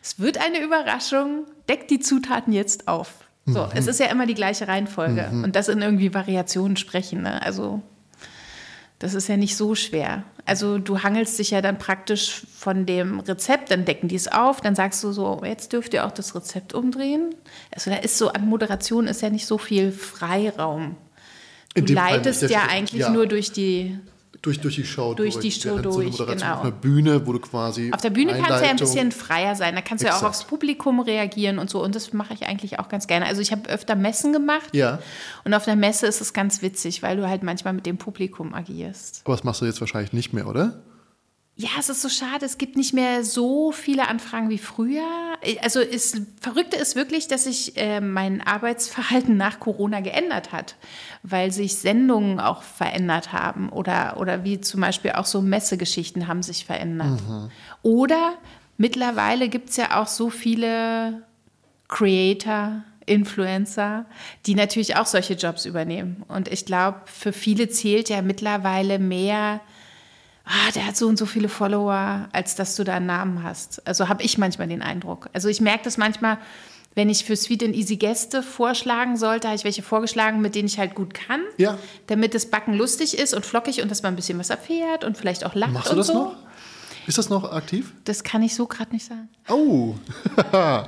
[0.02, 1.46] Es wird eine Überraschung.
[1.68, 3.25] Deckt die Zutaten jetzt auf.
[3.46, 3.70] So, mhm.
[3.74, 5.28] es ist ja immer die gleiche Reihenfolge.
[5.30, 5.44] Mhm.
[5.44, 7.22] Und das in irgendwie Variationen sprechen.
[7.22, 7.40] Ne?
[7.42, 7.80] Also,
[8.98, 10.24] das ist ja nicht so schwer.
[10.44, 14.60] Also, du hangelst dich ja dann praktisch von dem Rezept, dann decken die es auf,
[14.60, 17.34] dann sagst du so, jetzt dürft ihr auch das Rezept umdrehen.
[17.72, 20.96] Also, da ist so, an Moderation ist ja nicht so viel Freiraum.
[21.74, 23.10] Du leitest ja eigentlich ja.
[23.10, 23.98] nur durch die
[24.46, 25.34] durch, durch die Show durch.
[25.34, 26.54] Durch die Show durch, genau.
[26.54, 27.90] Auf einer Bühne, wo du quasi.
[27.92, 29.74] Auf der Bühne kannst du ja ein bisschen freier sein.
[29.74, 31.82] Da kannst du ja auch aufs Publikum reagieren und so.
[31.82, 33.26] Und das mache ich eigentlich auch ganz gerne.
[33.26, 34.68] Also ich habe öfter Messen gemacht.
[34.72, 35.00] Ja.
[35.44, 38.54] Und auf der Messe ist es ganz witzig, weil du halt manchmal mit dem Publikum
[38.54, 39.22] agierst.
[39.24, 40.80] Aber das machst du jetzt wahrscheinlich nicht mehr, oder?
[41.58, 42.44] Ja, es ist so schade.
[42.44, 45.08] Es gibt nicht mehr so viele Anfragen wie früher.
[45.62, 50.76] Also das Verrückte ist wirklich, dass sich äh, mein Arbeitsverhalten nach Corona geändert hat,
[51.22, 56.42] weil sich Sendungen auch verändert haben oder, oder wie zum Beispiel auch so Messegeschichten haben
[56.42, 57.22] sich verändert.
[57.26, 57.50] Mhm.
[57.80, 58.34] Oder
[58.76, 61.22] mittlerweile gibt es ja auch so viele
[61.88, 64.04] Creator, Influencer,
[64.44, 66.22] die natürlich auch solche Jobs übernehmen.
[66.28, 69.60] Und ich glaube, für viele zählt ja mittlerweile mehr
[70.46, 73.86] ah, der hat so und so viele Follower, als dass du da einen Namen hast.
[73.86, 75.28] Also habe ich manchmal den Eindruck.
[75.32, 76.38] Also ich merke das manchmal,
[76.94, 80.66] wenn ich für Sweet and Easy Gäste vorschlagen sollte, habe ich welche vorgeschlagen, mit denen
[80.66, 81.78] ich halt gut kann, ja.
[82.06, 85.18] damit das Backen lustig ist und flockig und dass man ein bisschen was erfährt und
[85.18, 86.14] vielleicht auch lacht Machst du das so.
[86.14, 86.36] noch?
[87.06, 87.92] Ist das noch aktiv?
[88.04, 89.28] Das kann ich so gerade nicht sagen.
[89.48, 89.94] Oh.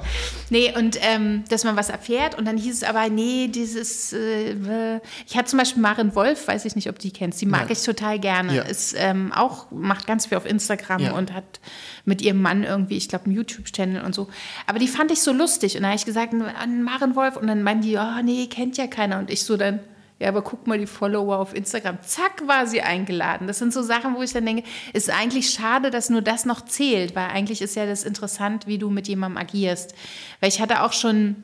[0.50, 5.00] nee, und ähm, dass man was erfährt und dann hieß es aber, nee, dieses, äh,
[5.26, 7.72] ich hatte zum Beispiel Marin Wolf, weiß ich nicht, ob die kennst, die mag Nein.
[7.72, 8.56] ich total gerne.
[8.56, 8.62] Ja.
[8.62, 11.12] Ist ähm, auch, macht ganz viel auf Instagram ja.
[11.12, 11.60] und hat
[12.04, 14.28] mit ihrem Mann irgendwie, ich glaube, einen YouTube-Channel und so.
[14.66, 17.62] Aber die fand ich so lustig und da habe ich gesagt, Marin Wolf und dann
[17.62, 19.80] meinen die, oh nee, kennt ja keiner und ich so dann,
[20.18, 21.98] ja, aber guck mal die Follower auf Instagram.
[22.02, 23.46] Zack, war sie eingeladen.
[23.46, 26.64] Das sind so Sachen, wo ich dann denke, ist eigentlich schade, dass nur das noch
[26.64, 29.94] zählt, weil eigentlich ist ja das interessant, wie du mit jemandem agierst.
[30.40, 31.36] Weil ich hatte auch schon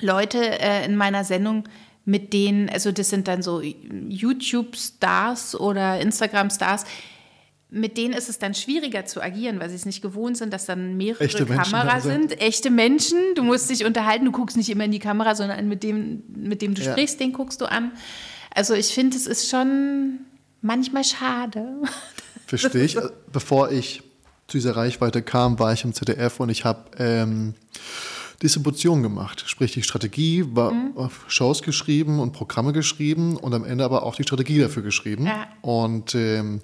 [0.00, 1.64] Leute äh, in meiner Sendung,
[2.06, 6.84] mit denen, also das sind dann so YouTube-Stars oder Instagram-Stars,
[7.68, 10.66] mit denen ist es dann schwieriger zu agieren, weil sie es nicht gewohnt sind, dass
[10.66, 13.18] dann mehrere echte Kameras sind, echte Menschen.
[13.34, 16.62] Du musst dich unterhalten, du guckst nicht immer in die Kamera, sondern mit dem, mit
[16.62, 16.92] dem du ja.
[16.92, 17.92] sprichst, den guckst du an.
[18.54, 20.20] Also ich finde, es ist schon
[20.62, 21.82] manchmal schade.
[22.46, 22.96] Verstehe ich.
[23.32, 24.02] Bevor ich
[24.46, 27.54] zu dieser Reichweite kam, war ich im ZDF und ich habe ähm,
[28.42, 31.10] Distribution gemacht, sprich die Strategie, war mhm.
[31.26, 35.26] Shows geschrieben und Programme geschrieben und am Ende aber auch die Strategie dafür geschrieben.
[35.26, 35.48] Ja.
[35.62, 36.60] Und ähm,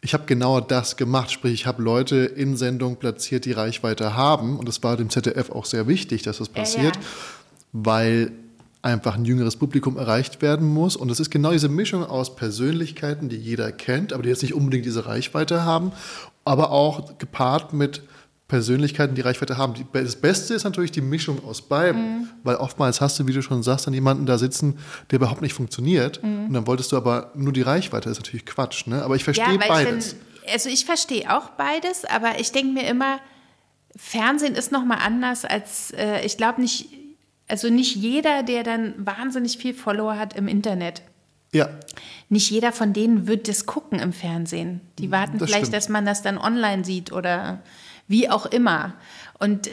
[0.00, 4.58] ich habe genau das gemacht, sprich ich habe Leute in Sendung platziert, die Reichweite haben
[4.58, 7.08] und es war dem ZDF auch sehr wichtig, dass das passiert, ja, ja.
[7.72, 8.32] weil
[8.80, 10.94] einfach ein jüngeres Publikum erreicht werden muss.
[10.94, 14.54] Und es ist genau diese Mischung aus Persönlichkeiten, die jeder kennt, aber die jetzt nicht
[14.54, 15.92] unbedingt diese Reichweite haben,
[16.44, 18.02] aber auch gepaart mit
[18.48, 19.74] Persönlichkeiten, die Reichweite haben.
[19.92, 22.28] Das Beste ist natürlich die Mischung aus beiden, mhm.
[22.42, 24.78] weil oftmals hast du, wie du schon sagst, dann jemanden da sitzen,
[25.10, 26.22] der überhaupt nicht funktioniert.
[26.22, 26.46] Mhm.
[26.46, 28.08] Und dann wolltest du aber nur die Reichweite.
[28.08, 28.86] Das ist natürlich Quatsch.
[28.86, 29.02] Ne?
[29.02, 30.06] Aber ich verstehe ja, beides.
[30.06, 33.20] Ich bin, also ich verstehe auch beides, aber ich denke mir immer,
[33.94, 36.88] Fernsehen ist nochmal anders als, äh, ich glaube nicht,
[37.48, 41.02] also nicht jeder, der dann wahnsinnig viel Follower hat im Internet.
[41.52, 41.68] Ja.
[42.30, 44.80] Nicht jeder von denen wird das gucken im Fernsehen.
[44.98, 45.76] Die warten das vielleicht, stimmt.
[45.76, 47.62] dass man das dann online sieht oder
[48.08, 48.94] wie auch immer.
[49.38, 49.70] Und äh,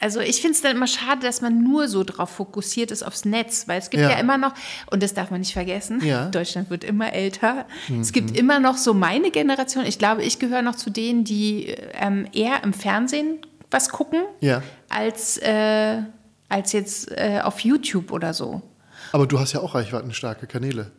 [0.00, 3.24] also ich finde es dann immer schade, dass man nur so drauf fokussiert ist aufs
[3.24, 4.52] Netz, weil es gibt ja, ja immer noch,
[4.90, 6.26] und das darf man nicht vergessen, ja.
[6.28, 7.64] Deutschland wird immer älter.
[7.88, 8.00] Mhm.
[8.00, 11.74] Es gibt immer noch so meine Generation, ich glaube, ich gehöre noch zu denen, die
[11.94, 13.38] ähm, eher im Fernsehen
[13.70, 14.62] was gucken, ja.
[14.90, 16.02] als, äh,
[16.50, 18.60] als jetzt äh, auf YouTube oder so.
[19.12, 20.90] Aber du hast ja auch reichweitenstarke Kanäle.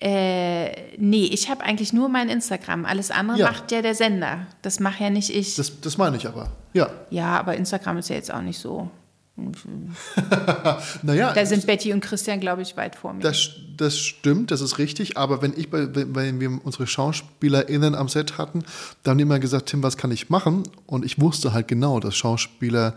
[0.00, 2.84] Äh, nee, ich habe eigentlich nur mein Instagram.
[2.84, 3.50] Alles andere ja.
[3.50, 4.46] macht ja der Sender.
[4.62, 5.54] Das mache ja nicht ich.
[5.56, 6.90] Das, das meine ich aber, ja.
[7.10, 8.90] Ja, aber Instagram ist ja jetzt auch nicht so.
[11.02, 13.20] naja, da sind Betty und Christian, glaube ich, weit vor mir.
[13.20, 15.16] Das, das stimmt, das ist richtig.
[15.16, 18.64] Aber wenn ich bei, wenn wir unsere SchauspielerInnen am Set hatten,
[19.02, 20.62] da haben die immer gesagt, Tim, was kann ich machen?
[20.86, 22.94] Und ich wusste halt genau, dass Schauspieler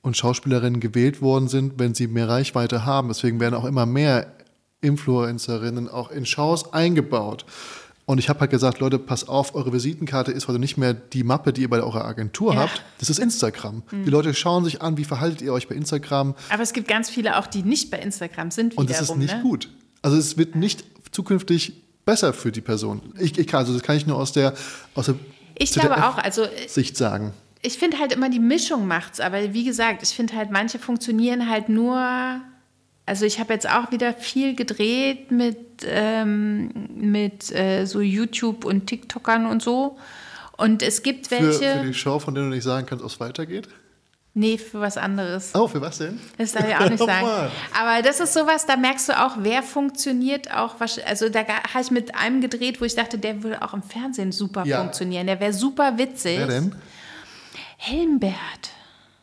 [0.00, 3.08] und Schauspielerinnen gewählt worden sind, wenn sie mehr Reichweite haben.
[3.08, 4.26] Deswegen werden auch immer mehr
[4.84, 7.44] Influencerinnen auch in Shows eingebaut.
[8.06, 11.24] Und ich habe halt gesagt, Leute, pass auf, eure Visitenkarte ist heute nicht mehr die
[11.24, 12.60] Mappe, die ihr bei eurer Agentur ja.
[12.60, 12.82] habt.
[12.98, 13.82] Das ist Instagram.
[13.90, 14.04] Mhm.
[14.04, 16.34] Die Leute schauen sich an, wie verhaltet ihr euch bei Instagram.
[16.50, 18.76] Aber es gibt ganz viele auch, die nicht bei Instagram sind.
[18.76, 19.42] Und das ist nicht ne?
[19.42, 19.70] gut.
[20.02, 23.00] Also es wird nicht zukünftig besser für die Person.
[23.18, 24.52] Ich, ich also das kann ich nur aus der,
[24.94, 25.14] aus der
[25.56, 27.32] ich glaube auch, also Sicht sagen.
[27.62, 31.48] Ich finde halt immer die Mischung macht's, aber wie gesagt, ich finde halt manche funktionieren
[31.48, 32.42] halt nur
[33.06, 38.86] also ich habe jetzt auch wieder viel gedreht mit, ähm, mit äh, so YouTube und
[38.86, 39.98] TikTokern und so.
[40.56, 41.58] Und es gibt welche.
[41.58, 43.68] Für, für die Show, von der du nicht sagen kannst, was weitergeht?
[44.36, 45.52] Nee, für was anderes.
[45.54, 46.18] Oh, für was denn?
[46.38, 47.52] Das darf ich auch nicht sagen.
[47.78, 50.74] Aber das ist sowas, da merkst du auch, wer funktioniert auch.
[51.06, 54.32] Also da habe ich mit einem gedreht, wo ich dachte, der würde auch im Fernsehen
[54.32, 54.80] super ja.
[54.80, 55.28] funktionieren.
[55.28, 56.38] Der wäre super witzig.
[56.38, 56.74] Wer denn?
[57.76, 58.34] Helmbert.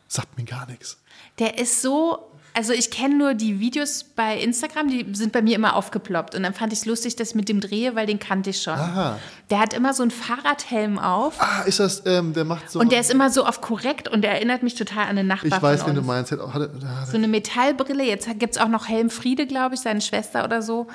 [0.08, 0.98] Sagt mir gar nichts.
[1.38, 5.56] Der ist so also ich kenne nur die Videos bei Instagram, die sind bei mir
[5.56, 6.34] immer aufgeploppt.
[6.34, 8.60] Und dann fand ich es lustig, dass ich mit dem drehe, weil den kannte ich
[8.60, 8.74] schon.
[8.74, 9.18] Aha.
[9.50, 11.34] Der hat immer so einen Fahrradhelm auf.
[11.38, 12.80] Ah, ist das, ähm, der macht so...
[12.80, 15.52] Und der ist immer so auf korrekt und der erinnert mich total an den Nachbarn
[15.52, 16.32] Ich weiß, wen du meinst.
[16.32, 18.04] Hat, hat, hat, so eine Metallbrille.
[18.04, 20.88] Jetzt gibt es auch noch Helm Friede, glaube ich, seine Schwester oder so.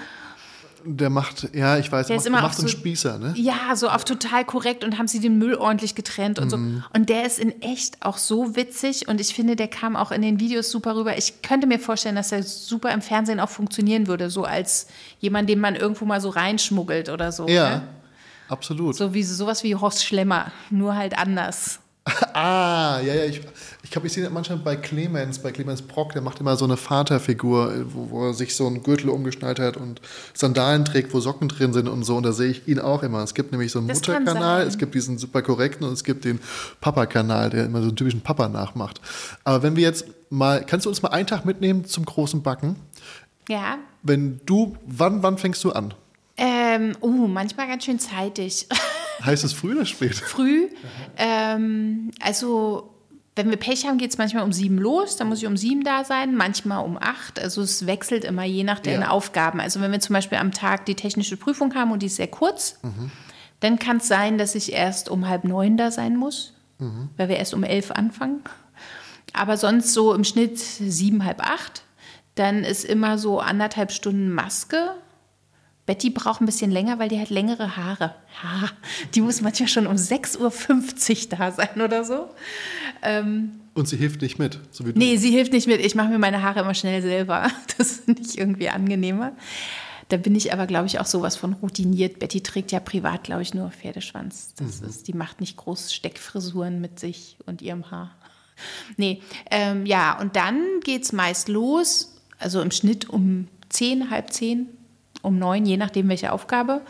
[0.89, 3.33] Der macht, ja, ich weiß, der macht, macht so einen Spießer, ne?
[3.35, 6.49] Ja, so auf total korrekt und haben sie den Müll ordentlich getrennt und mhm.
[6.49, 6.83] so.
[6.93, 10.21] Und der ist in echt auch so witzig und ich finde, der kam auch in
[10.21, 11.17] den Videos super rüber.
[11.17, 14.87] Ich könnte mir vorstellen, dass er super im Fernsehen auch funktionieren würde, so als
[15.19, 17.47] jemand, den man irgendwo mal so reinschmuggelt oder so.
[17.47, 17.87] Ja, ne?
[18.47, 18.95] absolut.
[18.95, 21.79] So wie sowas wie Horst Schlemmer, nur halt anders.
[22.33, 23.41] ah, ja, ja, ich,
[23.83, 26.77] ich glaube, ich sehe manchmal bei Clemens, bei Clemens Brock, der macht immer so eine
[26.77, 30.01] Vaterfigur, wo, wo er sich so einen Gürtel umgeschnallt hat und
[30.33, 32.15] Sandalen trägt, wo Socken drin sind und so.
[32.15, 33.23] Und da sehe ich ihn auch immer.
[33.23, 36.25] Es gibt nämlich so einen das Mutterkanal, es gibt diesen super korrekten und es gibt
[36.25, 36.39] den
[36.81, 39.01] Papa-Kanal, der immer so einen typischen Papa nachmacht.
[39.43, 42.77] Aber wenn wir jetzt mal, kannst du uns mal einen Tag mitnehmen zum großen Backen?
[43.49, 43.77] Ja.
[44.03, 45.93] Wenn du, wann, wann fängst du an?
[46.37, 48.67] Ähm, oh, manchmal ganz schön zeitig.
[49.23, 50.15] Heißt es früh oder spät?
[50.15, 50.69] Früh.
[51.17, 52.93] Ähm, also,
[53.35, 55.17] wenn wir Pech haben, geht es manchmal um sieben los.
[55.17, 57.39] Dann muss ich um sieben da sein, manchmal um acht.
[57.39, 59.09] Also, es wechselt immer je nach den ja.
[59.09, 59.59] Aufgaben.
[59.59, 62.27] Also, wenn wir zum Beispiel am Tag die technische Prüfung haben und die ist sehr
[62.27, 63.11] kurz, mhm.
[63.59, 67.09] dann kann es sein, dass ich erst um halb neun da sein muss, mhm.
[67.17, 68.41] weil wir erst um elf anfangen.
[69.33, 71.83] Aber sonst so im Schnitt sieben, halb acht.
[72.35, 74.91] Dann ist immer so anderthalb Stunden Maske
[75.87, 78.13] Betty braucht ein bisschen länger, weil die hat längere Haare.
[78.43, 78.69] Ha,
[79.15, 82.29] die muss manchmal schon um 6.50 Uhr da sein oder so.
[83.01, 84.59] Ähm, und sie hilft nicht mit?
[84.69, 84.99] So wie du.
[84.99, 85.83] Nee, sie hilft nicht mit.
[85.83, 87.49] Ich mache mir meine Haare immer schnell selber.
[87.77, 89.33] Das finde ich irgendwie angenehmer.
[90.09, 92.19] Da bin ich aber, glaube ich, auch sowas von routiniert.
[92.19, 94.53] Betty trägt ja privat, glaube ich, nur Pferdeschwanz.
[94.57, 94.87] Das mhm.
[94.89, 98.15] ist, die macht nicht groß Steckfrisuren mit sich und ihrem Haar.
[98.97, 104.33] Nee, ähm, ja, und dann geht es meist los, also im Schnitt um zehn, halb
[104.33, 104.67] zehn,
[105.21, 106.81] um neun, je nachdem welche Aufgabe.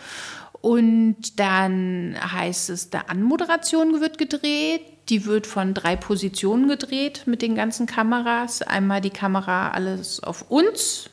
[0.62, 4.82] Und dann heißt es, der Anmoderation wird gedreht.
[5.10, 8.62] Die wird von drei Positionen gedreht mit den ganzen Kameras.
[8.62, 11.10] Einmal die Kamera alles auf uns.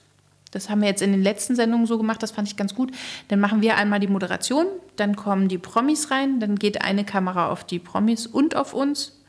[0.50, 2.92] Das haben wir jetzt in den letzten Sendungen so gemacht, das fand ich ganz gut.
[3.28, 7.50] Dann machen wir einmal die Moderation, dann kommen die Promis rein, dann geht eine Kamera
[7.50, 9.20] auf die Promis und auf uns.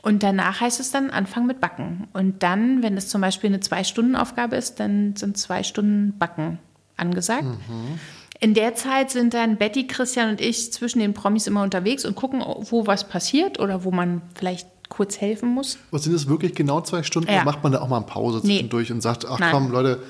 [0.00, 2.08] Und danach heißt es dann Anfang mit Backen.
[2.14, 6.58] Und dann, wenn es zum Beispiel eine Zwei-Stunden-Aufgabe ist, dann sind zwei Stunden Backen
[6.96, 7.44] angesagt.
[7.44, 7.98] Mhm.
[8.38, 12.14] In der Zeit sind dann Betty, Christian und ich zwischen den Promis immer unterwegs und
[12.16, 15.78] gucken, wo was passiert oder wo man vielleicht kurz helfen muss.
[15.90, 17.28] Was sind das wirklich genau zwei Stunden?
[17.30, 17.36] Ja.
[17.36, 18.54] Oder macht man da auch mal eine Pause Nee.
[18.56, 19.50] zwischendurch und sagt, ach Nein.
[19.52, 20.02] komm, Leute,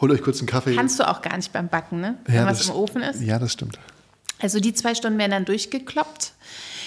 [0.00, 0.74] holt euch kurz einen Kaffee.
[0.74, 2.18] Kannst du auch gar nicht beim Backen, ne?
[2.28, 3.22] Ja, Wenn was das- im Ofen ist.
[3.22, 3.78] Ja, das stimmt.
[4.40, 6.32] Also die zwei Stunden werden dann durchgekloppt.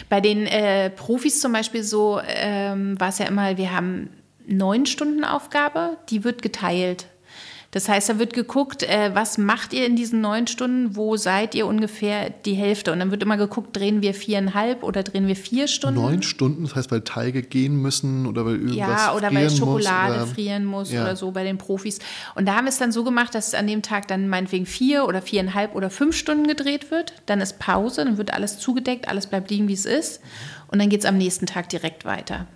[0.07, 4.09] Bei den äh, Profis zum Beispiel so ähm, war es ja immer, wir haben
[4.45, 7.07] neun Stunden Aufgabe, die wird geteilt.
[7.71, 11.53] Das heißt, da wird geguckt, äh, was macht ihr in diesen neun Stunden, wo seid
[11.53, 12.91] ihr ungefähr die Hälfte?
[12.91, 16.01] Und dann wird immer geguckt, drehen wir viereinhalb oder drehen wir vier Stunden?
[16.01, 19.43] Neun Stunden, das heißt, weil Teige gehen müssen oder weil irgendwas Ja, oder frieren weil
[19.43, 21.03] muss, Schokolade oder- frieren muss Ja.
[21.03, 21.99] oder so bei den Profis.
[22.33, 25.05] Und da haben wir es dann so gemacht, dass an dem Tag dann meinetwegen vier
[25.05, 27.13] oder viereinhalb oder fünf Stunden gedreht wird.
[27.27, 30.21] Dann ist Pause, dann wird alles zugedeckt, alles bleibt liegen, wie es ist.
[30.71, 32.47] Und dann geht es am nächsten Tag direkt weiter.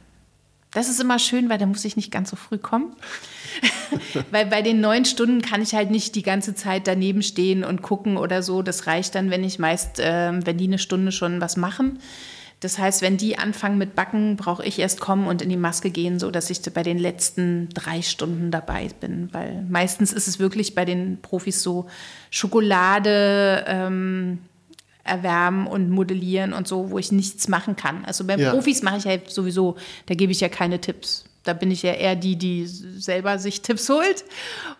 [0.73, 2.95] Das ist immer schön, weil da muss ich nicht ganz so früh kommen.
[4.31, 7.81] weil bei den neun Stunden kann ich halt nicht die ganze Zeit daneben stehen und
[7.81, 8.61] gucken oder so.
[8.61, 11.99] Das reicht dann, wenn ich meist, ähm, wenn die eine Stunde schon was machen.
[12.63, 15.89] Das heißt, wenn die anfangen mit Backen, brauche ich erst kommen und in die Maske
[15.89, 19.27] gehen, so dass ich bei den letzten drei Stunden dabei bin.
[19.33, 21.87] Weil meistens ist es wirklich bei den Profis so
[22.29, 24.39] Schokolade ähm,
[25.03, 28.05] erwärmen und modellieren und so, wo ich nichts machen kann.
[28.05, 28.51] Also bei Ja.
[28.51, 29.75] Profis mache ich halt sowieso,
[30.05, 31.25] da gebe ich ja keine Tipps.
[31.43, 34.23] Da bin ich ja eher die, die selber sich Tipps holt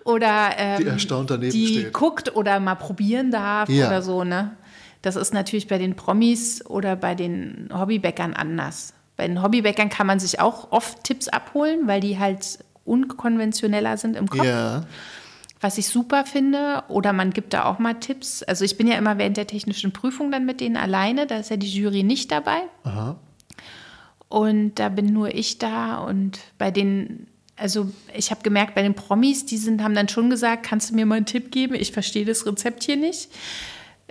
[0.06, 1.94] oder ähm, Die erstaunt daneben die steht.
[1.94, 3.88] guckt oder mal probieren darf Ja.
[3.88, 4.52] oder so, ne?
[5.02, 8.94] Das ist natürlich bei den Promis oder bei den Hobbybäckern anders.
[9.18, 14.16] Bei den Hobbybäckern kann man sich auch oft Tipps abholen, weil die halt unkonventioneller sind
[14.16, 14.86] im Kopf, Ja,
[15.64, 16.84] was ich super finde.
[16.90, 18.44] Oder man gibt da auch mal Tipps.
[18.44, 21.50] Also ich bin ja immer während der technischen Prüfung dann mit denen alleine, da ist
[21.50, 22.62] ja die Jury nicht dabei.
[22.84, 23.18] aha.
[24.30, 28.96] Und da bin nur ich da und bei den, also ich habe gemerkt, bei den
[28.96, 31.76] Promis, die sind, haben dann schon gesagt, kannst du mir mal einen Tipp geben?
[31.76, 33.30] Ich verstehe das Rezept hier nicht.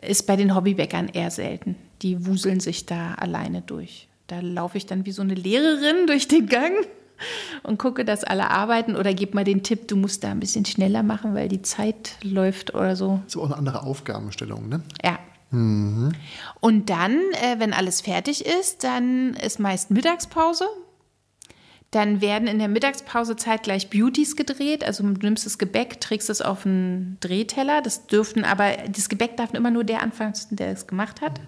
[0.00, 1.74] Ist bei den Hobbybäckern eher selten.
[2.02, 4.06] Die wuseln sich da alleine durch.
[4.28, 6.86] Da laufe ich dann wie so eine Lehrerin durch den Gang
[7.62, 10.64] und gucke, dass alle arbeiten oder gebe mal den Tipp, du musst da ein bisschen
[10.64, 13.20] schneller machen, weil die Zeit läuft oder so.
[13.26, 14.82] Ist aber auch eine andere Aufgabenstellung, ne?
[15.04, 15.18] Ja.
[16.60, 20.64] Und dann, äh, wenn alles fertig ist, dann ist meist Mittagspause.
[21.90, 24.82] Dann werden in der Mittagspause zeitgleich Beauties gedreht.
[24.82, 27.82] Also du nimmst das Gebäck, trägst es auf einen Drehteller.
[27.82, 31.38] Das dürften aber, das Gebäck darf immer nur der anfangen, der es gemacht hat.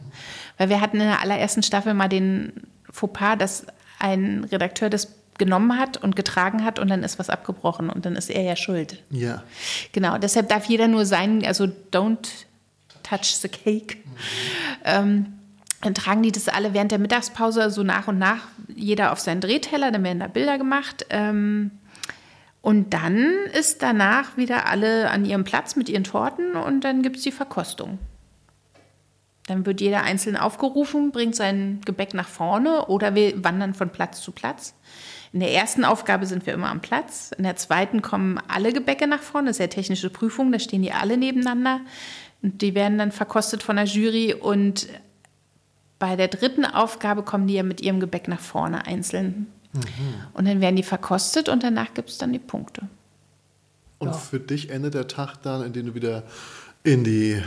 [0.59, 2.53] Weil wir hatten in der allerersten Staffel mal den
[2.91, 3.67] Fauxpas, dass
[3.99, 5.07] ein Redakteur das
[5.39, 8.57] genommen hat und getragen hat und dann ist was abgebrochen und dann ist er ja
[8.57, 9.03] schuld.
[9.11, 9.43] Ja.
[9.93, 12.29] Genau, deshalb darf jeder nur sein, also don't
[13.03, 13.99] touch the cake.
[14.85, 15.27] Ähm,
[15.81, 19.41] dann tragen die das alle während der Mittagspause so nach und nach, jeder auf seinen
[19.41, 21.07] Drehteller, dann werden da Bilder gemacht.
[21.11, 21.73] Ähm,
[22.63, 27.19] und dann ist danach wieder alle an ihrem Platz mit ihren Torten und dann gibt
[27.19, 27.99] es die Verkostung.
[29.47, 34.23] Dann wird jeder einzeln aufgerufen, bringt sein Gebäck nach vorne oder wir wandern von Platz
[34.23, 34.75] zu Platz.
[35.35, 37.33] In der ersten Aufgabe sind wir immer am Platz.
[37.37, 39.49] In der zweiten kommen alle Gebäcke nach vorne.
[39.49, 41.81] Das ist ja technische Prüfung, da stehen die alle nebeneinander.
[42.41, 44.33] Und die werden dann verkostet von der Jury.
[44.33, 44.87] Und
[45.99, 49.49] bei der dritten Aufgabe kommen die ja mit ihrem Gebäck nach vorne einzeln.
[50.35, 52.83] Und dann werden die verkostet und danach gibt es dann die Punkte.
[53.99, 56.23] Und für dich endet der Tag dann, in dem du wieder
[56.85, 57.43] in die,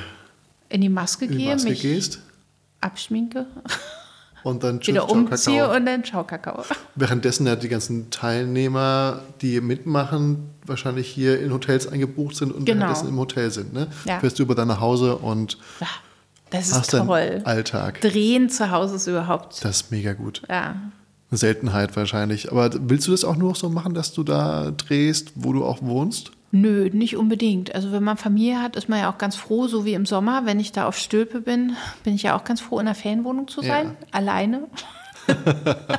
[0.68, 2.20] In die Maske in die gehe, Maske mich gehst
[2.82, 3.48] abschminke,
[4.48, 5.76] und dann tschüss, wieder umziehe Kakao.
[5.76, 6.64] und dann ciao Kakao.
[6.95, 12.82] Währenddessen ja die ganzen Teilnehmer, die mitmachen, wahrscheinlich hier in Hotels eingebucht sind und Genau.
[12.82, 13.74] währenddessen im Hotel sind.
[13.74, 13.88] Ne?
[14.06, 14.19] Ja.
[14.19, 15.88] Fährst du über nach Hause und Ja,
[16.49, 17.41] das ist hast toll.
[17.44, 18.02] Alltag.
[18.02, 20.41] Drehen zu Hause ist überhaupt, Das ist mega gut.
[20.49, 20.76] ja.
[21.30, 22.53] Eine Seltenheit wahrscheinlich.
[22.53, 25.82] Aber willst du das auch nur so machen, dass du da drehst, wo du auch
[25.82, 26.32] wohnst?
[26.52, 27.76] Nö, nicht unbedingt.
[27.76, 30.45] Also wenn man Familie hat, ist man ja auch ganz froh, so wie im Sommer,
[30.45, 33.48] wenn ich da auf Stülpe bin, bin ich ja auch ganz froh, in einer Ferienwohnung
[33.48, 34.07] zu sein, Ja.
[34.11, 34.68] alleine.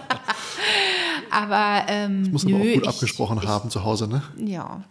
[1.30, 4.22] Aber ähm, Muss nö, aber auch gut ich, abgesprochen haben zu Hause, ne?
[4.38, 4.82] Ja.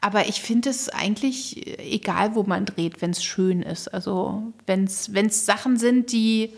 [0.00, 3.88] Aber ich finde es eigentlich egal, wo man dreht, wenn es schön ist.
[3.88, 6.52] Also wenn es Sachen sind, die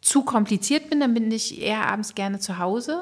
[0.00, 3.00] zu kompliziert bin, dann bin ich eher abends gerne zu Hause.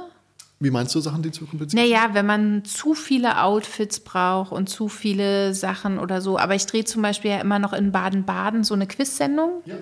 [0.63, 4.69] Wie meinst du Sachen, die zu kompliziert Naja, wenn man zu viele Outfits braucht und
[4.69, 6.39] zu viele Sachen oder so.
[6.39, 9.75] Aber ich drehe zum Beispiel ja immer noch in Baden-Baden so eine Quiz-Sendung, Ja.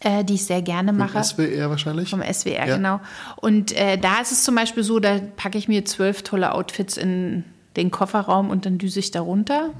[0.00, 1.22] äh, die ich sehr gerne Vom mache.
[1.24, 2.10] SWR wahrscheinlich?
[2.10, 2.76] Vom SWR, Ja.
[2.76, 3.00] genau.
[3.36, 6.96] Und äh, da ist es zum Beispiel so, da packe ich mir zwölf tolle Outfits
[6.96, 7.44] in
[7.76, 9.70] den Kofferraum und dann düse ich da runter.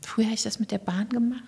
[0.00, 1.42] Früher habe ich das mit der Bahn gemacht.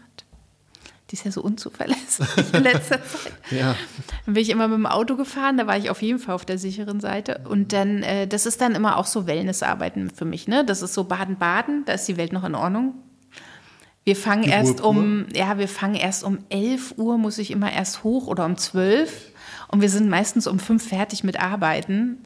[1.11, 3.33] Die ist ja so unzuverlässig in letzter Zeit.
[3.51, 3.77] Ja.
[4.25, 6.45] Dann bin ich immer mit dem Auto gefahren, da war ich auf jeden Fall auf
[6.45, 7.43] der sicheren Seite.
[7.49, 10.65] Und dann, äh, das ist dann immer auch so Wellnessarbeiten für mich, ne?
[10.65, 12.95] Das ist so Baden-Baden, da ist die Welt noch in Ordnung.
[14.03, 14.89] Wir fangen Die erst Ruhepur?
[14.91, 18.57] um, ja, wir fangen erst um 11 Uhr, muss ich immer erst hoch oder um
[18.57, 19.33] 12.
[19.69, 22.19] Und wir sind meistens um 5 fertig mit Arbeiten.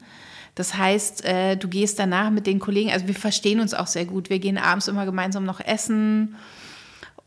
[0.53, 4.05] Das heißt, äh, du gehst danach mit den Kollegen, also wir verstehen uns auch sehr
[4.05, 4.29] gut.
[4.29, 6.35] Wir gehen abends immer gemeinsam noch essen.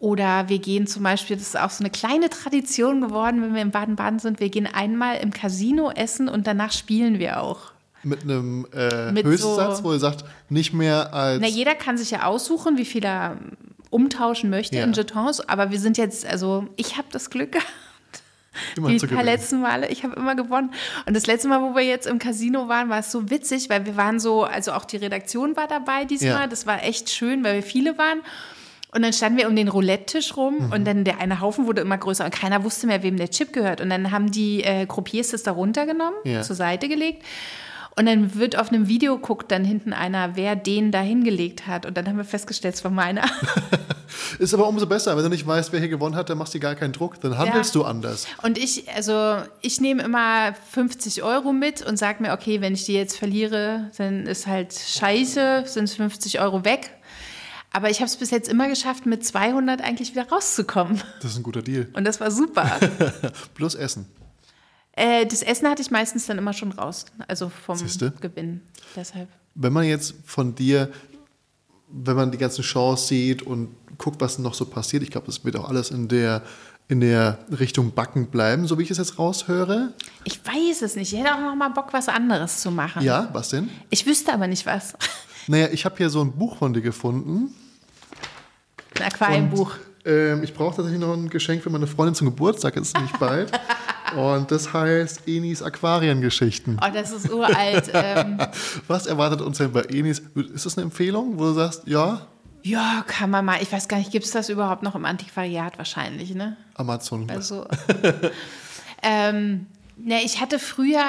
[0.04, 3.62] Oder wir gehen zum Beispiel, das ist auch so eine kleine Tradition geworden, wenn wir
[3.62, 7.72] in Baden-Baden sind, wir gehen einmal im Casino essen und danach spielen wir auch.
[8.02, 11.40] Mit einem äh, Mit Höchstsatz, so- wo ihr sagt, nicht mehr als.
[11.40, 13.38] Na, jeder kann sich ja aussuchen, wie viel er
[13.88, 14.84] umtauschen möchte Ja.
[14.84, 17.68] in Jetons, aber wir sind jetzt, also ich habe das Glück gehabt,
[18.76, 20.70] immer die paar letzten Male, ich habe immer gewonnen.
[21.06, 23.86] Und das letzte Mal, wo wir jetzt im Casino waren, war es so witzig, weil
[23.86, 26.46] wir waren so, also auch die Redaktion war dabei diesmal, Ja.
[26.46, 28.20] das war echt schön, weil wir viele waren.
[28.94, 30.72] Und dann standen wir um den Roulette-Tisch rum Mhm.
[30.72, 33.52] und dann der eine Haufen wurde immer größer und keiner wusste mehr, wem der Chip
[33.52, 33.80] gehört.
[33.80, 36.42] Und dann haben die äh, Croupiers das da runtergenommen, Ja.
[36.42, 37.22] zur Seite gelegt.
[37.96, 41.86] Und dann wird auf einem Video guckt dann hinten einer, wer den da hingelegt hat.
[41.86, 43.22] Und dann haben wir festgestellt, es war meiner.
[44.38, 46.60] Ist aber umso besser, wenn du nicht weißt, wer hier gewonnen hat, dann machst du
[46.60, 47.80] gar keinen Druck, dann handelst Ja.
[47.82, 48.26] du anders.
[48.42, 52.84] Und ich, also ich nehme immer 50 Euro mit und sage mir, okay, wenn ich
[52.84, 56.90] die jetzt verliere, dann ist halt scheiße, sind 50 Euro weg.
[57.74, 61.02] Aber ich habe es bis jetzt immer geschafft, mit 200 eigentlich wieder rauszukommen.
[61.20, 61.88] Das ist ein guter Deal.
[61.94, 62.70] Und das war super.
[63.54, 64.06] Plus Essen.
[64.92, 68.12] äh, das Essen hatte ich meistens dann immer schon raus, also vom Siehste?
[68.20, 68.60] Gewinn.
[68.94, 69.28] Deshalb.
[69.56, 70.88] Wenn man jetzt von dir,
[71.88, 75.44] wenn man die ganzen Shows sieht und guckt, was noch so passiert, ich glaube, das
[75.44, 76.42] wird auch alles in der,
[76.86, 79.94] in der Richtung Backen bleiben, so wie ich es jetzt raushöre.
[80.22, 81.12] Ich weiß es nicht.
[81.12, 83.02] Ich hätte auch noch mal Bock, was anderes zu machen.
[83.02, 83.68] Ja, was denn?
[83.90, 84.94] Ich wüsste aber nicht was.
[85.48, 87.52] Naja, ich habe hier so ein Buch von dir gefunden.
[88.98, 89.74] Ein Aquarienbuch.
[90.04, 93.50] Ähm, ich brauche tatsächlich noch ein Geschenk für meine Freundin zum Geburtstag, jetzt nicht bald.
[94.16, 96.78] Und das heißt Enis Aquariengeschichten.
[96.80, 97.90] Oh, das ist uralt.
[97.92, 98.38] ähm,
[98.86, 100.22] Was erwartet uns denn bei Enis?
[100.52, 102.28] Ist das eine Empfehlung, wo du sagst, ja,
[102.66, 103.60] ja, kann man mal.
[103.60, 106.56] Ich weiß gar nicht, gibt es das überhaupt noch im Antiquariat wahrscheinlich, ne?
[106.72, 107.28] Amazon?
[107.28, 107.66] Also,
[109.02, 109.66] ähm,
[109.98, 111.04] ne, ich hatte früher,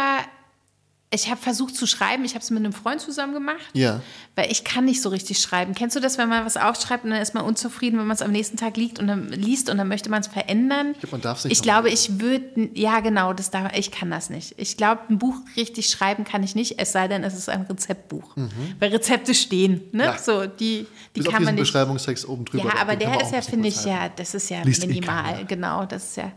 [1.15, 4.01] ich habe versucht zu schreiben, ich habe es mit einem Freund zusammen gemacht, Ja.
[4.35, 5.73] weil ich kann nicht so richtig schreiben.
[5.73, 8.21] Kennst du das, wenn man was aufschreibt und dann ist man unzufrieden, wenn man es
[8.21, 10.91] am nächsten Tag liegt und dann liest und dann möchte man es verändern?
[10.93, 14.11] Ich glaub, man darf's nicht Ich glaube, ich würde, ja genau, das darf, ich kann
[14.11, 14.53] das nicht.
[14.57, 17.61] Ich glaube, ein Buch richtig schreiben kann ich nicht, es sei denn, es ist ein
[17.63, 18.35] Rezeptbuch.
[18.79, 20.03] Weil Rezepte stehen, ne?
[20.03, 20.09] Mhm.
[20.09, 20.17] Ja.
[20.17, 20.85] So, die,
[21.15, 21.71] die Bis auf kann man diesen nicht.
[21.73, 22.65] Beschreibungstext oben drüber.
[22.65, 25.23] Ja, aber der man ist ja, finde ich, ja, das ist ja Liest eh minimal,
[25.23, 25.43] keiner.
[25.45, 26.31] genau, das ist ja.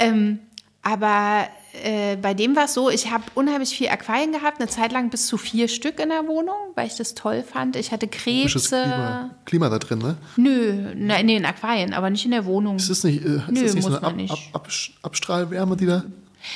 [0.00, 0.38] Ähm,
[0.82, 1.46] aber
[1.82, 5.10] äh, bei dem war es so, ich habe unheimlich viel Aquarien gehabt, eine Zeit lang
[5.10, 7.76] bis zu vier Stück in der Wohnung, weil ich das toll fand.
[7.76, 8.82] Ich hatte Krebse.
[8.82, 10.16] Klima, Klima da drin, ne?
[10.36, 12.76] Nö, nein, nee, in Aquarien, aber nicht in der Wohnung.
[12.76, 14.14] Ist das nicht, äh, ist Nö, das nicht so eine Ab.
[14.30, 14.68] Ab, Ab,
[15.02, 16.04] Abstrahlwärme, die da.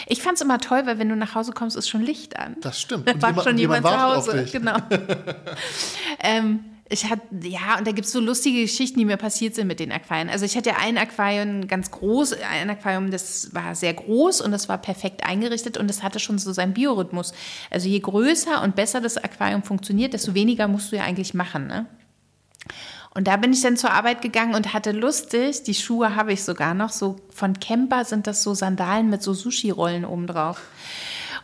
[0.06, 2.56] Ich fand es immer toll, weil wenn du nach Hause kommst, ist schon Licht an.
[2.60, 3.06] Das stimmt.
[3.08, 4.46] Da Und war jemand- schon jemand, jemand zu Hause.
[4.50, 4.76] Genau.
[6.20, 6.60] ähm,
[6.92, 9.80] ich hatte, ja, und da gibt es so lustige Geschichten, die mir passiert sind mit
[9.80, 10.28] den Aquarien.
[10.28, 14.52] Also ich hatte ja ein Aquarium ganz groß, ein Aquarium, das war sehr groß und
[14.52, 17.32] das war perfekt eingerichtet und das hatte schon so seinen Biorhythmus.
[17.70, 21.66] Also je größer und besser das Aquarium funktioniert, desto weniger musst du ja eigentlich machen,
[21.66, 21.86] ne?
[23.14, 26.44] Und da bin ich dann zur Arbeit gegangen und hatte lustig, die Schuhe habe ich
[26.44, 30.62] sogar noch, so von Camper sind das so Sandalen mit so Sushi-Rollen oben drauf.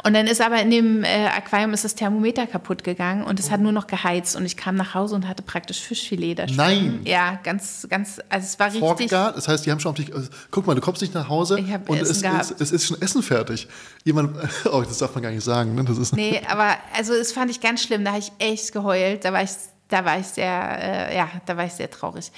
[0.05, 3.51] Und dann ist aber in dem äh, Aquarium ist das Thermometer kaputt gegangen und es
[3.51, 6.57] hat nur noch geheizt und ich kam nach Hause und hatte praktisch Fischfilet da stehen.
[6.57, 7.01] Nein.
[7.05, 8.81] Ja, ganz, ganz, also es war richtig.
[8.81, 10.11] Vorgegart, das heißt, die haben schon auf dich.
[10.11, 10.21] äh,
[10.51, 12.25] Guck mal, du kommst nicht nach Hause Ich und es, ist,
[12.61, 13.69] es ist schon Essen fertig.
[14.05, 14.37] Jemand,
[14.73, 15.85] oh, das darf man gar nicht sagen, ne?
[15.85, 18.05] Das ist, Nee, aber also das fand ich ganz schlimm.
[18.05, 19.25] Da habe ich echt geheult.
[19.25, 19.51] Da war ich,
[19.89, 22.31] da war ich sehr, äh, ja, da war ich sehr traurig.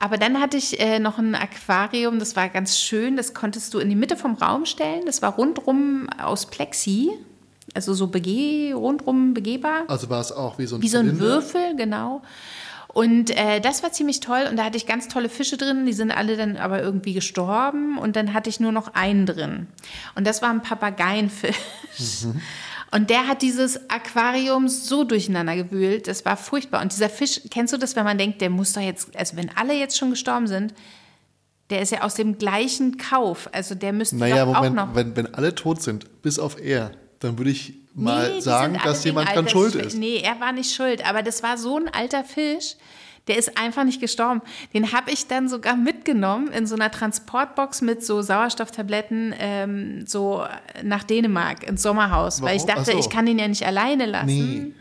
[0.00, 3.16] Aber dann hatte ich äh, noch ein Aquarium, das war ganz schön.
[3.16, 5.02] Das konntest du in die Mitte vom Raum stellen.
[5.04, 7.10] Das war rundrum aus Plexi,
[7.74, 9.82] also so begeh, rundrum begehbar.
[9.88, 11.24] Also war es auch wie so ein Wie so ein Zylinder.
[11.24, 12.22] Würfel, genau.
[12.88, 14.46] Und äh, das war ziemlich toll.
[14.50, 15.86] Und da hatte ich ganz tolle Fische drin.
[15.86, 17.98] Die sind alle dann aber irgendwie gestorben.
[17.98, 19.68] Und dann hatte ich nur noch einen drin.
[20.16, 21.56] Und das war ein Papageienfisch.
[22.92, 26.08] Und der hat dieses Aquarium so durcheinander gewühlt.
[26.08, 26.82] Das war furchtbar.
[26.82, 29.50] Und dieser Fisch, kennst du das, wenn man denkt, der muss doch jetzt, also wenn
[29.56, 30.74] alle jetzt schon gestorben sind,
[31.70, 33.48] der ist ja aus dem gleichen Kauf.
[33.52, 34.94] Also der müsste Naja, doch Moment, auch noch.
[34.96, 36.90] wenn, wenn alle tot sind, bis auf er,
[37.20, 39.96] dann würde ich mal die sagen, dass jemand dran schuld ist.
[39.96, 42.76] Nee, er war nicht schuld, aber das war so ein alter Fisch,
[43.30, 44.42] der ist einfach nicht gestorben.
[44.74, 50.44] Den habe ich dann sogar mitgenommen in so einer Transportbox mit so Sauerstofftabletten ähm, so
[50.82, 52.74] nach Dänemark ins Sommerhaus, weil ich Warum?
[52.78, 52.98] dachte, Ach so.
[52.98, 54.26] ich kann den ja nicht alleine lassen.
[54.26, 54.74] Nee.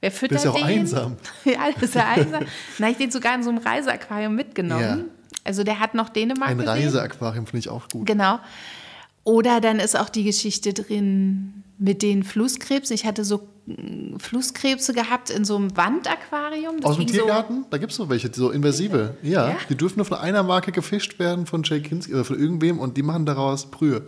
[0.00, 0.66] Wer füttert ist ja auch den?
[0.66, 1.16] einsam.
[1.44, 2.44] ja, ist ja einsam.
[2.78, 4.82] Dann habe ich den sogar in so einem Reiseaquarium mitgenommen.
[4.82, 4.98] Ja.
[5.42, 6.60] Also der hat noch Dänemark Ein.
[6.60, 8.06] Reiseaquarium finde ich auch gut.
[8.06, 8.38] Genau.
[9.24, 12.94] Oder dann ist auch die Geschichte drin mit den Flusskrebsen.
[12.94, 16.80] Ich hatte so mm, Flusskrebse gehabt in so einem Wandaquarium.
[16.80, 17.64] Das Aus dem ging so- Tiergarten?
[17.70, 19.16] Da gibt es noch welche, so invasive.
[19.22, 19.56] Ja, Ja?
[19.68, 22.96] die dürfen nur von einer Marke gefischt werden, von Jay Kinski oder von irgendwem und
[22.96, 24.02] die machen daraus Brühe,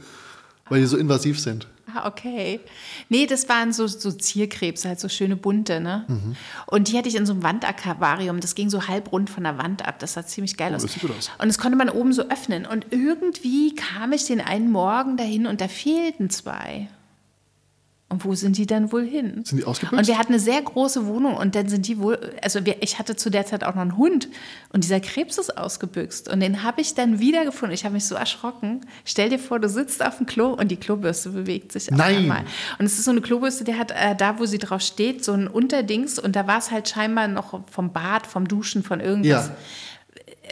[0.69, 1.67] weil die so invasiv sind.
[1.95, 2.61] Ah, okay.
[3.09, 6.05] Nee, das waren so, so Zierkrebse, halt so schöne bunte, ne?
[6.09, 6.37] Mhm.
[6.67, 8.41] Und die hatte ich in so einem Wandaquarium.
[8.41, 9.99] Das ging so halbrund von der Wand ab.
[9.99, 10.83] Das sah ziemlich geil Oh, aus.
[10.83, 11.31] das sieht gut aus.
[11.39, 12.65] Und das konnte man oben so öffnen.
[12.67, 16.89] Und irgendwie kam ich den einen Morgen dahin und da fehlten zwei.
[18.13, 19.43] Und wo sind die dann wohl hin?
[19.43, 19.99] Sind die ausgebüxt?
[19.99, 22.99] Und wir hatten eine sehr große Wohnung und dann sind die wohl, also wir, ich
[22.99, 24.29] hatte zu der Zeit auch noch einen Hund
[24.69, 27.73] und dieser Krebs ist ausgebüxt und den habe ich dann wiedergefunden.
[27.73, 28.83] Ich habe mich so erschrocken.
[29.07, 32.17] Stell dir vor, du sitzt auf dem Klo und die Klobürste bewegt sich Nein.
[32.17, 32.45] einmal.
[32.79, 35.33] Und es ist so eine Klobürste, die hat äh, da, wo sie drauf steht, so
[35.33, 39.47] ein Unterdings und da war es halt scheinbar noch vom Bad, vom Duschen, von irgendwas.
[39.49, 39.57] Ja.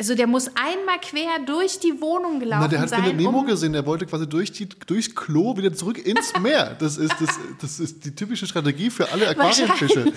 [0.00, 3.14] Also der muss einmal quer durch die Wohnung gelaufen Na, der hat sein.
[3.16, 6.74] Nemo um, gesehen, der wollte quasi durch die, durchs Klo wieder zurück ins Meer.
[6.78, 10.10] Das ist, das, das ist die typische Strategie für alle Aquarienfische.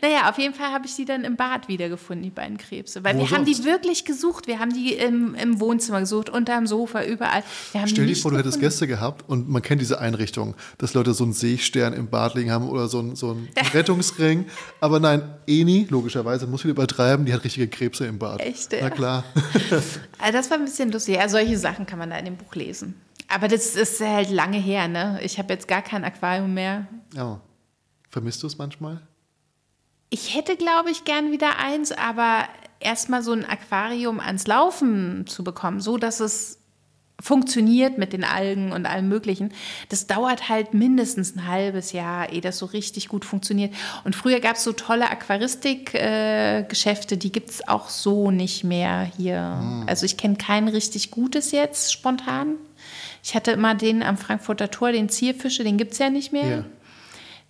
[0.00, 3.04] Naja, auf jeden Fall habe ich die dann im Bad wiedergefunden, die beiden Krebse.
[3.04, 3.66] Weil Wo wir haben die sonst?
[3.66, 4.46] wirklich gesucht.
[4.46, 7.42] Wir haben die im, im Wohnzimmer gesucht, unterm Sofa, überall.
[7.70, 8.60] Stell dir nicht vor, du hättest.
[8.60, 12.50] Gäste gehabt und man kennt diese Einrichtung, dass Leute so einen Seestern im Bad liegen
[12.50, 14.46] haben oder so einen, so einen Rettungsring.
[14.80, 18.40] Aber nein, Eni, logischerweise, muss wieder übertreiben, die hat richtige Krebse im Bad.
[18.40, 18.78] Echt, ja?
[18.82, 19.24] Na klar.
[19.70, 19.92] Also
[20.32, 21.16] das war ein bisschen lustig.
[21.16, 22.94] Ja, solche Sachen kann man da in dem Buch lesen.
[23.28, 25.18] Aber das ist halt lange her, ne?
[25.22, 26.86] Ich habe jetzt gar kein Aquarium mehr.
[27.14, 27.40] Ja.
[28.10, 29.00] Vermisst du es manchmal?
[30.12, 32.44] Ich hätte, glaube ich, gern wieder eins, aber
[32.80, 36.58] erstmal so ein Aquarium ans Laufen zu bekommen, so dass es
[37.18, 39.54] funktioniert mit den Algen und allem Möglichen.
[39.88, 43.72] Das dauert halt mindestens ein halbes Jahr, ehe das so richtig gut funktioniert.
[44.04, 49.86] Und früher gab es so tolle Aquaristik-Geschäfte, die gibt es auch so nicht mehr hier.
[49.86, 52.56] Also ich kenne kein richtig gutes jetzt spontan.
[53.24, 56.48] Ich hatte immer den am Frankfurter Tor, den Zierfische, den gibt es ja nicht mehr.
[56.48, 56.64] Ja.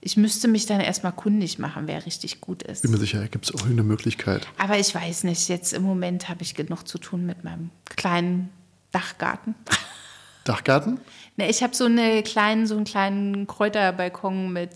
[0.05, 2.83] Ich müsste mich dann erstmal kundig machen, wer richtig gut ist.
[2.83, 4.49] Bin mir sicher, gibt es auch eine Möglichkeit.
[4.59, 8.51] Aber ich weiß nicht, jetzt im Moment habe ich genug zu tun mit meinem kleinen
[8.91, 9.55] Dachgarten.
[10.45, 10.99] Dachgarten?
[11.37, 14.73] Ne, ich habe so, eine kleinen, so einen kleinen Kräuterbalkon mit,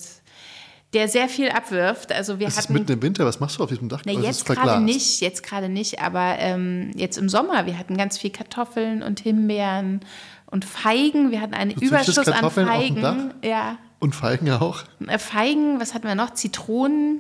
[0.93, 2.13] der sehr viel abwirft.
[2.13, 4.05] Also wir Es ist hatten mitten im Winter, was machst du auf diesem Dach?
[4.05, 7.97] Ne, jetzt ist gerade nicht, jetzt gerade nicht, aber ähm, jetzt im Sommer, wir hatten
[7.97, 10.03] ganz viel Kartoffeln und Himbeeren
[10.47, 11.33] und Feigen.
[11.33, 13.33] Wir hatten einen Du Überschuss an Feigen.
[13.43, 13.79] Ja.
[14.07, 14.85] Und Feigen auch?
[15.09, 16.33] Äh, Feigen, was hatten wir noch?
[16.33, 17.19] Zitronen,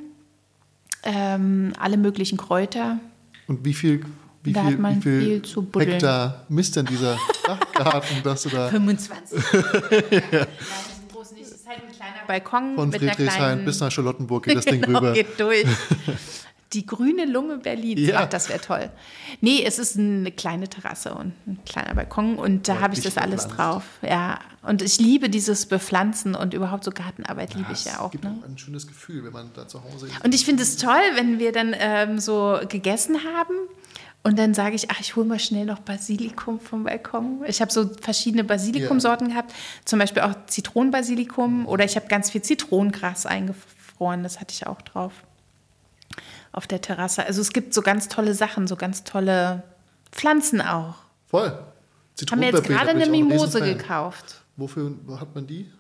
[1.02, 3.00] ähm, alle möglichen Kräuter.
[3.48, 4.04] Und wie viel,
[4.44, 5.94] wie Da viel, hat man wie viel viel zu buddeln.
[5.94, 9.36] Hektar misst denn dieser Dachgarten, dass du da 25.
[10.30, 10.46] ja.
[11.18, 14.80] Das ist halt ein kleiner Balkon von mit Friedrichshain bis nach Charlottenburg geht das Ding
[14.82, 15.12] Genau, rüber?
[15.12, 15.66] geht durch.
[16.72, 18.00] Die grüne Lunge Berlins.
[18.00, 18.22] Ja.
[18.24, 18.90] Ach, das wäre toll.
[19.40, 23.16] Nee, es ist eine kleine Terrasse und ein kleiner Balkon und da habe ich das
[23.16, 23.58] alles bepflanzt.
[23.58, 23.84] drauf.
[24.02, 28.10] Ja, und ich liebe dieses Bepflanzen und überhaupt so Gartenarbeit liebe ich Es ja auch.
[28.10, 28.36] gibt Ne?
[28.42, 30.24] auch ein schönes Gefühl, wenn man da zu Hause ist.
[30.24, 33.54] Und ich finde es toll, wenn wir dann ähm, so gegessen haben
[34.24, 37.42] und dann sage ich, ach, ich hole mal schnell noch Basilikum vom Balkon.
[37.46, 42.42] Ich habe so verschiedene Basilikumsorten gehabt, zum Beispiel auch Zitronenbasilikum oder ich habe ganz viel
[42.42, 45.12] Zitronengras eingefroren, das hatte ich auch drauf
[46.56, 47.24] auf der Terrasse.
[47.24, 49.62] Also es gibt so ganz tolle Sachen, so ganz tolle
[50.10, 50.96] Pflanzen auch.
[51.26, 51.56] Voll.
[52.30, 54.42] Haben wir jetzt gerade eine ein Mimose gekauft.
[54.56, 55.70] Wofür hat man die?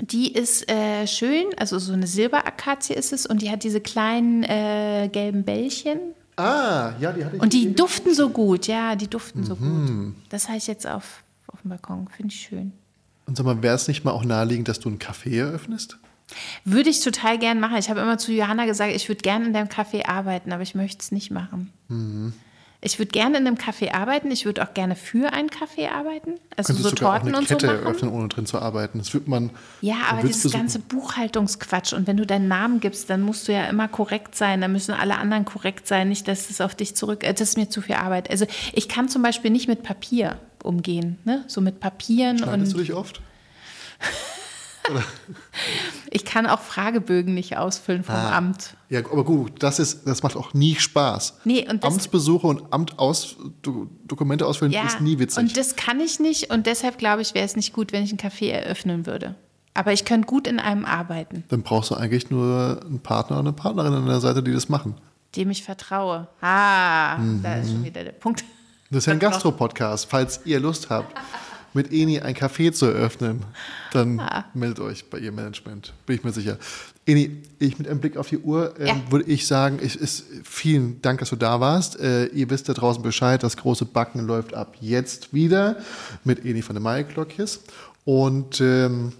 [0.00, 4.42] Die ist äh, schön, also so eine Silberakazie ist es und die hat diese kleinen
[4.44, 5.98] äh, gelben Bällchen.
[6.36, 7.42] Ah, ja, die hatte ich.
[7.42, 10.14] Und die duften so gut, ja, die duften so Mhm.
[10.14, 10.24] gut.
[10.30, 12.72] Das habe ich jetzt auf, auf dem Balkon, finde ich schön.
[13.26, 15.98] Und sag mal, wäre es nicht mal auch naheliegend, dass du ein Café eröffnest?
[16.64, 17.76] Würde ich total gern machen.
[17.78, 20.74] Ich habe immer zu Johanna gesagt, ich würde gerne in deinem Café arbeiten, aber ich
[20.74, 21.72] möchte es nicht machen.
[21.88, 22.32] Mhm.
[22.82, 24.30] Ich würde gerne in einem Café arbeiten.
[24.30, 26.36] Ich würde auch gerne für ein Café arbeiten.
[26.56, 27.78] Also Könntest so Torten und so Kette machen.
[27.80, 28.98] eröffnen, ohne drin zu arbeiten.
[28.98, 29.50] Das wird man.
[29.82, 30.60] Ja, aber dieses versuchen.
[30.60, 34.62] ganze Buchhaltungsquatsch und wenn du deinen Namen gibst, dann musst du ja immer korrekt sein,
[34.62, 37.58] dann müssen alle anderen korrekt sein, nicht, dass es auf dich zurück, äh, das ist
[37.58, 38.30] mir zu viel Arbeit.
[38.30, 41.44] Also ich kann zum Beispiel nicht mit Papier umgehen, ne?
[41.48, 43.20] so mit Papieren Schneidest du und dich oft?
[46.10, 48.36] ich kann auch Fragebögen nicht ausfüllen vom Ah.
[48.36, 48.76] Amt.
[48.88, 51.40] Ja, aber gut, das, ist, das macht auch nie Spaß.
[51.44, 55.38] Nee, und Amtsbesuche und Amt aus, Do, Dokumente ausfüllen Ja, ist nie witzig.
[55.42, 58.12] und das kann ich nicht und deshalb glaube ich, wäre es nicht gut, wenn ich
[58.12, 59.34] ein Café eröffnen würde.
[59.74, 63.48] Aber ich könnte gut in einem arbeiten, Dann brauchst du eigentlich nur einen Partner oder
[63.48, 64.94] eine Partnerin an der Seite, die das machen.
[65.36, 66.26] dem ich vertraue.
[66.40, 67.72] Ah, da ist Mhm.
[67.74, 68.44] schon wieder der Punkt.
[68.90, 70.06] Das ist ja ein Gastro-Podcast.
[70.10, 71.16] Falls ihr Lust habt,
[71.72, 73.44] mit Eni ein Café zu eröffnen,
[73.92, 74.44] dann Ah.
[74.54, 75.92] meldet euch bei ihr Management.
[76.06, 76.58] Bin ich mir sicher.
[77.06, 78.96] Eni, ich mit einem Blick auf die Uhr ähm, Ja.
[79.10, 81.98] würde ich sagen, ich, ist, vielen Dank, dass du da warst.
[82.00, 85.76] Äh, ihr wisst da draußen Bescheid, das große Backen läuft ab jetzt wieder
[86.24, 87.60] mit Eni von der Maiklockjes.
[88.04, 89.12] Und ähm,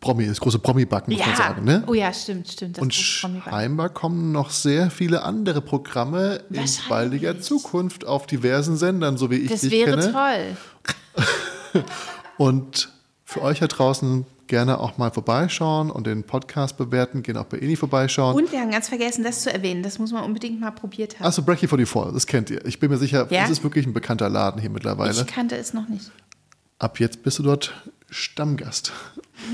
[0.00, 1.64] Promi, das große Promi-Backen, muss man sagen.
[1.64, 1.82] Ne?
[1.86, 2.76] Oh ja, stimmt, stimmt.
[2.76, 9.16] Das Und scheinbar kommen noch sehr viele andere Programme in baldiger Zukunft auf diversen Sendern,
[9.16, 10.12] so wie ich Das dich wäre kenne.
[10.12, 11.24] toll.
[12.38, 12.90] Und
[13.24, 17.58] für euch da draußen gerne auch mal vorbeischauen und den Podcast bewerten, gerne auch bei
[17.58, 18.34] Eni vorbeischauen.
[18.34, 19.84] Und wir haben ganz vergessen, das zu erwähnen.
[19.84, 21.26] Das muss man unbedingt mal probiert haben.
[21.26, 22.64] Achso, Breaky 44, das kennt ihr.
[22.64, 23.42] Ich bin mir sicher, Ja?
[23.42, 25.12] das ist wirklich ein bekannter Laden hier mittlerweile.
[25.12, 26.10] ich kannte es noch nicht.
[26.80, 27.72] Ab jetzt bist du dort
[28.10, 28.92] Stammgast.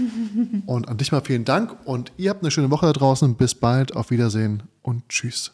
[0.66, 3.34] und an dich mal vielen Dank und ihr habt eine schöne Woche da draußen.
[3.34, 5.52] Bis bald, auf Wiedersehen und tschüss.